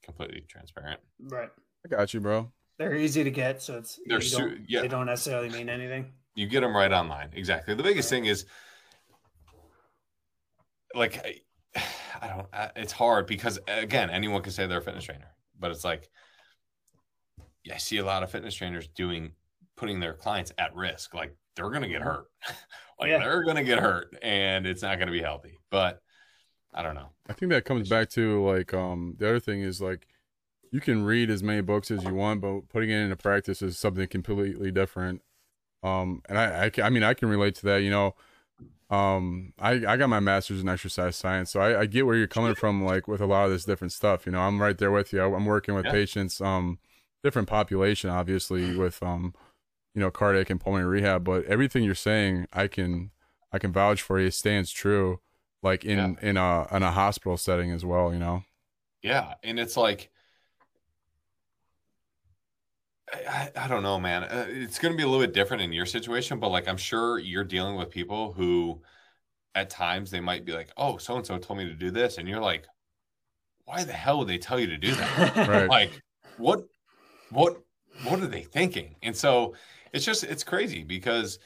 [0.02, 1.00] completely transparent.
[1.20, 1.50] Right.
[1.84, 2.52] I got you, bro.
[2.78, 4.82] They're easy to get, so it's they're su- yeah.
[4.82, 6.12] They don't necessarily mean anything.
[6.34, 7.30] You get them right online.
[7.32, 7.74] Exactly.
[7.74, 8.44] The biggest thing is
[10.94, 11.42] like
[11.74, 11.82] I,
[12.22, 12.46] I don't.
[12.76, 16.08] It's hard because again, anyone can say they're a fitness trainer, but it's like
[17.72, 19.32] I see a lot of fitness trainers doing
[19.76, 21.12] putting their clients at risk.
[21.12, 22.10] Like they're going to get mm-hmm.
[22.10, 22.26] hurt.
[23.00, 23.18] like yeah.
[23.18, 25.58] they're going to get hurt and it's not going to be healthy.
[25.70, 26.00] But
[26.76, 27.08] I don't know.
[27.28, 30.06] I think that comes back to like um the other thing is like
[30.70, 33.78] you can read as many books as you want, but putting it into practice is
[33.78, 35.22] something completely different.
[35.82, 37.78] Um, and I, I, I mean, I can relate to that.
[37.78, 38.14] You know,
[38.90, 42.26] um, I, I got my master's in exercise science, so I, I get where you're
[42.26, 44.26] coming from, like with a lot of this different stuff.
[44.26, 45.22] You know, I'm right there with you.
[45.22, 45.92] I'm working with yeah.
[45.92, 46.78] patients, um,
[47.22, 49.34] different population, obviously, with um,
[49.94, 51.24] you know, cardiac and pulmonary rehab.
[51.24, 53.10] But everything you're saying, I can
[53.52, 55.20] I can vouch for you stands true,
[55.62, 56.28] like in yeah.
[56.28, 58.12] in a in a hospital setting as well.
[58.12, 58.42] You know.
[59.02, 60.10] Yeah, and it's like.
[63.12, 64.24] I, I don't know, man.
[64.24, 66.76] Uh, it's going to be a little bit different in your situation, but like I'm
[66.76, 68.82] sure you're dealing with people who,
[69.54, 72.18] at times, they might be like, "Oh, so and so told me to do this,"
[72.18, 72.66] and you're like,
[73.64, 75.68] "Why the hell would they tell you to do that?" right.
[75.68, 76.02] Like,
[76.36, 76.64] what
[77.30, 77.62] what
[78.04, 78.96] what are they thinking?
[79.02, 79.54] And so
[79.92, 81.38] it's just it's crazy because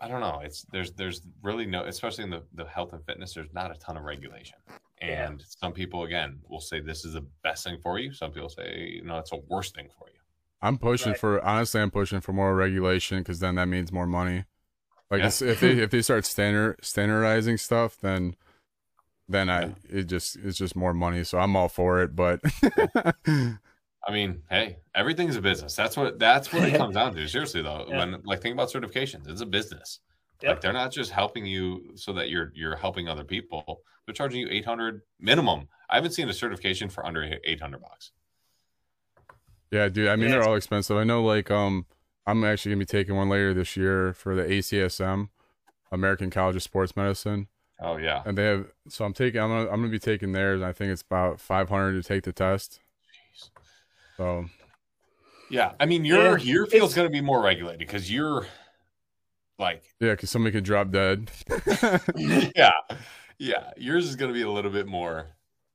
[0.00, 0.40] I don't know.
[0.42, 3.78] It's there's there's really no, especially in the, the health and fitness, there's not a
[3.78, 4.56] ton of regulation.
[5.02, 5.46] And yeah.
[5.48, 8.12] some people, again, will say this is the best thing for you.
[8.12, 10.20] Some people say, you know, it's a worst thing for you.
[10.62, 11.20] I'm pushing right.
[11.20, 14.44] for honestly, I'm pushing for more regulation because then that means more money.
[15.10, 15.26] Like yeah.
[15.26, 18.36] if they if they start standard standardizing stuff, then
[19.28, 19.72] then I yeah.
[19.88, 21.24] it just it's just more money.
[21.24, 22.14] So I'm all for it.
[22.14, 22.40] But
[24.06, 25.76] I mean, hey, everything's a business.
[25.76, 27.28] That's what that's what it comes down to.
[27.28, 27.98] Seriously though, yeah.
[27.98, 30.00] when like think about certifications, it's a business.
[30.42, 30.50] Yep.
[30.50, 33.82] Like they're not just helping you so that you're you're helping other people.
[34.06, 35.68] They're charging you 800 minimum.
[35.88, 38.12] I haven't seen a certification for under 800 bucks.
[39.70, 40.08] Yeah, dude.
[40.08, 40.96] I mean, yeah, they're all expensive.
[40.96, 41.86] I know, like, um,
[42.26, 45.28] I'm actually gonna be taking one later this year for the ACSM,
[45.92, 47.48] American College of Sports Medicine.
[47.80, 48.22] Oh yeah.
[48.24, 50.62] And they have so I'm taking I'm gonna I'm gonna be taking theirs.
[50.62, 52.80] I think it's about 500 to take the test.
[54.20, 54.48] Jeez.
[54.48, 54.50] So.
[55.50, 58.46] Yeah, I mean your yeah, your field's gonna be more regulated because you're
[59.58, 61.30] like yeah, because somebody could drop dead.
[62.54, 62.70] yeah,
[63.38, 63.70] yeah.
[63.76, 65.26] Yours is gonna be a little bit more.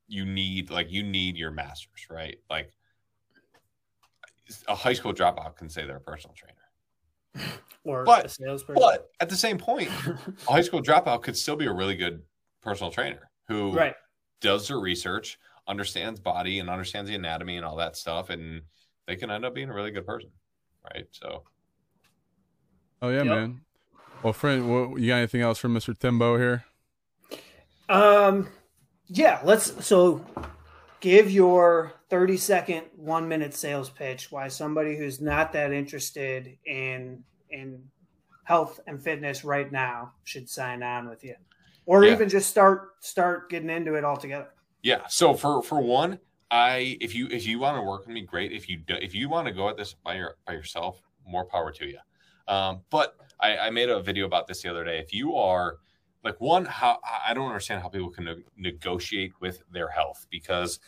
[0.08, 2.36] You need like you need your masters, right?
[2.48, 2.72] Like
[4.66, 6.54] a high school dropout can say they're a personal trainer.
[7.84, 8.80] Or but, a salesperson.
[8.80, 9.90] But at the same point,
[10.48, 12.22] a high school dropout could still be a really good
[12.62, 13.94] personal trainer who right.
[14.40, 15.38] does their research,
[15.68, 18.62] understands body and understands the anatomy and all that stuff, and
[19.06, 20.30] they can end up being a really good person.
[20.94, 21.06] Right.
[21.10, 21.42] So
[23.02, 23.26] Oh yeah, yep.
[23.26, 23.60] man.
[24.22, 25.96] Well, friend, what, you got anything else from Mr.
[25.96, 26.64] Timbo here?
[27.88, 28.48] Um,
[29.06, 29.40] yeah.
[29.44, 30.24] Let's so
[31.00, 37.22] give your 30 second, one minute sales pitch why somebody who's not that interested in
[37.50, 37.82] in
[38.44, 41.34] health and fitness right now should sign on with you,
[41.84, 42.12] or yeah.
[42.12, 44.48] even just start start getting into it altogether.
[44.86, 45.04] Yeah.
[45.08, 48.52] So for for one, I if you if you want to work with me, great.
[48.52, 51.44] If you do, if you want to go at this by your by yourself, more
[51.44, 51.98] power to you.
[52.46, 55.00] Um, but I, I made a video about this the other day.
[55.00, 55.78] If you are
[56.22, 60.78] like one, how I don't understand how people can ne- negotiate with their health because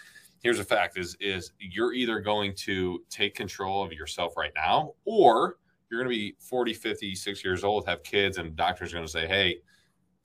[0.45, 4.93] here's a fact: is is you're either going to take control of yourself right now,
[5.07, 5.57] or
[5.91, 9.07] you're going to be 40, 50, 60 years old, have kids, and doctor's are going
[9.07, 9.57] to say, "Hey,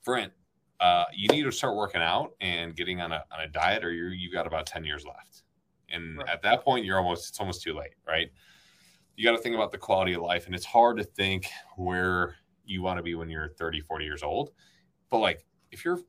[0.04, 0.32] Brent,
[0.80, 3.92] uh, you need to start working out and getting on a on a diet, or
[3.92, 5.42] you you got about 10 years left."
[5.90, 6.28] And right.
[6.28, 8.30] at that point, you're almost it's almost too late, right?
[9.16, 12.36] You got to think about the quality of life, and it's hard to think where
[12.64, 14.50] you want to be when you're 30, 40 years old.
[15.10, 16.00] But like, if you're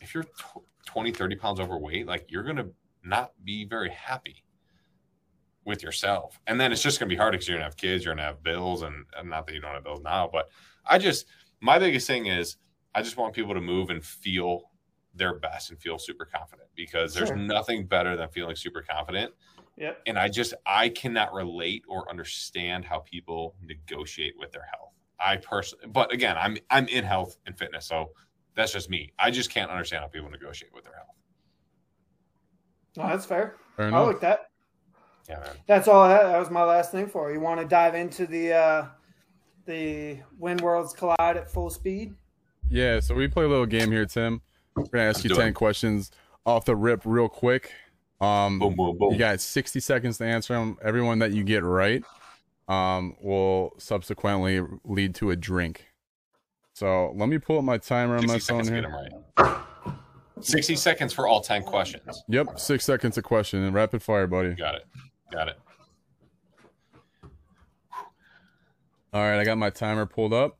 [0.00, 0.26] if you're
[0.86, 2.68] 20, 30 pounds overweight, like you're going to
[3.02, 4.44] not be very happy
[5.64, 6.38] with yourself.
[6.46, 8.14] And then it's just going to be hard because you're going to have kids, you're
[8.14, 10.48] going to have bills, and, and not that you don't have bills now, but
[10.86, 11.26] I just,
[11.60, 12.56] my biggest thing is
[12.94, 14.70] I just want people to move and feel
[15.14, 19.32] their best and feel super confident because there's nothing better than feeling super confident.
[19.76, 20.02] Yep.
[20.06, 24.92] And I just, I cannot relate or understand how people negotiate with their health.
[25.18, 27.86] I personally, but again, I'm, I'm in health and fitness.
[27.86, 28.10] So
[28.54, 29.12] that's just me.
[29.18, 31.14] I just can't understand how people negotiate with their health.
[32.98, 33.56] Oh, that's fair.
[33.76, 34.50] fair I like that.
[35.28, 35.56] Yeah, man.
[35.66, 36.02] That's all.
[36.02, 37.40] I That, that was my last thing for you.
[37.40, 38.86] Want to dive into the uh,
[39.64, 42.14] the when worlds collide at full speed?
[42.74, 43.00] Yeah.
[43.00, 44.42] So we play a little game here, Tim.
[44.74, 45.54] We're gonna ask you ten it.
[45.54, 46.10] questions
[46.44, 47.72] off the rip, real quick.
[48.20, 49.12] Um, boom, boom, boom.
[49.12, 50.76] You got sixty seconds to answer them.
[50.82, 52.02] Everyone that you get right,
[52.68, 55.86] um, will subsequently lead to a drink.
[56.72, 59.12] So let me pull up my timer on my phone here.
[59.38, 59.56] Right.
[60.40, 62.24] 60 seconds for all 10 questions.
[62.28, 64.54] Yep, six seconds a question and rapid fire, buddy.
[64.54, 64.86] Got it.
[65.32, 65.58] Got it.
[69.12, 70.58] All right, I got my timer pulled up.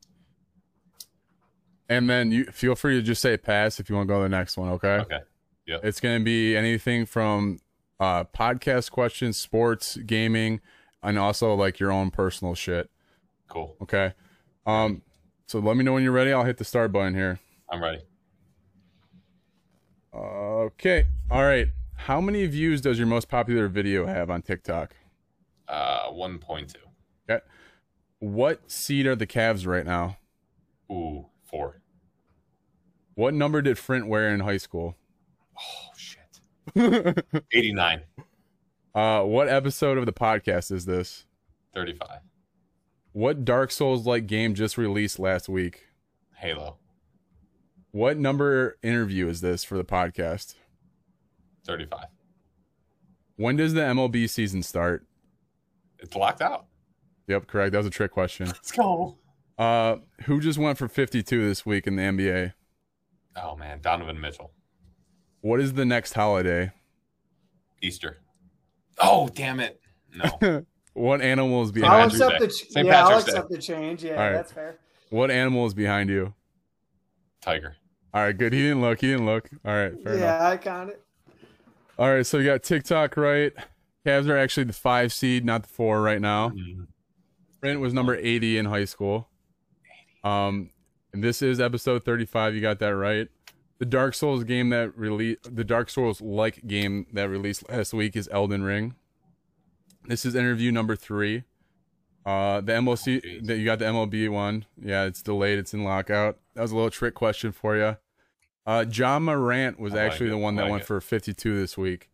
[1.87, 4.23] And then you feel free to just say pass if you want to go to
[4.23, 4.97] the next one, okay?
[4.99, 5.19] Okay.
[5.67, 5.81] Yep.
[5.83, 7.59] It's going to be anything from
[7.99, 10.61] uh, podcast questions, sports, gaming,
[11.03, 12.89] and also like your own personal shit.
[13.47, 13.75] Cool.
[13.81, 14.13] Okay.
[14.65, 15.03] Um,
[15.47, 16.33] so let me know when you're ready.
[16.33, 17.39] I'll hit the start button here.
[17.69, 18.01] I'm ready.
[20.13, 21.05] Okay.
[21.29, 21.67] All right.
[21.95, 24.95] How many views does your most popular video have on TikTok?
[25.67, 26.75] Uh, 1.2.
[27.29, 27.43] Okay.
[28.19, 30.17] What seed are the Cavs right now?
[30.91, 31.81] Ooh, four.
[33.15, 34.95] What number did Frint wear in high school?
[35.57, 37.25] Oh, shit.
[37.53, 38.01] 89.
[38.93, 41.25] Uh, what episode of the podcast is this?
[41.73, 42.19] 35.
[43.13, 45.85] What Dark Souls like game just released last week?
[46.37, 46.77] Halo.
[47.91, 50.55] What number interview is this for the podcast?
[51.65, 52.07] 35.
[53.37, 55.05] When does the MLB season start?
[55.99, 56.65] It's locked out.
[57.27, 57.71] Yep, correct.
[57.71, 58.47] That was a trick question.
[58.47, 59.17] Let's go.
[59.57, 62.53] Uh, who just went for 52 this week in the NBA?
[63.35, 64.51] Oh man, Donovan Mitchell.
[65.41, 66.71] What is the next holiday?
[67.81, 68.17] Easter.
[68.99, 69.79] Oh, damn it.
[70.15, 70.65] No.
[70.93, 72.39] what animal is behind I'll accept you?
[72.39, 72.85] The ch- St.
[72.87, 73.55] yeah, Patrick's I'll accept Day.
[73.55, 74.03] the change.
[74.03, 74.31] Yeah, right.
[74.31, 74.79] that's fair.
[75.09, 76.33] What animal is behind you?
[77.41, 77.75] Tiger.
[78.13, 78.53] All right, good.
[78.53, 79.01] He didn't look.
[79.01, 79.49] He didn't look.
[79.65, 80.41] All right, fair yeah, enough.
[80.41, 81.01] I got it.
[81.99, 83.53] All right, so you got TikTok right.
[84.05, 86.49] Cavs are actually the five seed, not the four right now.
[86.49, 86.83] Mm-hmm.
[87.59, 89.29] Brent was number 80 in high school.
[90.25, 90.71] Um,
[91.13, 92.55] and this is episode 35.
[92.55, 93.29] You got that right.
[93.77, 98.15] The Dark Souls game that released, the Dark Souls like game that released last week
[98.15, 98.95] is Elden Ring.
[100.05, 101.43] This is interview number three.
[102.25, 104.65] Uh, the MLC that you got the MLB one.
[104.81, 105.59] Yeah, it's delayed.
[105.59, 106.39] It's in lockout.
[106.55, 107.97] That was a little trick question for you.
[108.65, 110.87] Uh, Ja Morant was actually the one that went it.
[110.87, 112.09] for 52 this week.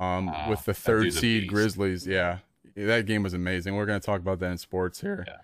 [0.00, 0.48] Um, wow.
[0.50, 2.06] with the third seed Grizzlies.
[2.06, 2.38] Yeah,
[2.74, 3.76] that game was amazing.
[3.76, 5.24] We're gonna talk about that in sports here.
[5.28, 5.36] Yeah.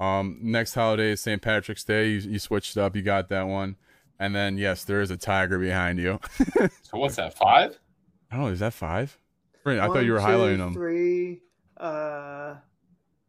[0.00, 1.42] Um, next holiday is St.
[1.42, 2.08] Patrick's Day.
[2.08, 2.94] You, you switched up.
[2.94, 3.76] You got that one.
[4.18, 6.18] And then yes, there is a tiger behind you.
[6.82, 7.36] so what's that?
[7.36, 7.78] Five?
[8.30, 8.50] I don't know.
[8.50, 9.18] Is that five?
[9.66, 10.72] I thought you were two, highlighting them.
[10.72, 11.42] Three,
[11.76, 12.54] uh,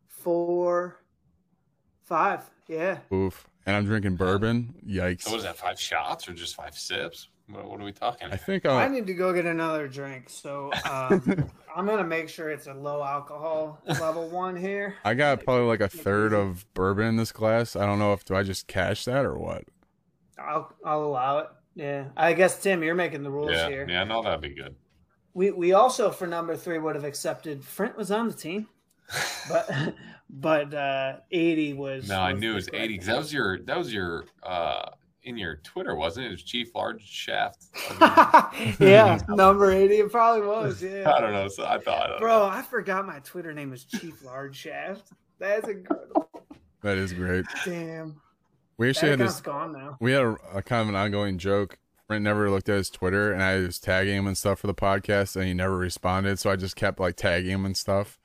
[0.08, 1.02] four,
[2.06, 2.50] five.
[2.68, 3.00] Yeah.
[3.14, 3.48] Oof.
[3.66, 4.74] And I'm drinking bourbon.
[4.88, 5.24] Yikes.
[5.24, 5.58] So what is that?
[5.58, 7.28] Five shots or just five sips?
[7.52, 8.30] What, what are we talking?
[8.32, 10.30] I think uh, I need to go get another drink.
[10.30, 14.96] So um, I'm gonna make sure it's a low alcohol level one here.
[15.04, 17.76] I got probably like a third of bourbon in this glass.
[17.76, 19.64] I don't know if do I just cash that or what.
[20.38, 21.48] I'll I'll allow it.
[21.76, 23.88] Yeah, I guess Tim, you're making the rules yeah, here.
[23.90, 24.76] Yeah, no, that'd be good.
[25.34, 27.64] We we also for number three would have accepted.
[27.64, 28.68] Front was on the team,
[29.50, 29.96] but
[30.30, 32.10] but uh 80 was.
[32.10, 34.90] No, was I knew it was 80 because that was your that was your uh
[35.30, 36.30] in your Twitter, wasn't it?
[36.30, 37.66] It was Chief Large Shaft.
[38.80, 39.96] yeah, number 80.
[39.96, 40.84] It probably was.
[40.90, 41.12] Yeah.
[41.12, 41.48] I don't know.
[41.48, 42.12] So I thought.
[42.14, 42.46] I Bro, know.
[42.46, 45.12] I forgot my Twitter name was Chief Large Shaft.
[45.38, 46.30] That's incredible.
[46.82, 47.46] That is great.
[47.66, 48.20] Damn.
[48.78, 49.42] We actually that had this.
[49.42, 49.98] Gone now.
[50.00, 51.78] We had a, a, kind of an ongoing joke.
[52.08, 54.74] Brent never looked at his Twitter, and I was tagging him and stuff for the
[54.74, 56.40] podcast, and he never responded.
[56.40, 58.18] So I just kept like tagging him and stuff.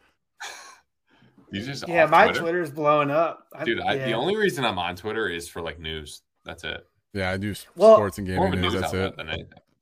[1.55, 2.41] He's just, yeah, my Twitter?
[2.41, 3.81] Twitter's blowing up, dude.
[3.81, 4.07] I, yeah.
[4.07, 6.23] The only reason I'm on Twitter is for like news.
[6.45, 6.85] That's it.
[7.15, 8.75] Yeah, I do well, sports and gaming news.
[8.75, 9.15] That's it.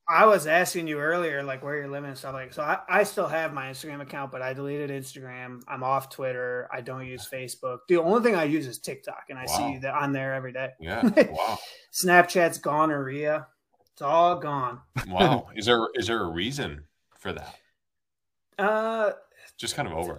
[0.08, 2.52] I was asking you earlier, like where you're living and stuff like.
[2.52, 5.62] So I, I still have my Instagram account, but I deleted Instagram.
[5.66, 6.68] I'm off Twitter.
[6.70, 7.78] I don't use Facebook.
[7.88, 9.56] The only thing I use is TikTok, and I wow.
[9.56, 10.70] see that on there every day.
[10.78, 11.58] Yeah, wow.
[11.92, 13.46] Snapchat's gone, Ria.
[13.94, 14.80] It's all gone.
[15.08, 15.48] wow.
[15.56, 16.84] Is there is there a reason
[17.18, 17.54] for that?
[18.58, 19.12] Uh,
[19.56, 20.18] just kind of over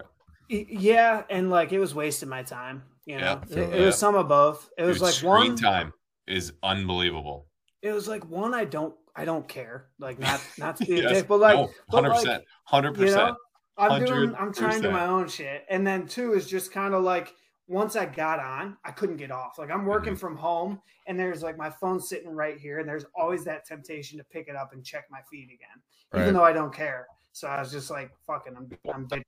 [0.49, 0.67] it.
[0.69, 2.83] Yeah, and like it was wasting my time.
[3.05, 4.69] You know, yeah, it, it was some of both.
[4.77, 5.93] It was like screen one time
[6.27, 7.47] is unbelievable.
[7.81, 9.87] It was like one I don't I don't care.
[9.99, 11.11] Like not not to be yes.
[11.11, 13.35] a dick, but like hundred percent, hundred percent.
[13.77, 15.65] I'm doing I'm trying to do my own shit.
[15.69, 17.33] And then two is just kind of like
[17.67, 19.57] once I got on, I couldn't get off.
[19.57, 20.19] Like I'm working mm-hmm.
[20.19, 24.17] from home and there's like my phone sitting right here, and there's always that temptation
[24.17, 26.21] to pick it up and check my feed again, right.
[26.21, 27.07] even though I don't care.
[27.33, 29.23] So I was just like, fucking, I'm, I'm dead.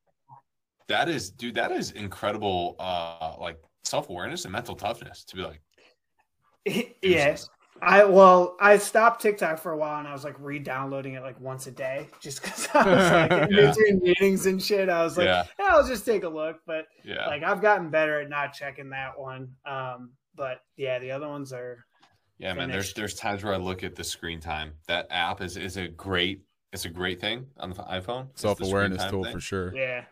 [0.88, 2.76] That is, dude, that is incredible.
[2.80, 5.62] Uh, like self awareness and mental toughness to be like,
[7.02, 7.50] yes.
[7.82, 11.40] I well, I stopped TikTok for a while and I was like re-downloading it like
[11.40, 13.70] once a day just because I was like in yeah.
[13.70, 14.90] between meetings and shit.
[14.90, 15.44] I was like, yeah.
[15.60, 15.68] yeah.
[15.72, 16.60] I'll just take a look.
[16.66, 17.28] But yeah.
[17.28, 19.50] like I've gotten better at not checking that one.
[19.66, 21.86] Um, but yeah, the other ones are.
[22.38, 22.58] Yeah, finished.
[22.58, 22.70] man.
[22.70, 24.74] There's there's times where I look at the screen time.
[24.88, 26.42] That app is is a great
[26.74, 28.28] it's a great thing on the iPhone.
[28.36, 29.34] Self awareness tool thing.
[29.34, 29.74] for sure.
[29.76, 30.04] Yeah.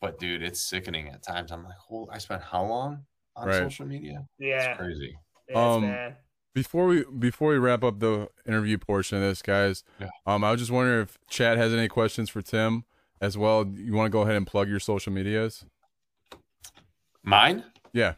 [0.00, 1.50] But dude, it's sickening at times.
[1.52, 3.04] I'm like, hold, I spent how long
[3.36, 3.56] on right.
[3.56, 4.26] social media?
[4.38, 5.16] Yeah, it's crazy.
[5.50, 6.16] Yeah, um, bad
[6.54, 10.08] before we before we wrap up the interview portion of this, guys, yeah.
[10.26, 12.84] um, I was just wondering if Chad has any questions for Tim
[13.20, 13.66] as well.
[13.66, 15.64] You want to go ahead and plug your social medias?
[17.22, 17.64] Mine?
[17.92, 18.14] Yeah.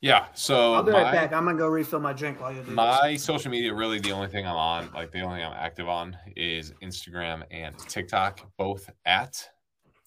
[0.00, 0.26] Yeah.
[0.34, 1.32] So I'll be right back.
[1.32, 3.22] I'm gonna go refill my drink while you do My this.
[3.22, 6.16] social media, really, the only thing I'm on, like the only thing I'm active on,
[6.36, 9.48] is Instagram and TikTok, both at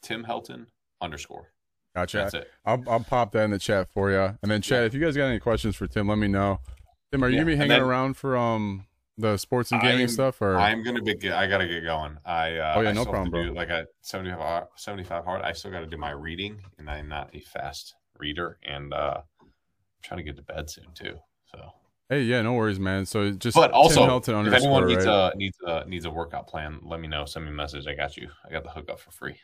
[0.01, 0.65] Tim Helton
[0.99, 1.52] underscore.
[1.95, 2.17] Gotcha.
[2.17, 2.51] That's it.
[2.65, 4.37] I'll I'll pop that in the chat for you.
[4.41, 4.85] And then, Chad, yeah.
[4.85, 6.59] if you guys got any questions for Tim, let me know.
[7.11, 7.41] Tim, are you yeah.
[7.41, 8.85] gonna be hanging then, around for um
[9.17, 12.17] the sports and gaming I'm, stuff or I'm gonna be I gotta get going.
[12.25, 13.43] I uh, oh yeah, I no problem, bro.
[13.45, 15.41] Do, like a 75, 75 hard.
[15.43, 19.21] I still got to do my reading, and I'm not a fast reader, and uh,
[19.41, 19.47] I'm
[20.01, 21.19] trying to get to bed soon too.
[21.51, 21.59] So
[22.09, 23.05] hey, yeah, no worries, man.
[23.05, 25.31] So just but also if anyone needs right?
[25.33, 27.25] a needs a needs a workout plan, let me know.
[27.25, 27.85] Send me a message.
[27.85, 28.29] I got you.
[28.47, 29.35] I got the hookup for free.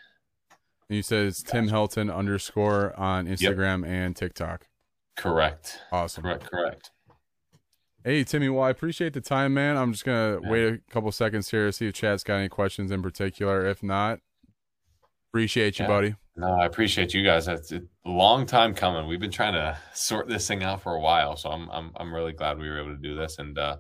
[0.90, 3.92] Said it's Tim Helton underscore on Instagram yep.
[3.92, 4.66] and TikTok.
[5.16, 5.80] Correct.
[5.92, 6.24] Awesome.
[6.24, 6.50] Correct.
[6.50, 6.92] Correct.
[8.04, 9.78] Hey Timmy, well I appreciate the time, man.
[9.78, 10.50] I'm just gonna yeah.
[10.50, 13.68] wait a couple seconds here to see if Chad's got any questions in particular.
[13.68, 14.20] If not,
[15.30, 15.90] appreciate you, yeah.
[15.90, 16.16] buddy.
[16.36, 17.46] No, I appreciate you guys.
[17.46, 19.08] That's a long time coming.
[19.08, 22.14] We've been trying to sort this thing out for a while, so I'm I'm I'm
[22.14, 23.78] really glad we were able to do this, and uh,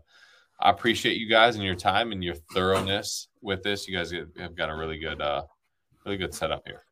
[0.59, 3.87] I appreciate you guys and your time and your thoroughness with this.
[3.87, 5.43] You guys have got a really good uh
[6.05, 6.83] really good setup here.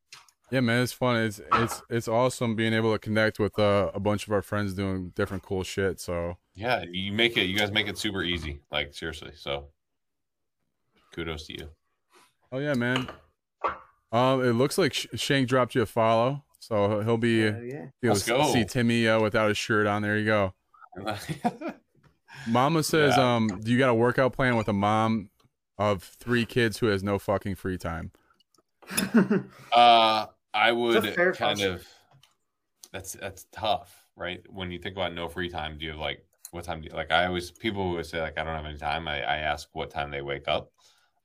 [0.50, 1.18] Yeah, man, it's fun.
[1.18, 4.74] It's it's it's awesome being able to connect with uh, a bunch of our friends
[4.74, 6.00] doing different cool shit.
[6.00, 7.48] So yeah, you make it.
[7.48, 8.62] You guys make it super easy.
[8.72, 9.32] Like seriously.
[9.36, 9.68] So
[11.14, 11.70] kudos to you.
[12.52, 13.10] Oh yeah, man.
[14.12, 17.48] Um, it looks like Shank dropped you a follow, so he'll be.
[17.48, 17.86] Uh, yeah.
[18.02, 18.46] Let's go.
[18.54, 20.02] See Timmy uh, without his shirt on.
[20.02, 20.54] There you go.
[22.48, 23.36] Mama says, yeah.
[23.36, 25.30] um, do you got a workout plan with a mom
[25.78, 28.12] of three kids who has no fucking free time?
[29.74, 31.74] uh, I would kind question.
[31.74, 31.88] of.
[32.92, 34.42] That's that's tough, right?
[34.50, 36.82] When you think about no free time, do you have like what time?
[36.82, 39.08] Do you, like I always people would say like I don't have any time.
[39.08, 40.72] I, I ask what time they wake up.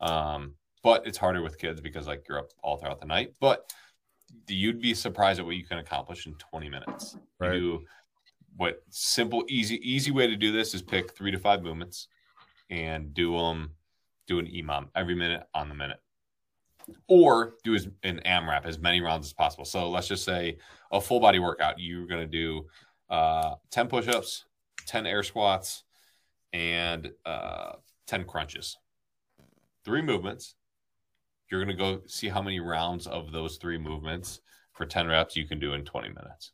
[0.00, 3.34] Um, but it's harder with kids because like you're up all throughout the night.
[3.40, 3.72] But
[4.48, 7.16] you'd be surprised at what you can accomplish in 20 minutes.
[7.38, 7.54] Right.
[7.54, 7.84] You
[8.56, 12.08] what simple, easy, easy way to do this is pick three to five movements
[12.70, 13.72] and do them,
[14.26, 15.98] do an EMOM every minute on the minute
[17.08, 19.64] or do as, an AMRAP as many rounds as possible.
[19.64, 20.58] So let's just say
[20.90, 21.78] a full body workout.
[21.78, 22.66] You're going to do
[23.10, 24.44] uh, 10 push ups,
[24.86, 25.84] 10 air squats,
[26.52, 27.72] and uh,
[28.06, 28.78] 10 crunches.
[29.84, 30.54] Three movements.
[31.50, 34.40] You're going to go see how many rounds of those three movements
[34.72, 36.52] for 10 reps you can do in 20 minutes.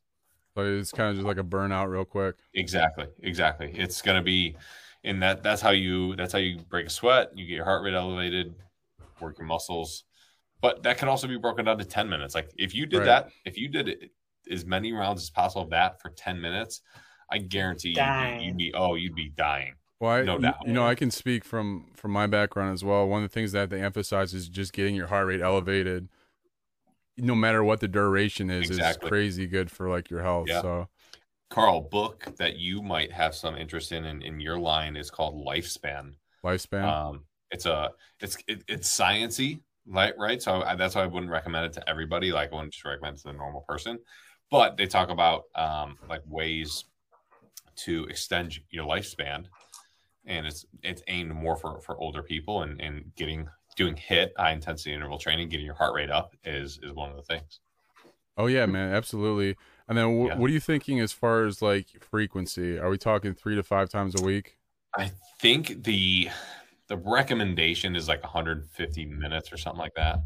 [0.56, 2.36] So it's kind of just like a burnout real quick.
[2.54, 3.06] Exactly.
[3.22, 3.72] Exactly.
[3.76, 4.56] It's going to be
[5.04, 7.82] and that that's how you that's how you break a sweat, you get your heart
[7.82, 8.54] rate elevated,
[9.20, 10.04] work your muscles,
[10.60, 12.34] but that can also be broken down to 10 minutes.
[12.34, 13.06] Like if you did right.
[13.06, 14.10] that, if you did it,
[14.50, 16.80] as many rounds as possible of that for 10 minutes,
[17.30, 19.74] I guarantee you'd be, you'd be, oh, you'd be dying.
[20.00, 20.66] Well, I, no doubt.
[20.66, 23.06] You know, I can speak from from my background as well.
[23.08, 26.08] One of the things that they emphasize is just getting your heart rate elevated,
[27.16, 29.06] no matter what the duration is, exactly.
[29.06, 30.46] is crazy good for like your health.
[30.48, 30.62] Yeah.
[30.62, 30.88] So,
[31.50, 35.44] Carl, book that you might have some interest in, in in your line is called
[35.44, 36.14] Lifespan.
[36.44, 36.84] Lifespan.
[36.84, 37.90] Um, it's a
[38.20, 40.12] it's it, it's sciency, right?
[40.18, 40.40] Right.
[40.40, 42.32] So I, that's why I wouldn't recommend it to everybody.
[42.32, 43.98] Like I wouldn't just recommend it to the normal person.
[44.50, 46.84] But they talk about um, like ways
[47.76, 49.44] to extend your lifespan,
[50.26, 54.52] and it's it's aimed more for for older people and and getting doing HIIT high
[54.52, 57.60] intensity interval training, getting your heart rate up is is one of the things.
[58.36, 59.56] Oh yeah, man, absolutely.
[59.88, 60.36] And then w- yeah.
[60.36, 62.78] what are you thinking as far as like frequency?
[62.78, 64.58] Are we talking three to five times a week?
[64.96, 65.10] I
[65.40, 66.28] think the
[66.88, 70.20] the recommendation is like 150 minutes or something like that.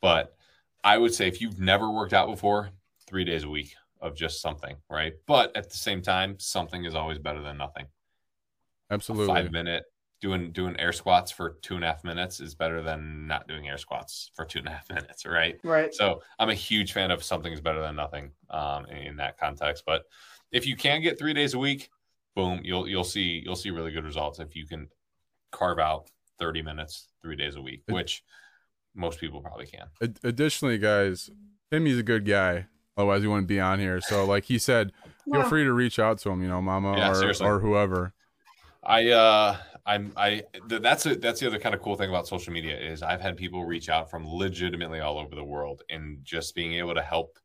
[0.00, 0.36] But
[0.84, 2.70] I would say if you've never worked out before,
[3.06, 5.14] three days a week of just something, right?
[5.26, 7.86] But at the same time, something is always better than nothing.
[8.90, 9.32] Absolutely.
[9.32, 9.84] A five minute
[10.20, 13.68] doing doing air squats for two and a half minutes is better than not doing
[13.68, 15.58] air squats for two and a half minutes, right?
[15.64, 15.94] Right.
[15.94, 19.38] So I'm a huge fan of something is better than nothing um, in, in that
[19.38, 19.84] context.
[19.86, 20.02] But
[20.50, 21.90] if you can get three days a week,
[22.34, 24.88] boom, you'll you'll see you'll see really good results if you can
[25.52, 28.24] carve out 30 minutes three days a week, which
[28.94, 29.86] most people probably can.
[30.24, 31.30] Additionally, guys,
[31.70, 32.66] Timmy's a good guy.
[32.96, 34.00] Otherwise, he wouldn't be on here.
[34.00, 34.92] So, like he said,
[35.30, 36.42] feel free to reach out to him.
[36.42, 38.12] You know, Mama yeah, or, or whoever.
[38.82, 42.52] I uh I'm I that's a, that's the other kind of cool thing about social
[42.52, 46.54] media is I've had people reach out from legitimately all over the world and just
[46.54, 47.38] being able to help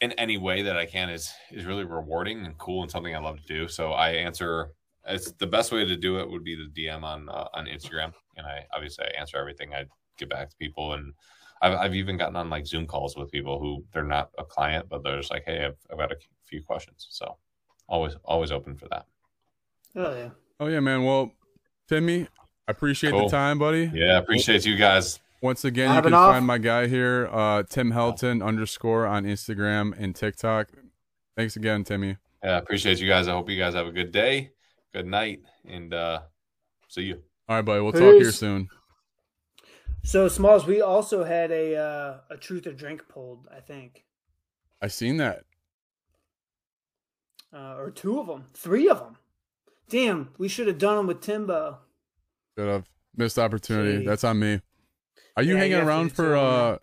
[0.00, 3.20] in any way that I can is is really rewarding and cool and something I
[3.20, 3.68] love to do.
[3.68, 4.72] So I answer
[5.06, 8.12] it's the best way to do it would be to DM on uh, on Instagram,
[8.36, 9.74] and I obviously I answer everything.
[9.74, 9.84] I
[10.18, 11.12] get back to people, and
[11.60, 14.88] I've I've even gotten on like Zoom calls with people who they're not a client,
[14.88, 17.36] but they're just like, hey, I've I've got a few questions, so
[17.88, 19.06] always always open for that.
[19.96, 20.30] Oh yeah.
[20.60, 21.04] Oh yeah, man.
[21.04, 21.32] Well,
[21.88, 22.28] Timmy,
[22.68, 23.24] I appreciate cool.
[23.24, 23.90] the time, buddy.
[23.92, 25.20] Yeah, appreciate you guys.
[25.40, 26.34] Once again, you can off.
[26.34, 30.68] find my guy here, uh, Tim Helton underscore on Instagram and TikTok.
[31.36, 32.16] Thanks again, Timmy.
[32.44, 33.26] Yeah, appreciate you guys.
[33.26, 34.52] I hope you guys have a good day
[34.92, 36.20] good night, and uh,
[36.88, 37.22] see you.
[37.48, 37.80] All right, buddy.
[37.80, 38.00] We'll Peace.
[38.00, 38.68] talk here soon.
[40.04, 43.48] So, Smalls, we also had a uh, a truth or drink pulled.
[43.54, 44.04] I think.
[44.80, 45.44] I seen that.
[47.54, 49.18] Uh, or two of them, three of them.
[49.88, 51.78] Damn, we should have done them with Timbo.
[52.56, 54.02] Should have missed opportunity.
[54.02, 54.06] Jeez.
[54.06, 54.60] That's on me.
[55.36, 56.78] Are you yeah, hanging you around for uh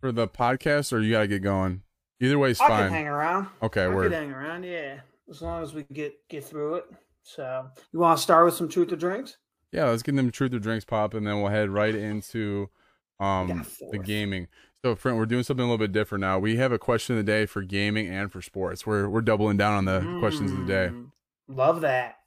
[0.00, 1.82] for the podcast, or you gotta get going?
[2.20, 2.84] Either way is fine.
[2.84, 3.48] I hang around.
[3.62, 4.12] Okay, I word.
[4.12, 4.64] hang around.
[4.64, 6.86] Yeah, as long as we get get through it.
[7.26, 9.36] So you want to start with some truth or drinks?
[9.72, 12.70] Yeah, let's get them truth or drinks pop, and then we'll head right into
[13.18, 14.46] um the gaming.
[14.84, 16.38] So, friend, we're doing something a little bit different now.
[16.38, 18.86] We have a question of the day for gaming and for sports.
[18.86, 20.90] We're we're doubling down on the mm, questions of the day.
[20.92, 21.10] Mm,
[21.48, 22.18] love that.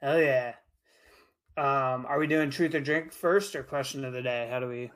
[0.00, 0.54] Hell yeah.
[1.56, 4.46] Um, are we doing truth or drink first or question of the day?
[4.48, 4.92] How do we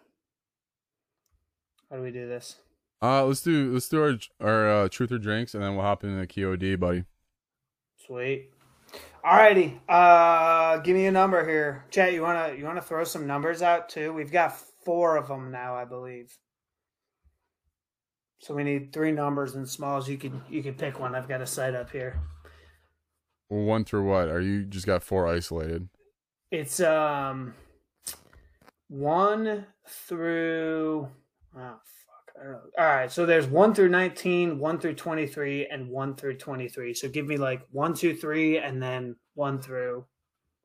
[1.91, 2.57] how do we do this?
[3.03, 6.05] Uh let's do let's do our our uh, truth or drinks and then we'll hop
[6.05, 7.05] into the QOD, buddy.
[8.07, 8.53] Sweet.
[9.25, 12.13] Alrighty, uh, give me a number here, Chat.
[12.13, 14.13] You wanna you wanna throw some numbers out too?
[14.13, 16.39] We've got four of them now, I believe.
[18.41, 20.09] So we need three numbers and smalls.
[20.09, 21.15] You can you can pick one.
[21.15, 22.21] I've got a site up here.
[23.51, 24.29] Well, one through what?
[24.29, 25.89] Are you just got four isolated?
[26.51, 27.55] It's um
[28.89, 31.09] one through
[31.57, 31.81] oh
[32.39, 32.43] fuck.
[32.43, 32.71] I don't know.
[32.79, 36.95] All right, so there's one through 19, one through 23, and one through 23.
[36.95, 40.07] So give me like one, two, three, and then one through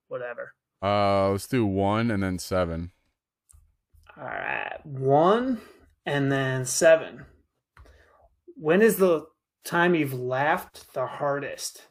[0.08, 0.54] whatever.
[0.82, 2.92] Uh, let's do one and then seven.
[4.18, 5.62] All right, one
[6.06, 7.26] and then seven.
[8.56, 9.26] When is the
[9.66, 11.88] time you've laughed the hardest?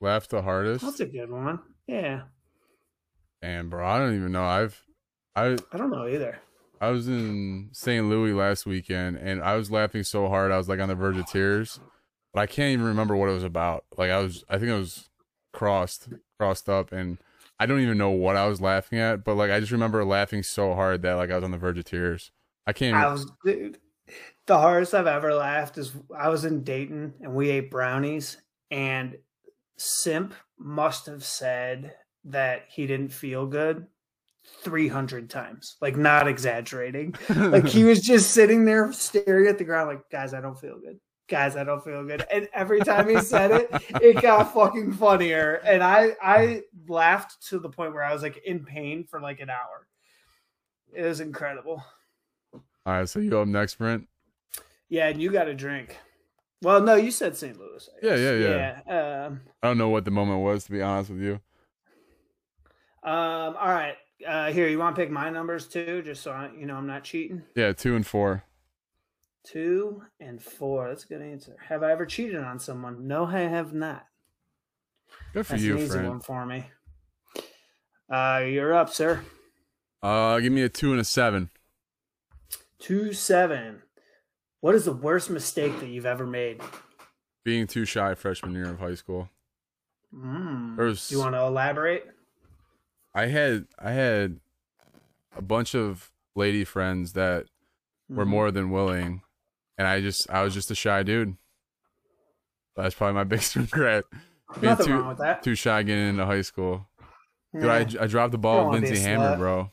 [0.00, 0.84] Laughed the hardest?
[0.84, 1.60] That's a good one.
[1.86, 2.22] Yeah.
[3.40, 4.44] And bro, I don't even know.
[4.44, 4.80] I've,
[5.34, 6.38] I, I don't know either.
[6.82, 8.08] I was in St.
[8.08, 11.16] Louis last weekend, and I was laughing so hard I was like on the verge
[11.16, 11.78] of tears.
[12.34, 13.84] But I can't even remember what it was about.
[13.96, 15.08] Like I was, I think I was
[15.52, 16.08] crossed,
[16.40, 17.18] crossed up, and
[17.60, 19.22] I don't even know what I was laughing at.
[19.22, 21.78] But like I just remember laughing so hard that like I was on the verge
[21.78, 22.32] of tears.
[22.66, 22.96] I can't.
[22.96, 23.78] I was, dude,
[24.46, 28.38] the hardest I've ever laughed is I was in Dayton and we ate brownies,
[28.72, 29.18] and
[29.76, 33.86] Simp must have said that he didn't feel good
[34.44, 35.76] 300 times.
[35.80, 37.14] Like not exaggerating.
[37.34, 40.78] Like he was just sitting there staring at the ground like guys i don't feel
[40.78, 40.98] good.
[41.28, 42.24] Guys i don't feel good.
[42.30, 43.70] And every time he said it
[44.00, 45.54] it got fucking funnier.
[45.64, 49.40] And i i laughed to the point where i was like in pain for like
[49.40, 49.86] an hour.
[50.94, 51.82] It was incredible.
[52.54, 54.08] All right so you go up next brent?
[54.88, 55.96] Yeah and you got a drink.
[56.62, 60.04] Well no you said st louis yeah yeah yeah, yeah um, i don't know what
[60.04, 61.40] the moment was to be honest with you.
[63.02, 63.56] um.
[63.58, 63.96] All right.
[64.26, 66.86] Uh, here, you want to pick my numbers too, just so I, you know I'm
[66.86, 67.42] not cheating.
[67.56, 68.44] Yeah, two and four.
[69.44, 70.88] Two and four.
[70.88, 71.56] That's a good answer.
[71.68, 73.06] Have I ever cheated on someone?
[73.08, 74.06] No, I have not.
[75.32, 76.08] Good for That's you, an easy friend.
[76.08, 76.66] one for me.
[78.10, 79.24] Uh, you're up, sir.
[80.02, 81.50] Uh, give me a two and a seven.
[82.78, 83.82] Two seven.
[84.60, 86.60] What is the worst mistake that you've ever made?
[87.44, 89.28] Being too shy freshman year of high school.
[90.14, 90.76] Mm.
[90.76, 92.06] Was, Do you want to elaborate?
[93.14, 94.40] I had I had
[95.36, 97.46] a bunch of lady friends that
[98.08, 98.30] were mm-hmm.
[98.30, 99.22] more than willing,
[99.78, 101.36] and I just I was just a shy dude.
[102.76, 104.04] That's probably my biggest regret.
[104.60, 105.42] Being Nothing too, wrong with that.
[105.42, 106.86] Too shy getting into high school.
[107.54, 109.70] Dude, I, I dropped the ball with Lindsay Hammer, bro.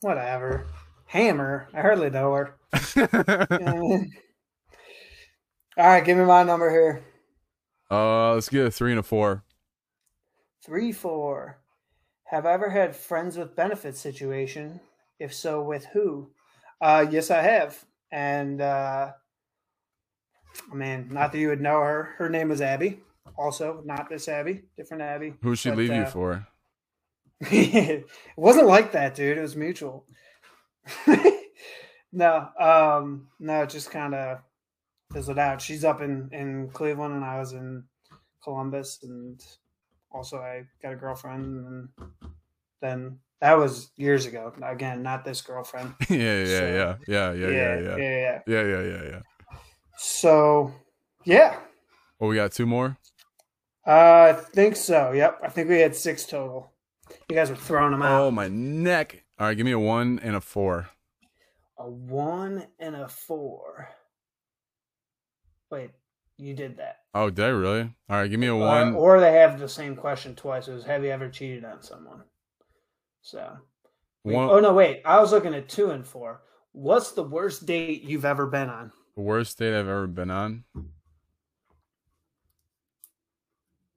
[0.00, 0.66] Whatever.
[1.06, 1.68] Hammer?
[1.74, 2.54] I hardly know her.
[5.76, 7.02] All right, give me my number here.
[7.90, 9.42] Uh, let's get a three and a four.
[10.64, 11.58] Three, four.
[12.30, 14.78] Have I ever had friends with benefits situation?
[15.18, 16.30] If so, with who?
[16.80, 17.84] Uh, yes, I have.
[18.12, 19.10] And uh,
[20.72, 22.14] man, not that you would know her.
[22.18, 23.00] Her name was Abby.
[23.36, 25.34] Also, not this Abby, different Abby.
[25.42, 26.46] Who she leave uh, you for?
[27.40, 28.06] it
[28.36, 29.36] wasn't like that, dude.
[29.36, 30.06] It was mutual.
[32.12, 34.38] no, um, no, just kind of
[35.12, 35.60] fizzled out.
[35.60, 37.82] She's up in in Cleveland, and I was in
[38.44, 39.42] Columbus, and
[40.12, 42.10] also I got a girlfriend, and
[42.80, 44.52] then that was years ago.
[44.62, 45.94] Again, not this girlfriend.
[46.08, 49.20] yeah, yeah, yeah, yeah, yeah, yeah, yeah, yeah, yeah, yeah, yeah, yeah, yeah.
[49.96, 50.72] So,
[51.24, 51.58] yeah.
[52.18, 52.98] Well, we got two more.
[53.86, 55.12] Uh, I think so.
[55.12, 56.72] Yep, I think we had six total.
[57.28, 58.22] You guys were throwing them out.
[58.22, 59.24] Oh my neck!
[59.38, 60.90] All right, give me a one and a four.
[61.78, 63.88] A one and a four.
[65.70, 65.90] Wait,
[66.40, 67.00] you did that.
[67.14, 67.82] Oh, did I really?
[68.08, 68.94] All right, give me a one.
[68.94, 70.68] Or, or they have the same question twice.
[70.68, 72.22] It was, have you ever cheated on someone?
[73.22, 73.58] So.
[74.22, 75.02] One, oh no, wait.
[75.04, 76.42] I was looking at two and four.
[76.72, 78.92] What's the worst date you've ever been on?
[79.16, 80.64] The worst date I've ever been on.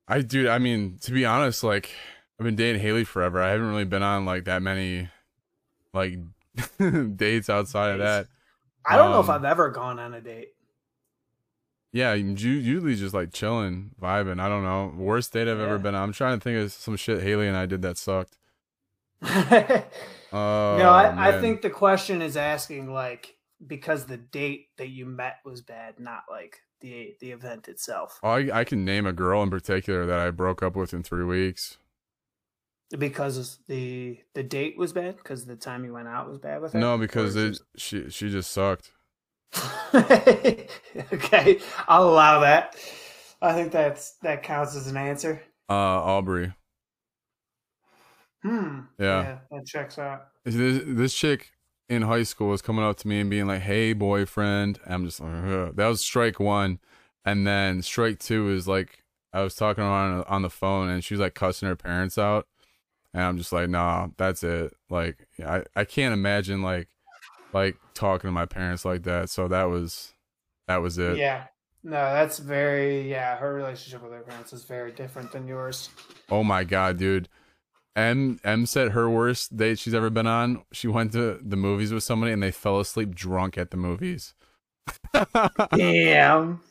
[0.08, 0.50] I do.
[0.50, 1.92] I mean, to be honest, like
[2.40, 3.42] I've been dating Haley forever.
[3.42, 5.10] I haven't really been on like that many,
[5.94, 6.20] like
[7.16, 8.28] dates outside of that.
[8.86, 10.50] I don't um, know if um, I've ever gone on a date.
[11.94, 14.42] Yeah, usually just like chilling, vibing.
[14.42, 14.92] I don't know.
[14.98, 15.66] Worst date I've yeah.
[15.66, 16.02] ever been on.
[16.02, 18.36] I'm trying to think of some shit Haley and I did that sucked.
[19.22, 19.84] uh,
[20.34, 25.38] no, I, I think the question is asking like because the date that you met
[25.46, 28.20] was bad, not like the the event itself.
[28.24, 31.04] Oh, I, I can name a girl in particular that I broke up with in
[31.04, 31.78] three weeks.
[32.98, 36.74] Because the the date was bad, because the time you went out was bad with
[36.74, 36.80] her.
[36.80, 38.92] No, because it, she she just sucked.
[41.14, 42.76] okay, I'll allow that.
[43.42, 45.42] I think that's that counts as an answer.
[45.70, 46.54] Uh, Aubrey.
[48.42, 48.82] Hmm.
[49.00, 49.22] Yeah.
[49.22, 50.28] yeah that checks out.
[50.46, 51.52] This, this chick
[51.90, 55.20] in high school was coming up to me and being like, "Hey, boyfriend." I'm just
[55.20, 55.76] like, Ugh.
[55.76, 56.80] that was strike one,
[57.26, 61.14] and then strike two is like I was talking on, on the phone and she
[61.14, 62.48] was like cussing her parents out,
[63.14, 66.90] and I'm just like, "Nah, that's it." Like, I I can't imagine like
[67.54, 69.30] like talking to my parents like that.
[69.30, 70.14] So that was
[70.68, 71.18] That was it.
[71.18, 71.46] Yeah.
[71.84, 73.38] No, that's very yeah.
[73.38, 75.90] Her relationship with her parents is very different than yours.
[76.30, 77.28] Oh my god, dude.
[77.96, 80.64] M M said her worst date she's ever been on.
[80.72, 84.34] She went to the movies with somebody and they fell asleep drunk at the movies.
[85.76, 86.62] Damn.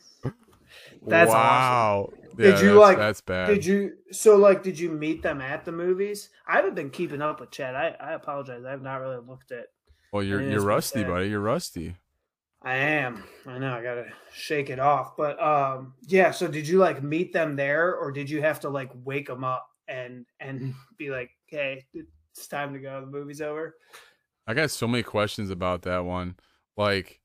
[1.05, 2.09] That's wow.
[2.09, 2.19] Awesome.
[2.37, 2.97] Yeah, did you that's, like?
[2.97, 3.47] That's bad.
[3.47, 4.63] Did you so like?
[4.63, 6.29] Did you meet them at the movies?
[6.47, 7.75] I haven't been keeping up with chat.
[7.75, 8.65] I I apologize.
[8.65, 9.65] I've not really looked at.
[10.13, 11.29] Well, you're you're rusty, buddy.
[11.29, 11.95] You're rusty.
[12.61, 13.23] I am.
[13.47, 13.73] I know.
[13.73, 15.17] I gotta shake it off.
[15.17, 16.29] But um, yeah.
[16.29, 19.43] So did you like meet them there, or did you have to like wake them
[19.43, 23.01] up and and be like, "Hey, it's time to go.
[23.01, 23.75] The movie's over."
[24.45, 26.35] I got so many questions about that one.
[26.77, 27.19] Like,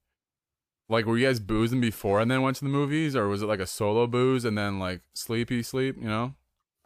[0.89, 3.47] like were you guys boozing before and then went to the movies, or was it
[3.47, 5.97] like a solo booze and then like sleepy sleep?
[6.01, 6.35] You know.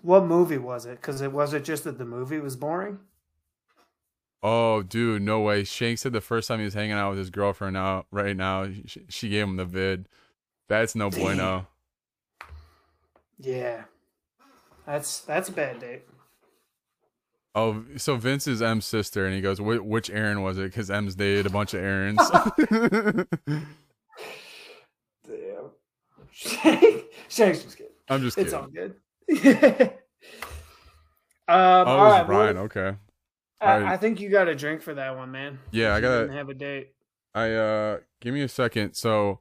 [0.01, 1.01] What movie was it?
[1.01, 2.99] Because it was it just that the movie was boring.
[4.43, 5.65] Oh, dude, no way.
[5.65, 8.69] Shank said the first time he was hanging out with his girlfriend now, right now,
[8.87, 10.09] she, she gave him the vid.
[10.69, 11.21] That's no Damn.
[11.21, 11.67] bueno.
[13.39, 13.85] Yeah,
[14.87, 16.03] that's that's a bad date.
[17.55, 21.15] Oh, so Vince is M's sister, and he goes, "Which Aaron was it?" Because M's
[21.15, 22.19] dated a bunch of Aarons.
[25.27, 25.71] Damn.
[26.33, 27.93] Shank, Shank's just kidding.
[28.09, 28.47] I'm just kidding.
[28.47, 28.95] It's all good.
[31.49, 32.57] um, oh, all right, Ryan.
[32.57, 32.95] Well, okay.
[33.63, 35.59] I, I, think you got a drink for that one, man.
[35.71, 36.93] Yeah, I got to have a date.
[37.35, 38.95] I uh, give me a second.
[38.95, 39.41] So,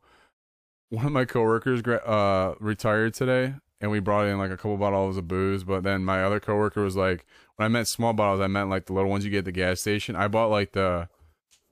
[0.89, 5.17] one of my coworkers uh retired today, and we brought in like a couple bottles
[5.17, 5.63] of booze.
[5.63, 8.85] But then my other coworker was like, when I meant small bottles, I meant like
[8.85, 10.15] the little ones you get at the gas station.
[10.15, 11.09] I bought like the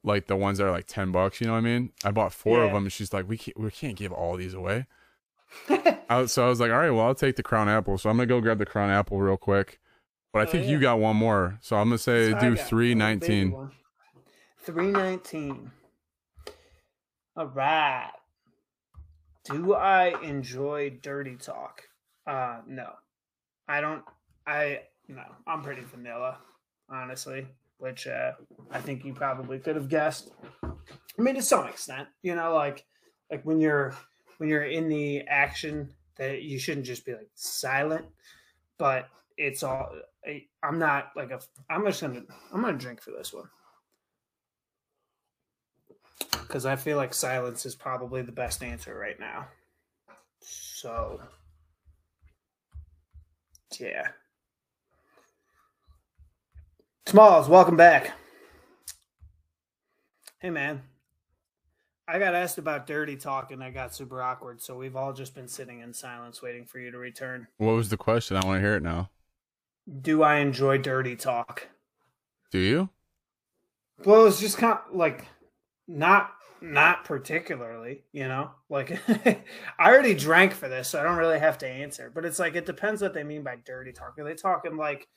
[0.03, 1.91] like the ones that are like 10 bucks, you know what I mean?
[2.03, 2.65] I bought four yeah.
[2.65, 4.85] of them and she's like, we can't, we can't give all these away.
[6.09, 7.97] I, so I was like, all right, well, I'll take the crown apple.
[7.97, 9.79] So I'm going to go grab the crown apple real quick.
[10.31, 10.71] But I oh, think yeah.
[10.71, 11.57] you got one more.
[11.61, 13.71] So I'm going to say so do 319.
[14.63, 15.71] 319.
[17.35, 18.11] All right.
[19.45, 21.83] Do I enjoy dirty talk?
[22.27, 22.91] Uh no.
[23.67, 24.03] I don't
[24.45, 26.37] I no, I'm pretty vanilla,
[26.89, 27.47] honestly
[27.79, 28.33] which uh,
[28.71, 30.31] I think you probably could have guessed.
[30.63, 32.85] I mean, to some extent, you know, like
[33.31, 33.95] like when you're
[34.37, 38.05] when you're in the action, that you shouldn't just be like silent,
[38.77, 39.07] but
[39.37, 39.89] it's all.
[40.63, 41.39] I'm not like a.
[41.69, 42.21] I'm just gonna.
[42.53, 43.49] I'm gonna drink for this one
[46.49, 49.47] because I feel like silence is probably the best answer right now.
[50.41, 51.19] So,
[53.79, 54.07] yeah.
[57.05, 58.13] Smalls, welcome back.
[60.39, 60.81] Hey, man.
[62.07, 65.35] I got asked about dirty talk and I got super awkward, so we've all just
[65.35, 67.47] been sitting in silence waiting for you to return.
[67.57, 68.37] What was the question?
[68.37, 69.11] I want to hear it now.
[70.01, 71.69] Do I enjoy dirty talk?
[72.51, 72.89] Do you?
[74.05, 75.25] Well, it's just kind of like
[75.87, 76.31] not
[76.61, 78.51] not particularly, you know.
[78.69, 78.99] Like
[79.79, 82.11] I already drank for this, so I don't really have to answer.
[82.13, 84.17] But it's like it depends what they mean by dirty talk.
[84.17, 85.07] Are they talking like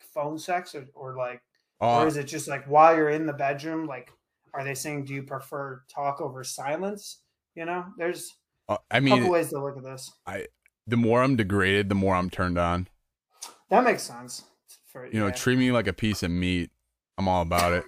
[0.00, 1.42] phone sex or, or like
[1.80, 4.10] uh, or is it just like while you're in the bedroom like
[4.54, 7.20] are they saying do you prefer talk over silence
[7.54, 8.34] you know there's
[8.68, 10.46] uh, i mean a couple ways to look at this i
[10.86, 12.88] the more i'm degraded the more i'm turned on
[13.70, 14.44] that makes sense
[14.90, 16.70] for, you know treat me like a piece of meat
[17.18, 17.84] i'm all about it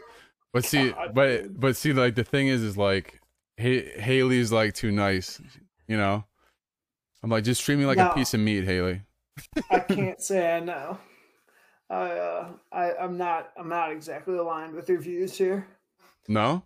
[0.52, 1.60] but see God, but dude.
[1.60, 3.20] but see like the thing is is like
[3.56, 5.40] haley's like too nice
[5.86, 6.24] you know
[7.22, 9.02] i'm like just treat me like no, a piece of meat haley
[9.70, 10.98] i can't say i know
[11.90, 15.66] I, uh, I I'm not I'm not exactly aligned with your views here.
[16.28, 16.62] No.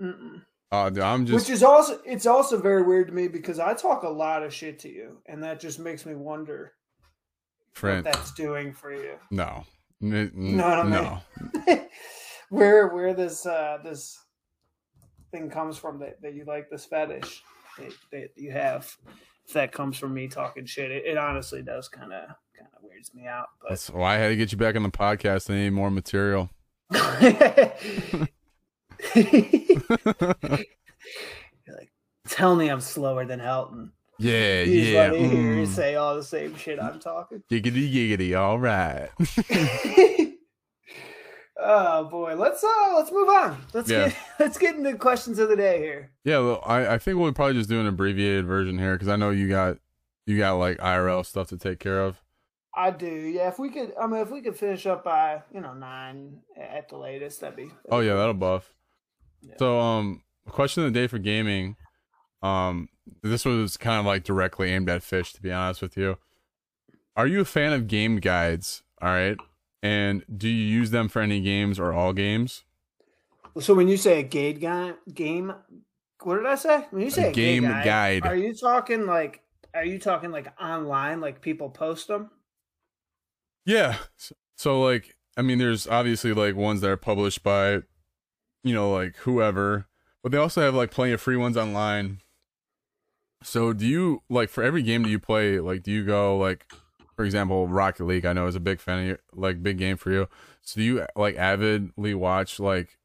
[0.00, 0.42] Mm-mm.
[0.70, 1.48] Uh, I'm just.
[1.48, 4.54] Which is also it's also very weird to me because I talk a lot of
[4.54, 6.72] shit to you, and that just makes me wonder.
[7.74, 9.14] Friend, what that's doing for you.
[9.30, 9.64] No.
[10.02, 11.20] N- no, no.
[12.50, 14.18] where where this uh this
[15.30, 17.42] thing comes from that, that you like this fetish
[17.78, 18.96] that, that you have
[19.46, 22.82] if that comes from me talking shit it, it honestly does kind of kind of
[22.82, 23.48] weirds me out.
[23.60, 25.50] But that's why I had to get you back on the podcast.
[25.50, 26.50] I need more material.
[31.66, 31.90] like,
[32.28, 33.90] tell me I'm slower than Helton.
[34.24, 35.10] Yeah, yeah.
[35.10, 35.30] mm.
[35.30, 37.42] hear you say all the same shit I'm talking.
[37.50, 38.38] Giggity, giggity.
[38.38, 39.10] All right.
[41.60, 43.60] oh boy, let's uh let's move on.
[43.74, 44.08] Let's yeah.
[44.08, 46.10] get let's get into questions of the day here.
[46.24, 49.16] Yeah, well, I I think we'll probably just do an abbreviated version here because I
[49.16, 49.76] know you got
[50.24, 52.22] you got like IRL stuff to take care of.
[52.74, 53.48] I do, yeah.
[53.48, 56.88] If we could, I mean, if we could finish up by you know nine at
[56.88, 57.64] the latest, that'd be.
[57.64, 58.72] That'd oh yeah, that'll buff.
[59.42, 59.56] Yeah.
[59.58, 61.76] So um, question of the day for gaming,
[62.42, 62.88] um,
[63.22, 66.18] this was kind of like directly aimed at Fish, to be honest with you.
[67.16, 68.82] Are you a fan of game guides?
[69.00, 69.36] All right,
[69.82, 72.64] and do you use them for any games or all games?
[73.60, 75.54] So when you say a game guide, game,
[76.22, 76.86] what did I say?
[76.90, 79.44] When you say a game guide, guide, are you talking like
[79.74, 82.30] are you talking like online, like people post them?
[83.66, 83.96] Yeah.
[84.56, 87.80] So like, I mean, there's obviously like ones that are published by,
[88.62, 89.86] you know, like whoever,
[90.22, 92.20] but they also have like plenty of free ones online.
[93.44, 96.66] So do you like for every game that you play, like do you go like,
[97.14, 98.24] for example, Rocket League?
[98.24, 100.28] I know is a big fan of your, like big game for you.
[100.62, 102.98] So do you like avidly watch like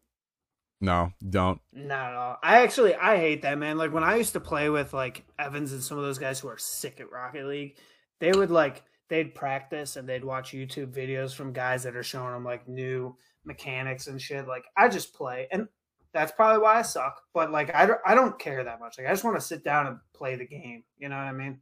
[0.81, 1.59] no, don't.
[1.73, 2.37] Not at all.
[2.41, 3.77] I actually I hate that man.
[3.77, 6.47] Like when I used to play with like Evans and some of those guys who
[6.47, 7.75] are sick at Rocket League,
[8.19, 12.31] they would like they'd practice and they'd watch YouTube videos from guys that are showing
[12.31, 14.47] them like new mechanics and shit.
[14.47, 15.67] Like I just play, and
[16.13, 17.21] that's probably why I suck.
[17.33, 18.97] But like I don't I don't care that much.
[18.97, 20.83] Like I just want to sit down and play the game.
[20.97, 21.59] You know what I mean?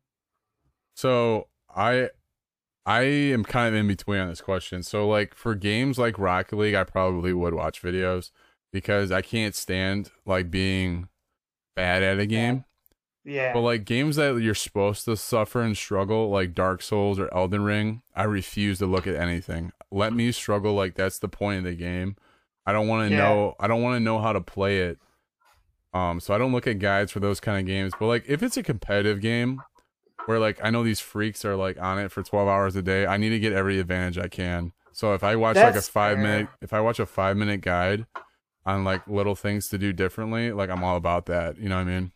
[0.96, 2.10] So I
[2.86, 4.84] I am kind of in between on this question.
[4.84, 8.32] So like for games like Rocket League, I probably would watch videos
[8.72, 11.10] because I can't stand like being
[11.76, 12.64] bad at a game.
[13.26, 13.52] Yeah.
[13.52, 17.64] But like games that you're supposed to suffer and struggle, like Dark Souls or Elden
[17.64, 19.74] Ring, I refuse to look at anything.
[19.92, 22.16] Let me struggle like that's the point of the game.
[22.68, 23.24] I don't want to yeah.
[23.24, 25.00] know I don't want to know how to play it.
[25.94, 27.94] Um so I don't look at guides for those kind of games.
[28.00, 29.62] But like if it's a competitive game
[30.26, 33.08] where like I know these freaks are like on it for 12 hours a day,
[33.08, 34.74] I need to get every advantage I can.
[34.92, 36.24] So if I watch that's like a 5 fair.
[36.24, 38.06] minute if I watch a 5 minute guide
[38.66, 41.58] on like little things to do differently, like I'm all about that.
[41.58, 42.12] You know what I mean?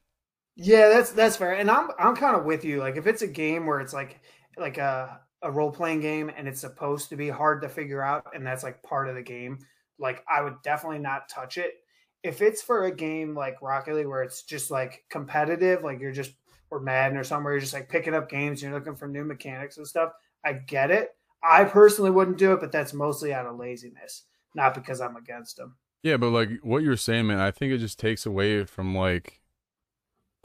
[0.56, 1.54] Yeah, that's that's fair.
[1.54, 2.80] And I'm I'm kind of with you.
[2.80, 4.20] Like if it's a game where it's like
[4.58, 8.28] like a a role playing game and it's supposed to be hard to figure out
[8.36, 9.60] and that's like part of the game,
[10.02, 11.76] like I would definitely not touch it.
[12.24, 16.12] If it's for a game like Rocket League where it's just like competitive, like you're
[16.12, 16.34] just
[16.70, 19.78] or Madden or somewhere, you're just like picking up games, you're looking for new mechanics
[19.78, 20.12] and stuff.
[20.44, 21.10] I get it.
[21.44, 24.24] I personally wouldn't do it, but that's mostly out of laziness,
[24.56, 25.76] not because I'm against them.
[26.04, 29.42] Yeah, but like what you're saying, man, I think it just takes away from like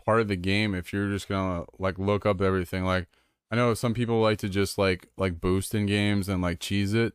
[0.04, 2.84] part of the game if you're just gonna like look up everything.
[2.84, 3.08] Like
[3.50, 6.94] I know some people like to just like like boost in games and like cheese
[6.94, 7.14] it.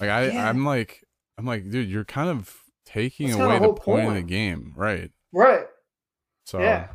[0.00, 0.48] Like I, yeah.
[0.48, 1.03] I'm like
[1.38, 2.54] I'm like, dude, you're kind of
[2.84, 5.10] taking That's away the point, point of the game, right?
[5.32, 5.66] Right.
[6.44, 6.88] So yeah.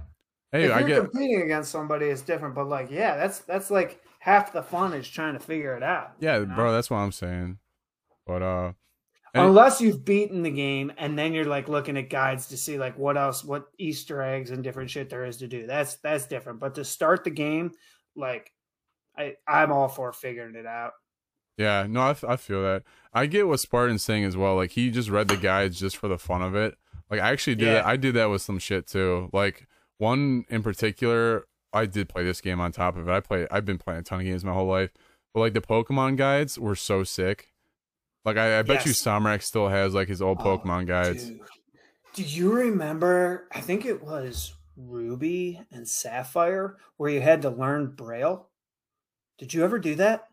[0.51, 2.55] Hey, if I you're get competing against somebody, it's different.
[2.55, 6.13] But like, yeah, that's that's like half the fun is trying to figure it out.
[6.19, 6.55] Yeah, you know?
[6.55, 7.59] bro, that's what I'm saying.
[8.25, 8.71] But uh
[9.35, 12.97] Unless you've beaten the game and then you're like looking at guides to see like
[12.97, 15.67] what else, what Easter eggs and different shit there is to do.
[15.67, 16.59] That's that's different.
[16.59, 17.71] But to start the game,
[18.15, 18.51] like
[19.15, 20.93] I I'm all for figuring it out.
[21.59, 22.83] Yeah, no, I, I feel that.
[23.13, 24.55] I get what Spartan's saying as well.
[24.55, 26.77] Like he just read the guides just for the fun of it.
[27.09, 27.73] Like I actually did yeah.
[27.73, 27.85] that.
[27.85, 29.29] I did that with some shit too.
[29.33, 29.67] Like
[29.97, 33.11] one in particular, I did play this game on top of it.
[33.11, 33.47] I play.
[33.51, 34.91] I've been playing a ton of games my whole life,
[35.33, 37.51] but like the Pokemon guides were so sick
[38.25, 38.87] like I, I bet yes.
[38.87, 41.25] you Samrak still has like his old oh, Pokemon guides.
[41.25, 41.39] Dude.
[42.15, 43.47] Do you remember?
[43.51, 48.47] I think it was Ruby and Sapphire where you had to learn Braille.
[49.37, 50.27] Did you ever do that?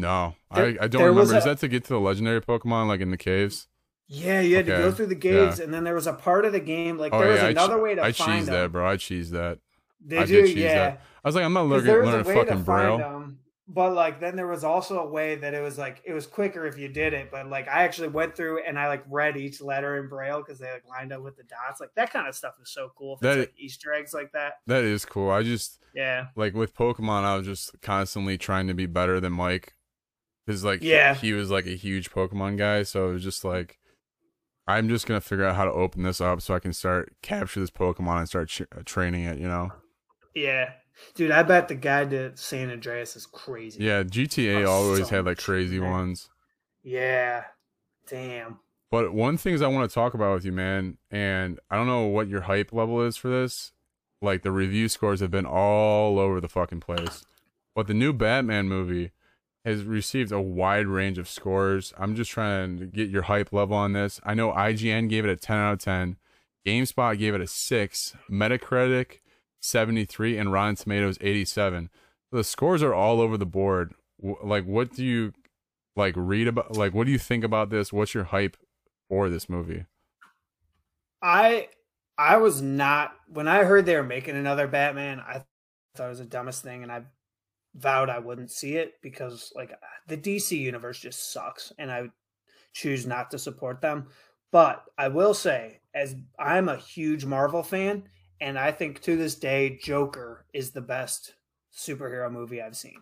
[0.00, 1.34] No, there, I, I don't remember.
[1.34, 3.66] A, Is that to get to the legendary Pokemon like in the caves?
[4.08, 4.76] Yeah, you had okay.
[4.76, 5.64] to go through the caves, yeah.
[5.64, 7.78] and then there was a part of the game like oh, there was yeah, another
[7.78, 8.88] I, way to I find cheese that, bro.
[8.88, 9.58] I cheese that.
[10.06, 10.46] Did I you?
[10.46, 10.74] Did yeah.
[10.74, 11.02] That.
[11.24, 12.98] I was like, I'm not looking learning, learning fucking Braille.
[12.98, 16.26] Them, but like then there was also a way that it was like it was
[16.26, 19.36] quicker if you did it but like i actually went through and i like read
[19.36, 22.28] each letter in braille because they like lined up with the dots like that kind
[22.28, 25.30] of stuff is so cool that, it's like easter eggs like that that is cool
[25.30, 29.32] i just yeah like with pokemon i was just constantly trying to be better than
[29.32, 29.74] mike
[30.46, 33.44] because like yeah he, he was like a huge pokemon guy so it was just
[33.44, 33.78] like
[34.66, 37.60] i'm just gonna figure out how to open this up so i can start capture
[37.60, 39.72] this pokemon and start ch- uh, training it you know
[40.34, 40.70] yeah
[41.14, 43.84] Dude, I bet the guide to San Andreas is crazy.
[43.84, 45.90] Yeah, GTA oh, always so had like crazy man.
[45.90, 46.28] ones.
[46.82, 47.44] Yeah.
[48.08, 48.60] Damn.
[48.90, 52.06] But one things I want to talk about with you, man, and I don't know
[52.06, 53.72] what your hype level is for this.
[54.22, 57.24] Like the review scores have been all over the fucking place.
[57.74, 59.12] But the new Batman movie
[59.66, 61.92] has received a wide range of scores.
[61.98, 64.20] I'm just trying to get your hype level on this.
[64.22, 66.16] I know IGN gave it a 10 out of 10.
[66.64, 68.16] GameSpot gave it a 6.
[68.30, 69.18] Metacritic
[69.60, 71.90] 73 and Rotten Tomatoes 87.
[72.30, 73.94] The scores are all over the board.
[74.22, 75.32] Like what do you
[75.96, 77.92] like read about like what do you think about this?
[77.92, 78.56] What's your hype
[79.08, 79.86] for this movie?
[81.20, 81.70] I
[82.16, 85.44] I was not when I heard they were making another Batman, I
[85.96, 87.02] thought it was the dumbest thing and I
[87.76, 89.72] vowed I wouldn't see it because like
[90.08, 92.08] the DC universe just sucks and I
[92.72, 94.08] choose not to support them.
[94.52, 98.04] But I will say as I'm a huge Marvel fan
[98.40, 101.34] and I think to this day, Joker is the best
[101.74, 103.00] superhero movie I've seen.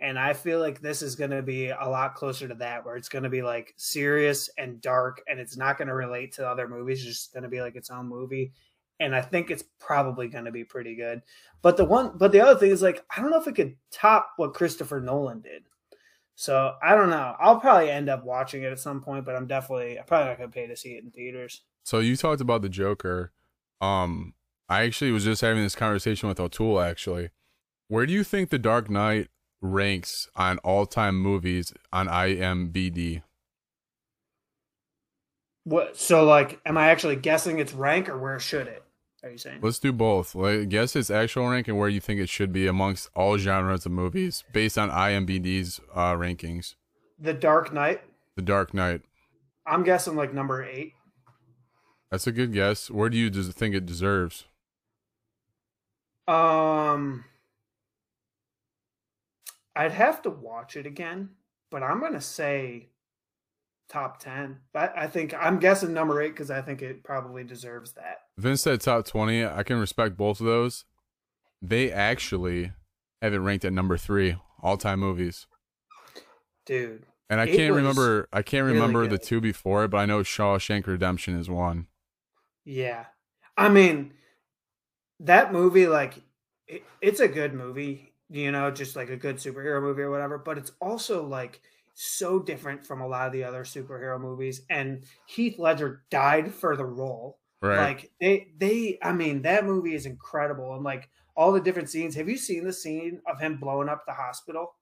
[0.00, 2.96] And I feel like this is going to be a lot closer to that, where
[2.96, 6.46] it's going to be like serious and dark, and it's not going to relate to
[6.46, 6.98] other movies.
[6.98, 8.52] It's just going to be like its own movie.
[9.00, 11.22] And I think it's probably going to be pretty good.
[11.62, 13.76] But the one, but the other thing is like I don't know if it could
[13.90, 15.64] top what Christopher Nolan did.
[16.34, 17.34] So I don't know.
[17.40, 20.38] I'll probably end up watching it at some point, but I'm definitely I'm probably not
[20.38, 21.62] going to pay to see it in theaters.
[21.82, 23.32] So you talked about the Joker.
[23.80, 24.34] Um,
[24.68, 26.80] I actually was just having this conversation with O'Toole.
[26.80, 27.30] Actually,
[27.88, 29.28] where do you think The Dark Knight
[29.62, 33.22] ranks on all-time movies on IMBD?
[35.64, 35.96] What?
[35.96, 38.84] So, like, am I actually guessing its rank, or where should it?
[39.26, 39.58] Are you saying?
[39.60, 40.36] Let's do both.
[40.36, 43.84] Like, guess its actual rank and where you think it should be amongst all genres
[43.84, 46.76] of movies based on IMBD's uh, rankings.
[47.18, 48.02] The Dark Knight.
[48.36, 49.02] The Dark Knight.
[49.66, 50.92] I'm guessing like number eight.
[52.08, 52.88] That's a good guess.
[52.88, 54.44] Where do you des- think it deserves?
[56.28, 57.24] Um,
[59.74, 61.30] I'd have to watch it again,
[61.72, 62.90] but I'm gonna say
[63.88, 64.60] top 10.
[64.72, 68.18] But I think I'm guessing number eight because I think it probably deserves that.
[68.38, 69.46] Vince said top 20.
[69.46, 70.84] I can respect both of those.
[71.62, 72.72] They actually
[73.22, 75.46] have it ranked at number three all time movies.
[76.66, 77.06] Dude.
[77.28, 80.86] And I can't remember I can't remember the two before it, but I know Shawshank
[80.86, 81.88] Redemption is one.
[82.64, 83.06] Yeah.
[83.56, 84.12] I mean,
[85.20, 86.14] that movie, like,
[86.68, 90.38] it, it's a good movie, you know, just like a good superhero movie or whatever,
[90.38, 91.60] but it's also like
[91.94, 94.62] so different from a lot of the other superhero movies.
[94.68, 97.38] And Heath Ledger died for the role.
[97.62, 97.78] Right.
[97.78, 100.74] Like they they I mean, that movie is incredible.
[100.74, 102.14] And like all the different scenes.
[102.14, 104.74] Have you seen the scene of him blowing up the hospital?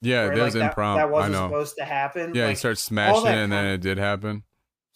[0.00, 1.00] Yeah, Where, was like, impromptu.
[1.00, 2.34] That, that wasn't supposed to happen.
[2.34, 4.42] Yeah, like, he starts smashing it and then it did happen.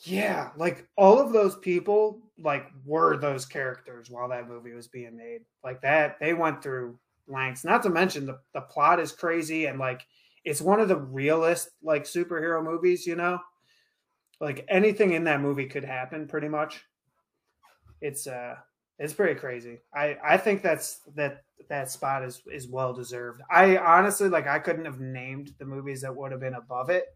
[0.00, 5.16] Yeah, like all of those people like were those characters while that movie was being
[5.16, 5.42] made.
[5.64, 6.98] Like that, they went through
[7.28, 7.64] lengths.
[7.64, 10.02] Not to mention the the plot is crazy and like
[10.44, 13.38] it's one of the realest like superhero movies, you know?
[14.40, 16.84] Like anything in that movie could happen pretty much.
[18.00, 18.56] It's uh
[18.98, 19.78] it's pretty crazy.
[19.94, 23.42] I I think that's that that spot is is well deserved.
[23.50, 27.06] I honestly like I couldn't have named the movies that would have been above it,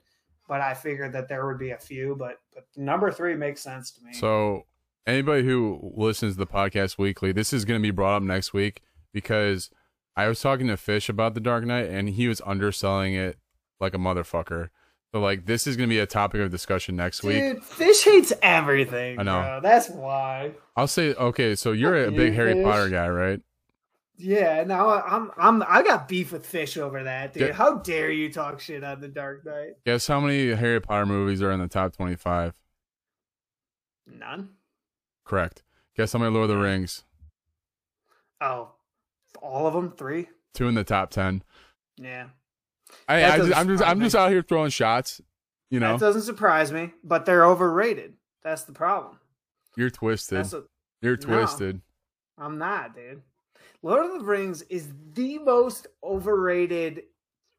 [0.48, 3.90] but I figured that there would be a few, but but number 3 makes sense
[3.92, 4.12] to me.
[4.12, 4.66] So
[5.06, 8.52] anybody who listens to the podcast weekly, this is going to be brought up next
[8.52, 8.82] week
[9.12, 9.70] because
[10.16, 13.38] I was talking to Fish about the Dark Knight, and he was underselling it
[13.80, 14.68] like a motherfucker.
[15.12, 17.38] So like this is gonna be a topic of discussion next week.
[17.38, 19.18] Dude, Fish hates everything.
[19.18, 19.40] I know.
[19.40, 19.60] Bro.
[19.62, 20.52] That's why.
[20.76, 21.56] I'll say okay.
[21.56, 22.64] So you're Fuck a big Harry Fish.
[22.64, 23.40] Potter guy, right?
[24.16, 24.62] Yeah.
[24.64, 27.54] Now I'm I'm I got beef with Fish over that, dude.
[27.54, 29.72] how dare you talk shit on the Dark Knight?
[29.84, 32.54] Guess how many Harry Potter movies are in the top twenty five?
[34.06, 34.50] None.
[35.24, 35.62] Correct.
[35.96, 37.04] Guess how many Lord of the Rings?
[38.40, 38.70] Oh,
[39.42, 41.42] all of them, three, two in the top ten.
[41.96, 42.28] Yeah,
[43.08, 45.20] I, I am just I'm just out here throwing shots.
[45.70, 48.14] You know, that doesn't surprise me, but they're overrated.
[48.42, 49.18] That's the problem.
[49.76, 50.46] You're twisted.
[51.00, 51.80] You're twisted.
[52.38, 53.22] No, I'm not, dude.
[53.82, 57.04] Lord of the Rings is the most overrated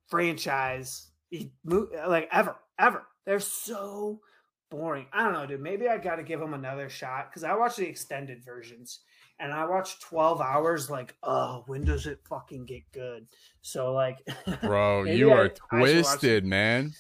[0.08, 1.10] franchise
[1.64, 3.08] like ever, ever.
[3.26, 4.20] They're so
[4.70, 5.08] boring.
[5.14, 5.62] I don't know, dude.
[5.62, 9.00] Maybe I got to give them another shot because I watched the extended versions
[9.42, 13.26] and I watched 12 hours, like, oh, when does it fucking get good?
[13.64, 14.20] So, like,
[14.62, 16.94] bro, you are I, twisted, man.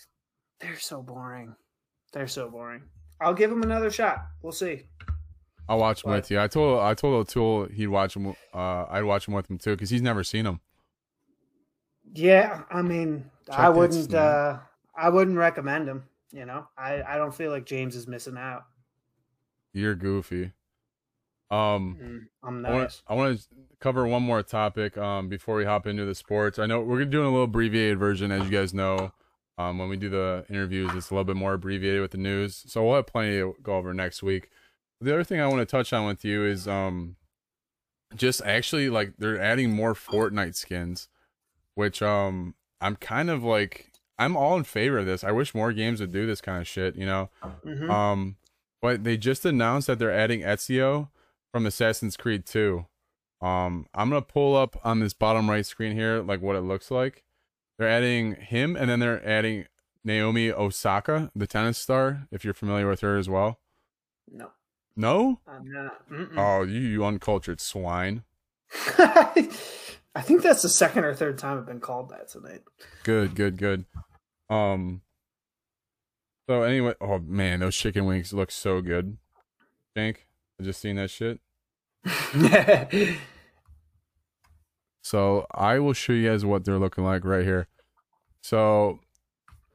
[0.59, 1.55] They're so boring.
[2.13, 2.81] They're so boring.
[3.21, 4.25] I'll give them another shot.
[4.41, 4.87] We'll see.
[5.69, 6.39] I'll watch them with you.
[6.39, 8.35] I told I told O'Toole he'd watch them.
[8.53, 10.59] Uh, I'd watch them with him too because he's never seen them.
[12.13, 14.13] Yeah, I mean, Check I wouldn't.
[14.13, 14.57] Uh,
[14.97, 16.03] I wouldn't recommend him.
[16.33, 18.63] You know, I I don't feel like James is missing out.
[19.71, 20.51] You're goofy.
[21.51, 23.03] Um, mm, I'm nice.
[23.07, 23.45] I want to
[23.81, 26.57] cover one more topic um, before we hop into the sports.
[26.57, 29.11] I know we're gonna doing a little abbreviated version, as you guys know.
[29.57, 32.63] Um, when we do the interviews, it's a little bit more abbreviated with the news,
[32.67, 34.49] so we'll have plenty to go over next week.
[35.01, 37.17] The other thing I want to touch on with you is um,
[38.15, 41.09] just actually like they're adding more Fortnite skins,
[41.75, 45.23] which um, I'm kind of like I'm all in favor of this.
[45.23, 47.29] I wish more games would do this kind of shit, you know.
[47.65, 47.91] Mm-hmm.
[47.91, 48.37] Um,
[48.81, 51.09] but they just announced that they're adding Ezio
[51.51, 52.85] from Assassin's Creed 2.
[53.41, 56.91] Um, I'm gonna pull up on this bottom right screen here, like what it looks
[56.91, 57.23] like.
[57.77, 59.65] They're adding him, and then they're adding
[60.03, 62.27] Naomi Osaka, the tennis star.
[62.31, 63.59] If you're familiar with her as well.
[64.31, 64.51] No.
[64.95, 65.39] No.
[65.47, 66.09] I'm not.
[66.09, 66.37] Mm-mm.
[66.37, 68.23] Oh, you, you uncultured swine.
[70.13, 72.61] I think that's the second or third time I've been called that tonight.
[73.03, 73.85] Good, good, good.
[74.49, 75.01] Um.
[76.49, 79.17] So anyway, oh man, those chicken wings look so good.
[79.95, 80.27] Think.
[80.61, 81.39] I just seen that shit.
[85.01, 87.67] so I will show you guys what they're looking like right here.
[88.41, 88.99] So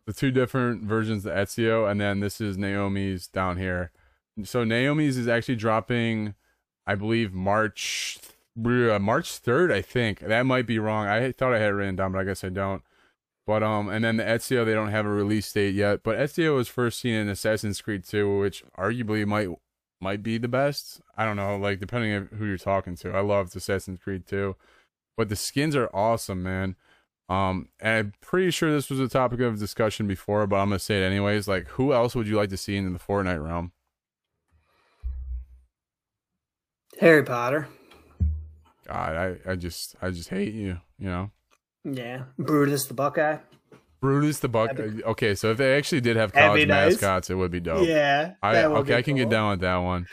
[0.07, 3.91] the two different versions of Ezio, and then this is Naomi's down here.
[4.45, 6.35] So Naomi's is actually dropping
[6.87, 8.19] I believe March
[8.57, 9.73] uh, March third.
[9.73, 11.09] I think that might be wrong.
[11.09, 12.85] I thought I had it written down, but I guess I don't.
[13.45, 16.05] But um, and then the Ezio, they don't have a release date yet.
[16.05, 19.49] But Ezio was first seen in Assassin's Creed 2, which arguably might
[20.01, 21.01] might be the best.
[21.17, 23.13] I don't know, like depending on who you're talking to.
[23.13, 24.57] I loved Assassin's Creed 2,
[25.17, 26.77] but the skins are awesome, man.
[27.29, 30.79] Um, and I'm pretty sure this was a topic of discussion before, but I'm gonna
[30.79, 31.49] say it anyways.
[31.49, 33.73] Like, who else would you like to see in the Fortnite realm?
[37.01, 37.69] Harry Potter.
[38.87, 41.31] God, I, I just I just hate you, you know.
[41.85, 43.39] Yeah, Brutus the Buckeye.
[44.01, 44.79] Brutus the Buck.
[44.79, 47.87] Okay, so if they actually did have college mascots, it would be dope.
[47.87, 48.35] Yeah.
[48.43, 49.25] I, okay, I can cool.
[49.25, 50.07] get down with that one.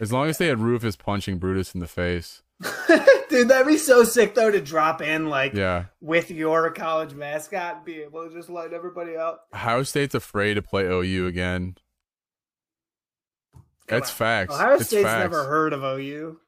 [0.00, 2.42] As long as they had Rufus punching Brutus in the face.
[3.30, 7.76] Dude, that'd be so sick though to drop in like yeah with your college mascot
[7.76, 9.46] and be able to just light everybody up.
[9.54, 11.76] Ohio State's afraid to play OU again.
[13.52, 13.62] Come
[13.98, 14.16] That's on.
[14.16, 14.54] facts.
[14.54, 15.20] Ohio it's State's facts.
[15.20, 16.38] never heard of OU.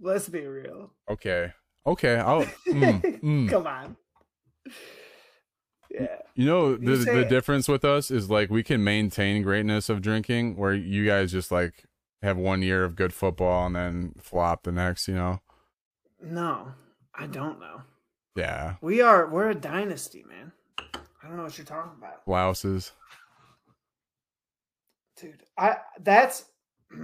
[0.00, 0.92] Let's be real.
[1.10, 1.52] Okay.
[1.86, 2.16] Okay.
[2.16, 3.48] I'll mm, mm.
[3.48, 3.96] come on.
[5.90, 6.18] Yeah.
[6.34, 7.28] You know the the it.
[7.28, 11.50] difference with us is like we can maintain greatness of drinking where you guys just
[11.50, 11.84] like
[12.22, 15.40] have one year of good football and then flop the next, you know.
[16.22, 16.72] No,
[17.14, 17.82] I don't know.
[18.36, 18.74] Yeah.
[18.80, 20.52] We are we're a dynasty, man.
[20.78, 22.24] I don't know what you're talking about.
[22.26, 22.92] Blouses.
[25.16, 26.44] Dude, I that's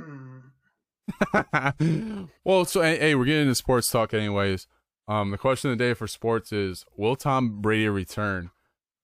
[2.45, 4.67] well, so hey, we're getting into sports talk anyways.
[5.07, 8.51] Um, the question of the day for sports is: Will Tom Brady return?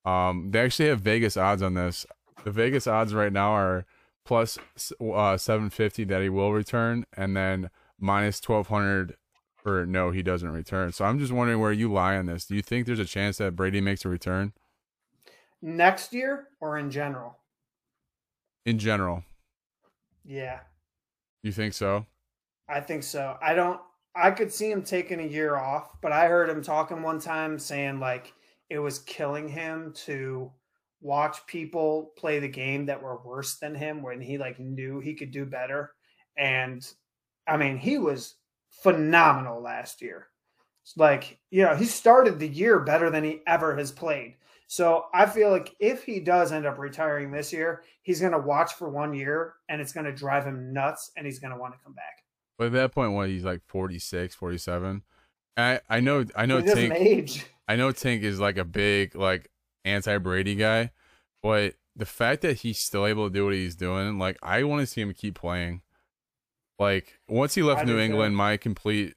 [0.05, 2.07] Um, they actually have Vegas odds on this.
[2.45, 3.85] The Vegas odds right now are
[4.25, 4.59] plus
[5.01, 9.17] uh, 750 that he will return, and then minus 1200
[9.63, 10.93] for no, he doesn't return.
[10.93, 12.47] So I'm just wondering where you lie on this.
[12.47, 14.53] Do you think there's a chance that Brady makes a return
[15.61, 17.37] next year or in general?
[18.65, 19.25] In general.
[20.25, 20.61] Yeah.
[21.43, 22.07] You think so?
[22.69, 23.37] I think so.
[23.43, 23.81] I don't.
[24.15, 27.59] I could see him taking a year off, but I heard him talking one time
[27.59, 28.33] saying like
[28.71, 30.51] it was killing him to
[31.01, 35.15] watch people play the game that were worse than him when he like knew he
[35.15, 35.93] could do better.
[36.39, 36.87] And
[37.47, 38.37] I mean, he was
[38.71, 40.29] phenomenal last year.
[40.85, 44.37] It's like, you know, he started the year better than he ever has played.
[44.67, 48.39] So I feel like if he does end up retiring this year, he's going to
[48.39, 51.59] watch for one year and it's going to drive him nuts and he's going to
[51.59, 52.23] want to come back.
[52.57, 55.03] But at that point, when he's like 46, 47,
[55.57, 57.47] I, I know, I know, age.
[57.71, 59.49] I know Tink is like a big, like
[59.85, 60.91] anti Brady guy,
[61.41, 64.81] but the fact that he's still able to do what he's doing, like I want
[64.81, 65.83] to see him keep playing.
[66.81, 69.15] Like once he left I New England, my complete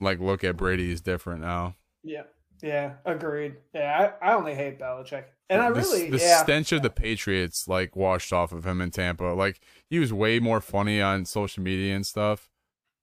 [0.00, 1.76] like look at Brady is different now.
[2.02, 2.24] Yeah.
[2.60, 3.54] Yeah, agreed.
[3.72, 6.42] Yeah, I, I only hate Belichick, and I the, really the yeah.
[6.42, 9.26] stench of the Patriots like washed off of him in Tampa.
[9.26, 12.48] Like he was way more funny on social media and stuff.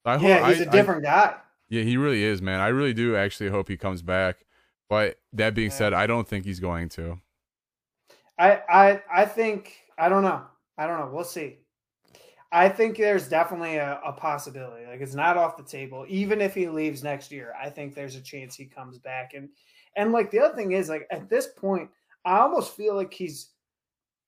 [0.04, 1.36] I yeah, hope, he's I, a different I, guy.
[1.70, 2.60] Yeah, he really is, man.
[2.60, 4.44] I really do actually hope he comes back.
[4.90, 5.78] But that being yeah.
[5.78, 7.20] said, I don't think he's going to.
[8.38, 10.44] I I I think I don't know.
[10.78, 11.10] I don't know.
[11.14, 11.58] We'll see.
[12.52, 14.86] I think there's definitely a, a, possibility.
[14.86, 16.06] Like it's not off the table.
[16.08, 19.34] Even if he leaves next year, I think there's a chance he comes back.
[19.34, 19.50] And
[19.96, 21.90] and like the other thing is like at this point,
[22.26, 23.50] I almost feel like he's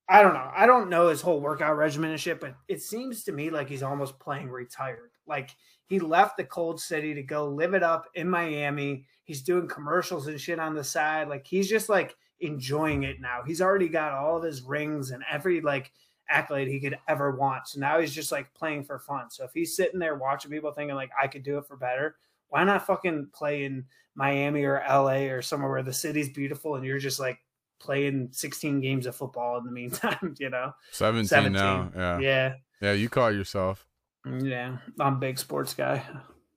[0.09, 0.51] I don't know.
[0.55, 3.69] I don't know his whole workout regimen and shit, but it seems to me like
[3.69, 5.11] he's almost playing retired.
[5.27, 5.51] Like
[5.87, 9.05] he left the cold city to go live it up in Miami.
[9.23, 11.27] He's doing commercials and shit on the side.
[11.27, 13.41] Like he's just like enjoying it now.
[13.45, 15.91] He's already got all of his rings and every like
[16.29, 17.67] accolade he could ever want.
[17.67, 19.29] So now he's just like playing for fun.
[19.29, 22.15] So if he's sitting there watching people thinking like I could do it for better,
[22.49, 23.85] why not fucking play in
[24.15, 27.39] Miami or LA or somewhere where the city's beautiful and you're just like
[27.79, 30.71] playing 16 games of football in the meantime, you know?
[30.91, 31.53] 17, 17.
[31.53, 31.91] now.
[31.95, 32.19] Yeah.
[32.19, 32.53] Yeah.
[32.81, 33.87] Yeah, you call yourself.
[34.25, 36.03] Yeah, I'm a big sports guy.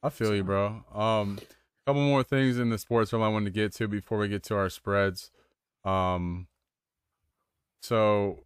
[0.03, 0.85] I feel you, bro.
[0.95, 4.19] Um, a couple more things in the sports realm I wanted to get to before
[4.19, 5.31] we get to our spreads.
[5.85, 6.47] Um,
[7.82, 8.45] so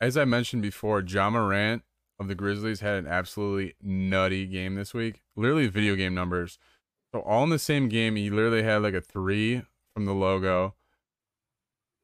[0.00, 1.82] as I mentioned before, Ja Morant
[2.18, 5.22] of the Grizzlies had an absolutely nutty game this week.
[5.36, 6.58] Literally video game numbers.
[7.12, 10.74] So all in the same game, he literally had like a three from the logo,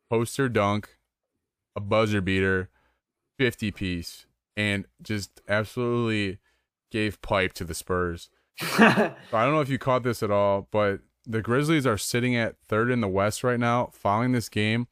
[0.08, 0.96] poster dunk,
[1.74, 2.68] a buzzer beater,
[3.38, 4.26] 50 piece,
[4.56, 6.38] and just absolutely
[6.90, 8.30] gave pipe to the Spurs.
[8.58, 8.76] so
[9.32, 12.56] I don't know if you caught this at all, but the Grizzlies are sitting at
[12.68, 13.90] third in the West right now.
[13.92, 14.88] Following this game,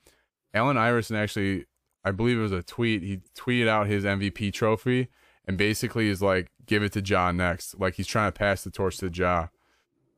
[0.54, 1.66] Allen Iverson actually,
[2.04, 3.02] I believe it was a tweet.
[3.02, 5.08] He tweeted out his MVP trophy
[5.46, 8.70] and basically is like, "Give it to John next." Like he's trying to pass the
[8.70, 9.48] torch to Ja.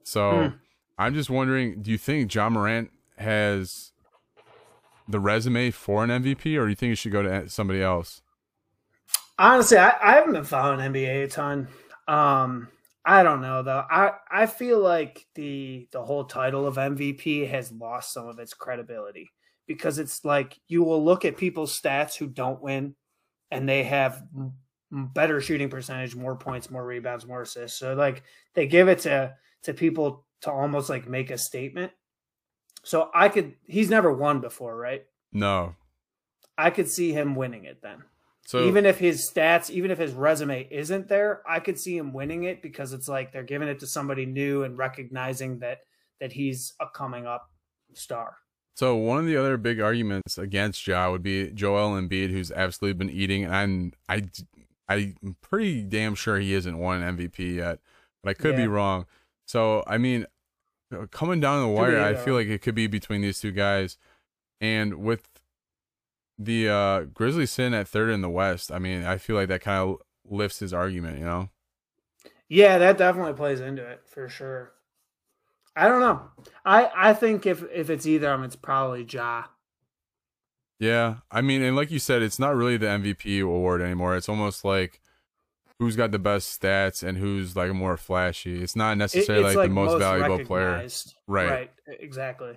[0.02, 0.56] So hmm.
[0.98, 3.92] I'm just wondering, do you think Ja Morant has
[5.08, 8.22] the resume for an MVP, or do you think it should go to somebody else?
[9.40, 11.66] Honestly, I, I haven't been following NBA a ton.
[12.06, 12.68] Um,
[13.06, 13.84] I don't know though.
[13.90, 18.52] I I feel like the the whole title of MVP has lost some of its
[18.52, 19.30] credibility
[19.66, 22.94] because it's like you will look at people's stats who don't win
[23.50, 24.22] and they have
[24.92, 27.78] better shooting percentage, more points, more rebounds, more assists.
[27.78, 28.22] So like
[28.52, 31.92] they give it to to people to almost like make a statement.
[32.84, 35.06] So I could he's never won before, right?
[35.32, 35.76] No.
[36.58, 38.04] I could see him winning it then.
[38.50, 42.12] So even if his stats, even if his resume isn't there, I could see him
[42.12, 45.82] winning it because it's like they're giving it to somebody new and recognizing that
[46.18, 47.48] that he's a coming up
[47.94, 48.38] star.
[48.74, 52.94] So one of the other big arguments against Ja would be Joel Embiid, who's absolutely
[52.94, 54.24] been eating, and I,
[54.88, 57.78] I, I'm pretty damn sure he isn't won MVP yet,
[58.20, 58.62] but I could yeah.
[58.62, 59.06] be wrong.
[59.46, 60.26] So I mean,
[61.12, 63.96] coming down the wire, I feel like it could be between these two guys,
[64.60, 65.29] and with
[66.40, 69.60] the uh, Grizzlies sitting at third in the West, I mean, I feel like that
[69.60, 71.50] kind of lifts his argument, you know.
[72.48, 74.72] Yeah, that definitely plays into it for sure.
[75.76, 76.22] I don't know.
[76.64, 79.44] I I think if if it's either of them, it's probably Ja.
[80.78, 84.16] Yeah, I mean, and like you said, it's not really the MVP award anymore.
[84.16, 85.00] It's almost like
[85.78, 88.62] who's got the best stats and who's like more flashy.
[88.62, 90.88] It's not necessarily it, it's like, like, the most, most valuable player.
[91.26, 91.50] Right.
[91.50, 91.70] Right.
[91.86, 92.56] Exactly.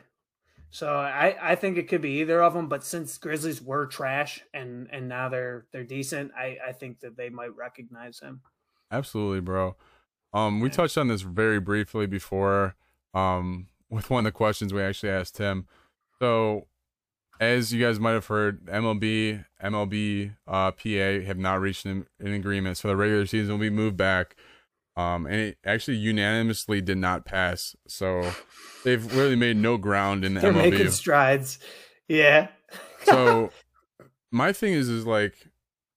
[0.73, 4.43] So I, I think it could be either of them, but since Grizzlies were trash
[4.55, 8.41] and and now they're they're decent, I I think that they might recognize him.
[8.89, 9.75] Absolutely, bro.
[10.33, 12.75] Um, we touched on this very briefly before
[13.13, 15.67] um, with one of the questions we actually asked him.
[16.17, 16.65] So,
[17.39, 22.33] as you guys might have heard, MLB, MLB, uh, PA have not reached an, an,
[22.33, 24.35] agreement, so the regular season will be moved back.
[24.95, 27.75] Um, and it actually unanimously did not pass.
[27.87, 28.31] So
[28.83, 30.71] they've really made no ground in the They're MLB.
[30.71, 31.59] making strides.
[32.07, 32.49] Yeah.
[33.03, 33.49] so
[34.31, 35.33] my thing is, is like,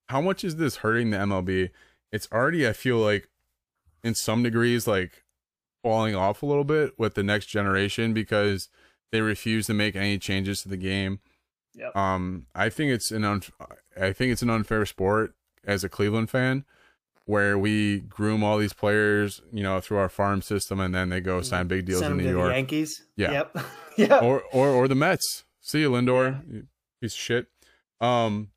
[0.09, 1.71] how much is this hurting the MLB?
[2.13, 3.29] It's already, I feel like,
[4.03, 5.25] in some degrees, like
[5.83, 8.69] falling off a little bit with the next generation because
[9.13, 11.21] they refuse to make any changes to the game.
[11.75, 11.95] Yep.
[11.97, 13.43] Um, I think it's an un-
[14.01, 16.65] I think it's an unfair sport as a Cleveland fan,
[17.27, 21.21] where we groom all these players, you know, through our farm system, and then they
[21.21, 22.53] go sign big deals in New York.
[22.53, 23.03] Yankees.
[23.17, 23.33] Yeah.
[23.33, 23.59] Yep.
[23.97, 24.19] yeah.
[24.21, 25.45] Or or or the Mets.
[25.61, 26.43] See you, Lindor.
[26.49, 26.61] Yeah.
[27.01, 27.47] Piece of shit.
[28.01, 28.51] Um,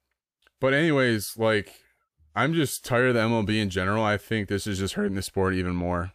[0.61, 1.73] but anyways, like,
[2.35, 4.03] I'm just tired of the MLB in general.
[4.03, 6.13] I think this is just hurting the sport even more.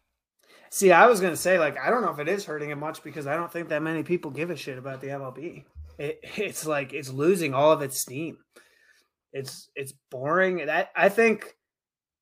[0.71, 3.03] See, I was gonna say like I don't know if it is hurting it much
[3.03, 5.65] because I don't think that many people give a shit about the MLB.
[5.99, 8.39] It, it's like it's losing all of its steam.
[9.33, 10.67] It's it's boring.
[10.67, 11.57] That I think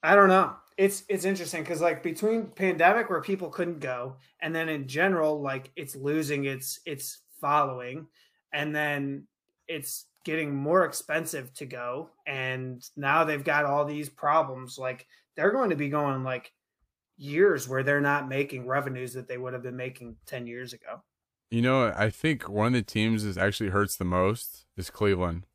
[0.02, 0.54] I don't know.
[0.78, 5.40] It's it's interesting because like between pandemic where people couldn't go, and then in general
[5.40, 8.06] like it's losing its its following,
[8.52, 9.26] and then
[9.68, 14.78] it's getting more expensive to go, and now they've got all these problems.
[14.78, 15.06] Like
[15.36, 16.52] they're going to be going like
[17.16, 21.02] years where they're not making revenues that they would have been making 10 years ago.
[21.50, 25.46] You know, I think one of the teams that actually hurts the most is Cleveland.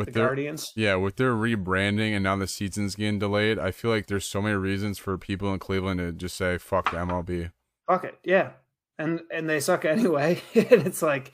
[0.00, 0.72] With the their, Guardians?
[0.74, 4.40] Yeah, with their rebranding and now the season's getting delayed, I feel like there's so
[4.40, 7.52] many reasons for people in Cleveland to just say fuck the MLB.
[7.86, 8.18] Fuck it.
[8.24, 8.52] Yeah.
[8.98, 10.42] And and they suck anyway.
[10.54, 11.32] and it's like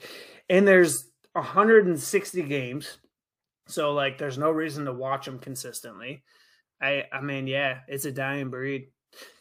[0.49, 2.97] and there's 160 games.
[3.67, 6.23] So like there's no reason to watch them consistently.
[6.81, 8.89] I I mean, yeah, it's a dying breed.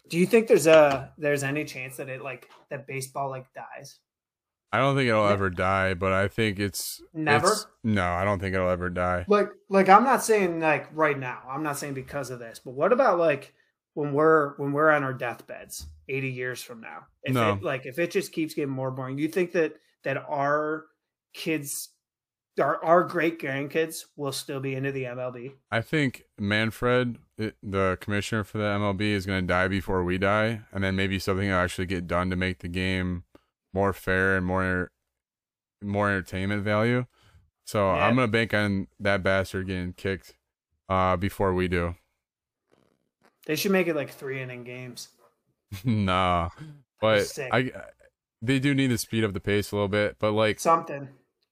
[0.09, 3.99] Do you think there's a there's any chance that it like that baseball like dies?
[4.77, 7.49] I don't think it'll ever die, but I think it's never.
[7.49, 9.25] It's, no, I don't think it'll ever die.
[9.27, 11.41] Like, like I'm not saying like right now.
[11.49, 13.55] I'm not saying because of this, but what about like
[13.95, 17.07] when we're when we're on our deathbeds, 80 years from now?
[17.23, 17.55] If no.
[17.55, 20.85] It, like if it just keeps getting more boring, you think that that our
[21.33, 21.89] kids
[22.61, 25.53] our, our great grandkids will still be into the MLB.
[25.71, 30.63] I think Manfred, the commissioner for the MLB, is going to die before we die,
[30.73, 33.25] and then maybe something will actually get done to make the game
[33.77, 34.91] more fair and more
[35.83, 37.05] more entertainment value.
[37.67, 38.07] So yeah.
[38.07, 40.35] I'm going to bank on that bastard getting kicked
[40.89, 41.95] uh, before we do.
[43.45, 45.09] They should make it like three inning games.
[45.85, 46.49] nah,
[47.01, 47.71] but I
[48.41, 50.17] they do need to speed up the pace a little bit.
[50.19, 51.09] But like something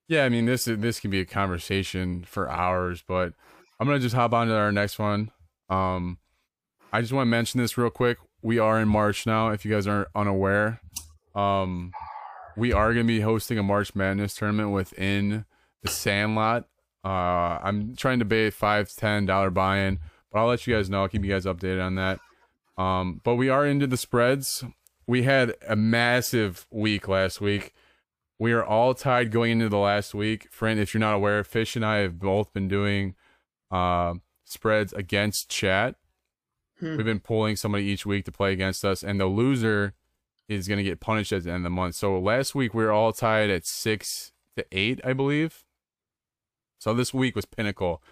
[0.08, 3.34] yeah, I mean this this can be a conversation for hours, but
[3.78, 5.30] I'm gonna just hop on to our next one.
[5.68, 6.18] Um,
[6.92, 8.18] I just want to mention this real quick.
[8.42, 9.50] We are in March now.
[9.50, 10.80] If you guys aren't unaware,
[11.34, 11.92] um,
[12.56, 15.44] we are gonna be hosting a March Madness tournament within
[15.82, 16.66] the Sandlot.
[17.04, 19.98] Uh, I'm trying to bait five ten dollar buy-in,
[20.32, 21.02] but I'll let you guys know.
[21.02, 22.20] I'll keep you guys updated on that.
[22.76, 24.64] Um, but we are into the spreads.
[25.06, 27.74] We had a massive week last week.
[28.38, 30.50] We are all tied going into the last week.
[30.50, 33.14] Friend, if you're not aware, Fish and I have both been doing
[33.70, 34.14] uh,
[34.44, 35.96] spreads against chat.
[36.80, 36.96] Hmm.
[36.96, 39.94] We've been pulling somebody each week to play against us, and the loser
[40.48, 41.94] is going to get punished at the end of the month.
[41.94, 45.64] So last week we were all tied at six to eight, I believe.
[46.78, 48.02] So this week was Pinnacle.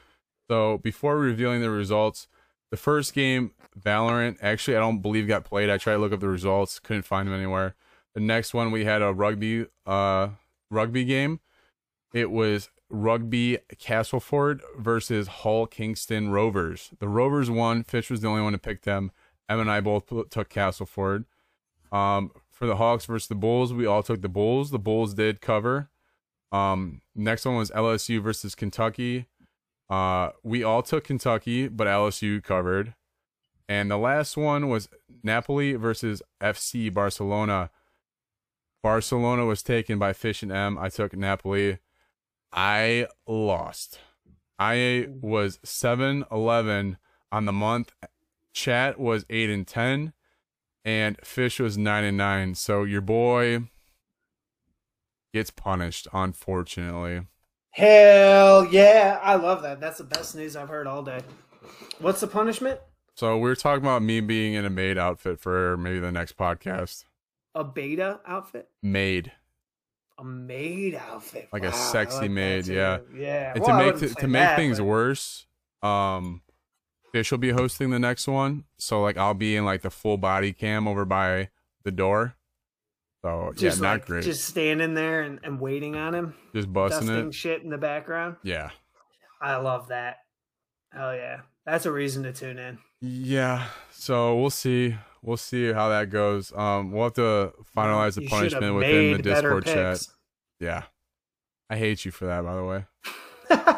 [0.51, 2.29] So before revealing the results,
[2.71, 5.71] the first game, Valorant, actually I don't believe got played.
[5.71, 7.75] I tried to look up the results, couldn't find them anywhere.
[8.15, 10.29] The next one we had a rugby uh
[10.71, 11.41] rugby game.
[12.13, 16.91] It was Rugby Castleford versus Hull Kingston Rovers.
[16.99, 17.85] The Rovers won.
[17.85, 19.13] Fish was the only one to pick them.
[19.49, 21.25] Em and I both took Castleford.
[21.93, 24.71] Um, for the Hawks versus the Bulls, we all took the Bulls.
[24.71, 25.91] The Bulls did cover.
[26.51, 29.27] Um, next one was LSU versus Kentucky.
[29.89, 32.95] Uh, we all took Kentucky, but LSU covered.
[33.69, 34.89] And the last one was
[35.23, 37.71] Napoli versus FC Barcelona.
[38.83, 40.79] Barcelona was taken by Fish and M.
[40.79, 41.79] I took Napoli.
[42.53, 44.01] I lost.
[44.59, 46.99] I was 7 11
[47.31, 47.93] on the month.
[48.53, 50.13] Chat was 8 and 10.
[50.85, 52.55] And Fish was 9 and 9.
[52.55, 53.69] So your boy
[55.33, 57.27] gets punished, unfortunately.
[57.71, 59.19] Hell yeah.
[59.23, 59.81] I love that.
[59.81, 61.21] That's the best news I've heard all day.
[61.99, 62.81] What's the punishment?
[63.15, 66.37] So we are talking about me being in a maid outfit for maybe the next
[66.37, 67.05] podcast.
[67.55, 68.69] A beta outfit?
[68.83, 69.33] Maid.
[70.19, 71.49] A maid outfit.
[71.53, 72.99] Like wow, a sexy like maid, yeah.
[73.15, 73.53] Yeah.
[73.55, 74.85] And well, to make to, to make that, things but...
[74.85, 75.47] worse,
[75.83, 76.43] um
[77.13, 78.65] Fish will be hosting the next one.
[78.79, 81.51] So like I'll be in like the full body cam over by
[81.85, 82.37] the door.
[83.21, 84.25] So just yeah, like, not great.
[84.25, 86.35] Just standing there and, and waiting on him.
[86.55, 87.35] Just busting it.
[87.35, 88.37] shit in the background.
[88.43, 88.71] Yeah.
[89.41, 90.21] I love that.
[90.97, 91.41] Oh yeah.
[91.67, 92.79] That's a reason to tune in.
[93.01, 93.67] Yeah.
[93.91, 94.97] So we'll see.
[95.23, 96.51] We'll see how that goes.
[96.57, 100.01] Um we'll have to finalize the you punishment within the Discord chat.
[100.59, 100.85] Yeah.
[101.69, 102.85] I hate you for that, by the way.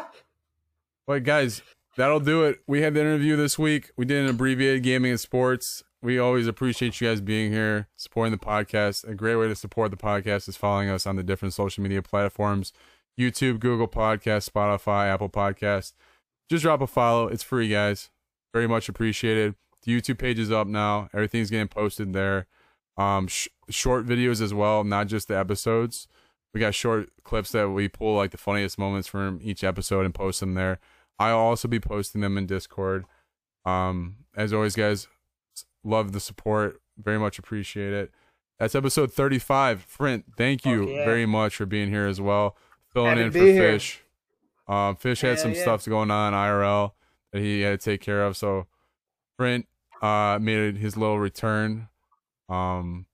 [1.07, 1.61] but guys,
[1.95, 2.61] that'll do it.
[2.67, 3.91] We had the interview this week.
[3.97, 8.31] We did an abbreviated gaming and sports we always appreciate you guys being here, supporting
[8.31, 9.07] the podcast.
[9.07, 12.03] A great way to support the podcast is following us on the different social media
[12.03, 12.73] platforms
[13.19, 15.93] YouTube, Google Podcast, Spotify, Apple Podcast.
[16.47, 17.27] Just drop a follow.
[17.27, 18.11] It's free, guys.
[18.53, 19.55] Very much appreciated.
[19.83, 21.09] The YouTube page is up now.
[21.11, 22.45] Everything's getting posted there.
[22.97, 26.07] Um, sh- short videos as well, not just the episodes.
[26.53, 30.13] We got short clips that we pull like the funniest moments from each episode and
[30.13, 30.79] post them there.
[31.19, 33.05] I'll also be posting them in Discord.
[33.65, 35.07] Um, as always, guys,
[35.85, 36.81] Love the support.
[36.97, 38.11] Very much appreciate it.
[38.57, 39.85] That's episode 35.
[39.87, 41.05] Frint, thank you yeah.
[41.05, 42.57] very much for being here as well.
[42.91, 43.73] Filling in for here.
[43.73, 44.01] Fish.
[44.67, 45.61] Um, Fish had some yeah.
[45.61, 46.93] stuff going on IRL
[47.31, 48.35] that he had to take care of.
[48.35, 48.65] So
[49.39, 49.65] Frint
[50.01, 51.89] uh, made his little return.
[52.49, 53.05] Um,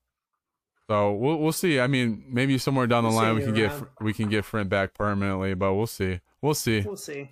[0.88, 1.80] so we'll we'll see.
[1.80, 3.80] I mean, maybe somewhere down the we'll line we can around.
[3.80, 6.22] get we can get Frint back permanently, but we'll see.
[6.42, 6.82] We'll see.
[6.82, 7.32] We'll see.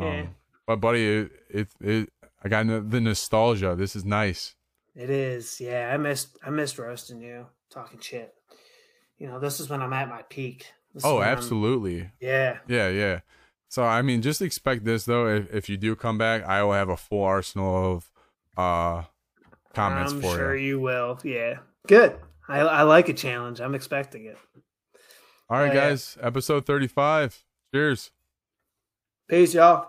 [0.00, 0.20] Yeah.
[0.20, 0.34] Um,
[0.66, 2.12] but buddy, it, it, it
[2.42, 3.74] I got the nostalgia.
[3.76, 4.54] This is nice.
[4.94, 5.60] It is.
[5.60, 8.34] Yeah, I missed I missed roasting you, talking shit.
[9.18, 10.66] You know, this is when I'm at my peak.
[10.94, 12.00] This oh, absolutely.
[12.02, 12.58] I'm, yeah.
[12.66, 13.20] Yeah, yeah.
[13.68, 15.28] So I mean, just expect this though.
[15.28, 18.10] If, if you do come back, I will have a full arsenal of
[18.56, 19.04] uh
[19.74, 20.26] comments for you.
[20.26, 20.66] I'm for sure you.
[20.66, 21.18] you will.
[21.22, 21.58] Yeah.
[21.86, 22.16] Good.
[22.48, 23.60] I I like a challenge.
[23.60, 24.38] I'm expecting it.
[25.48, 26.16] All right, guys.
[26.18, 26.26] Yeah.
[26.26, 27.44] Episode 35.
[27.74, 28.10] Cheers.
[29.30, 29.86] Peace, y'all.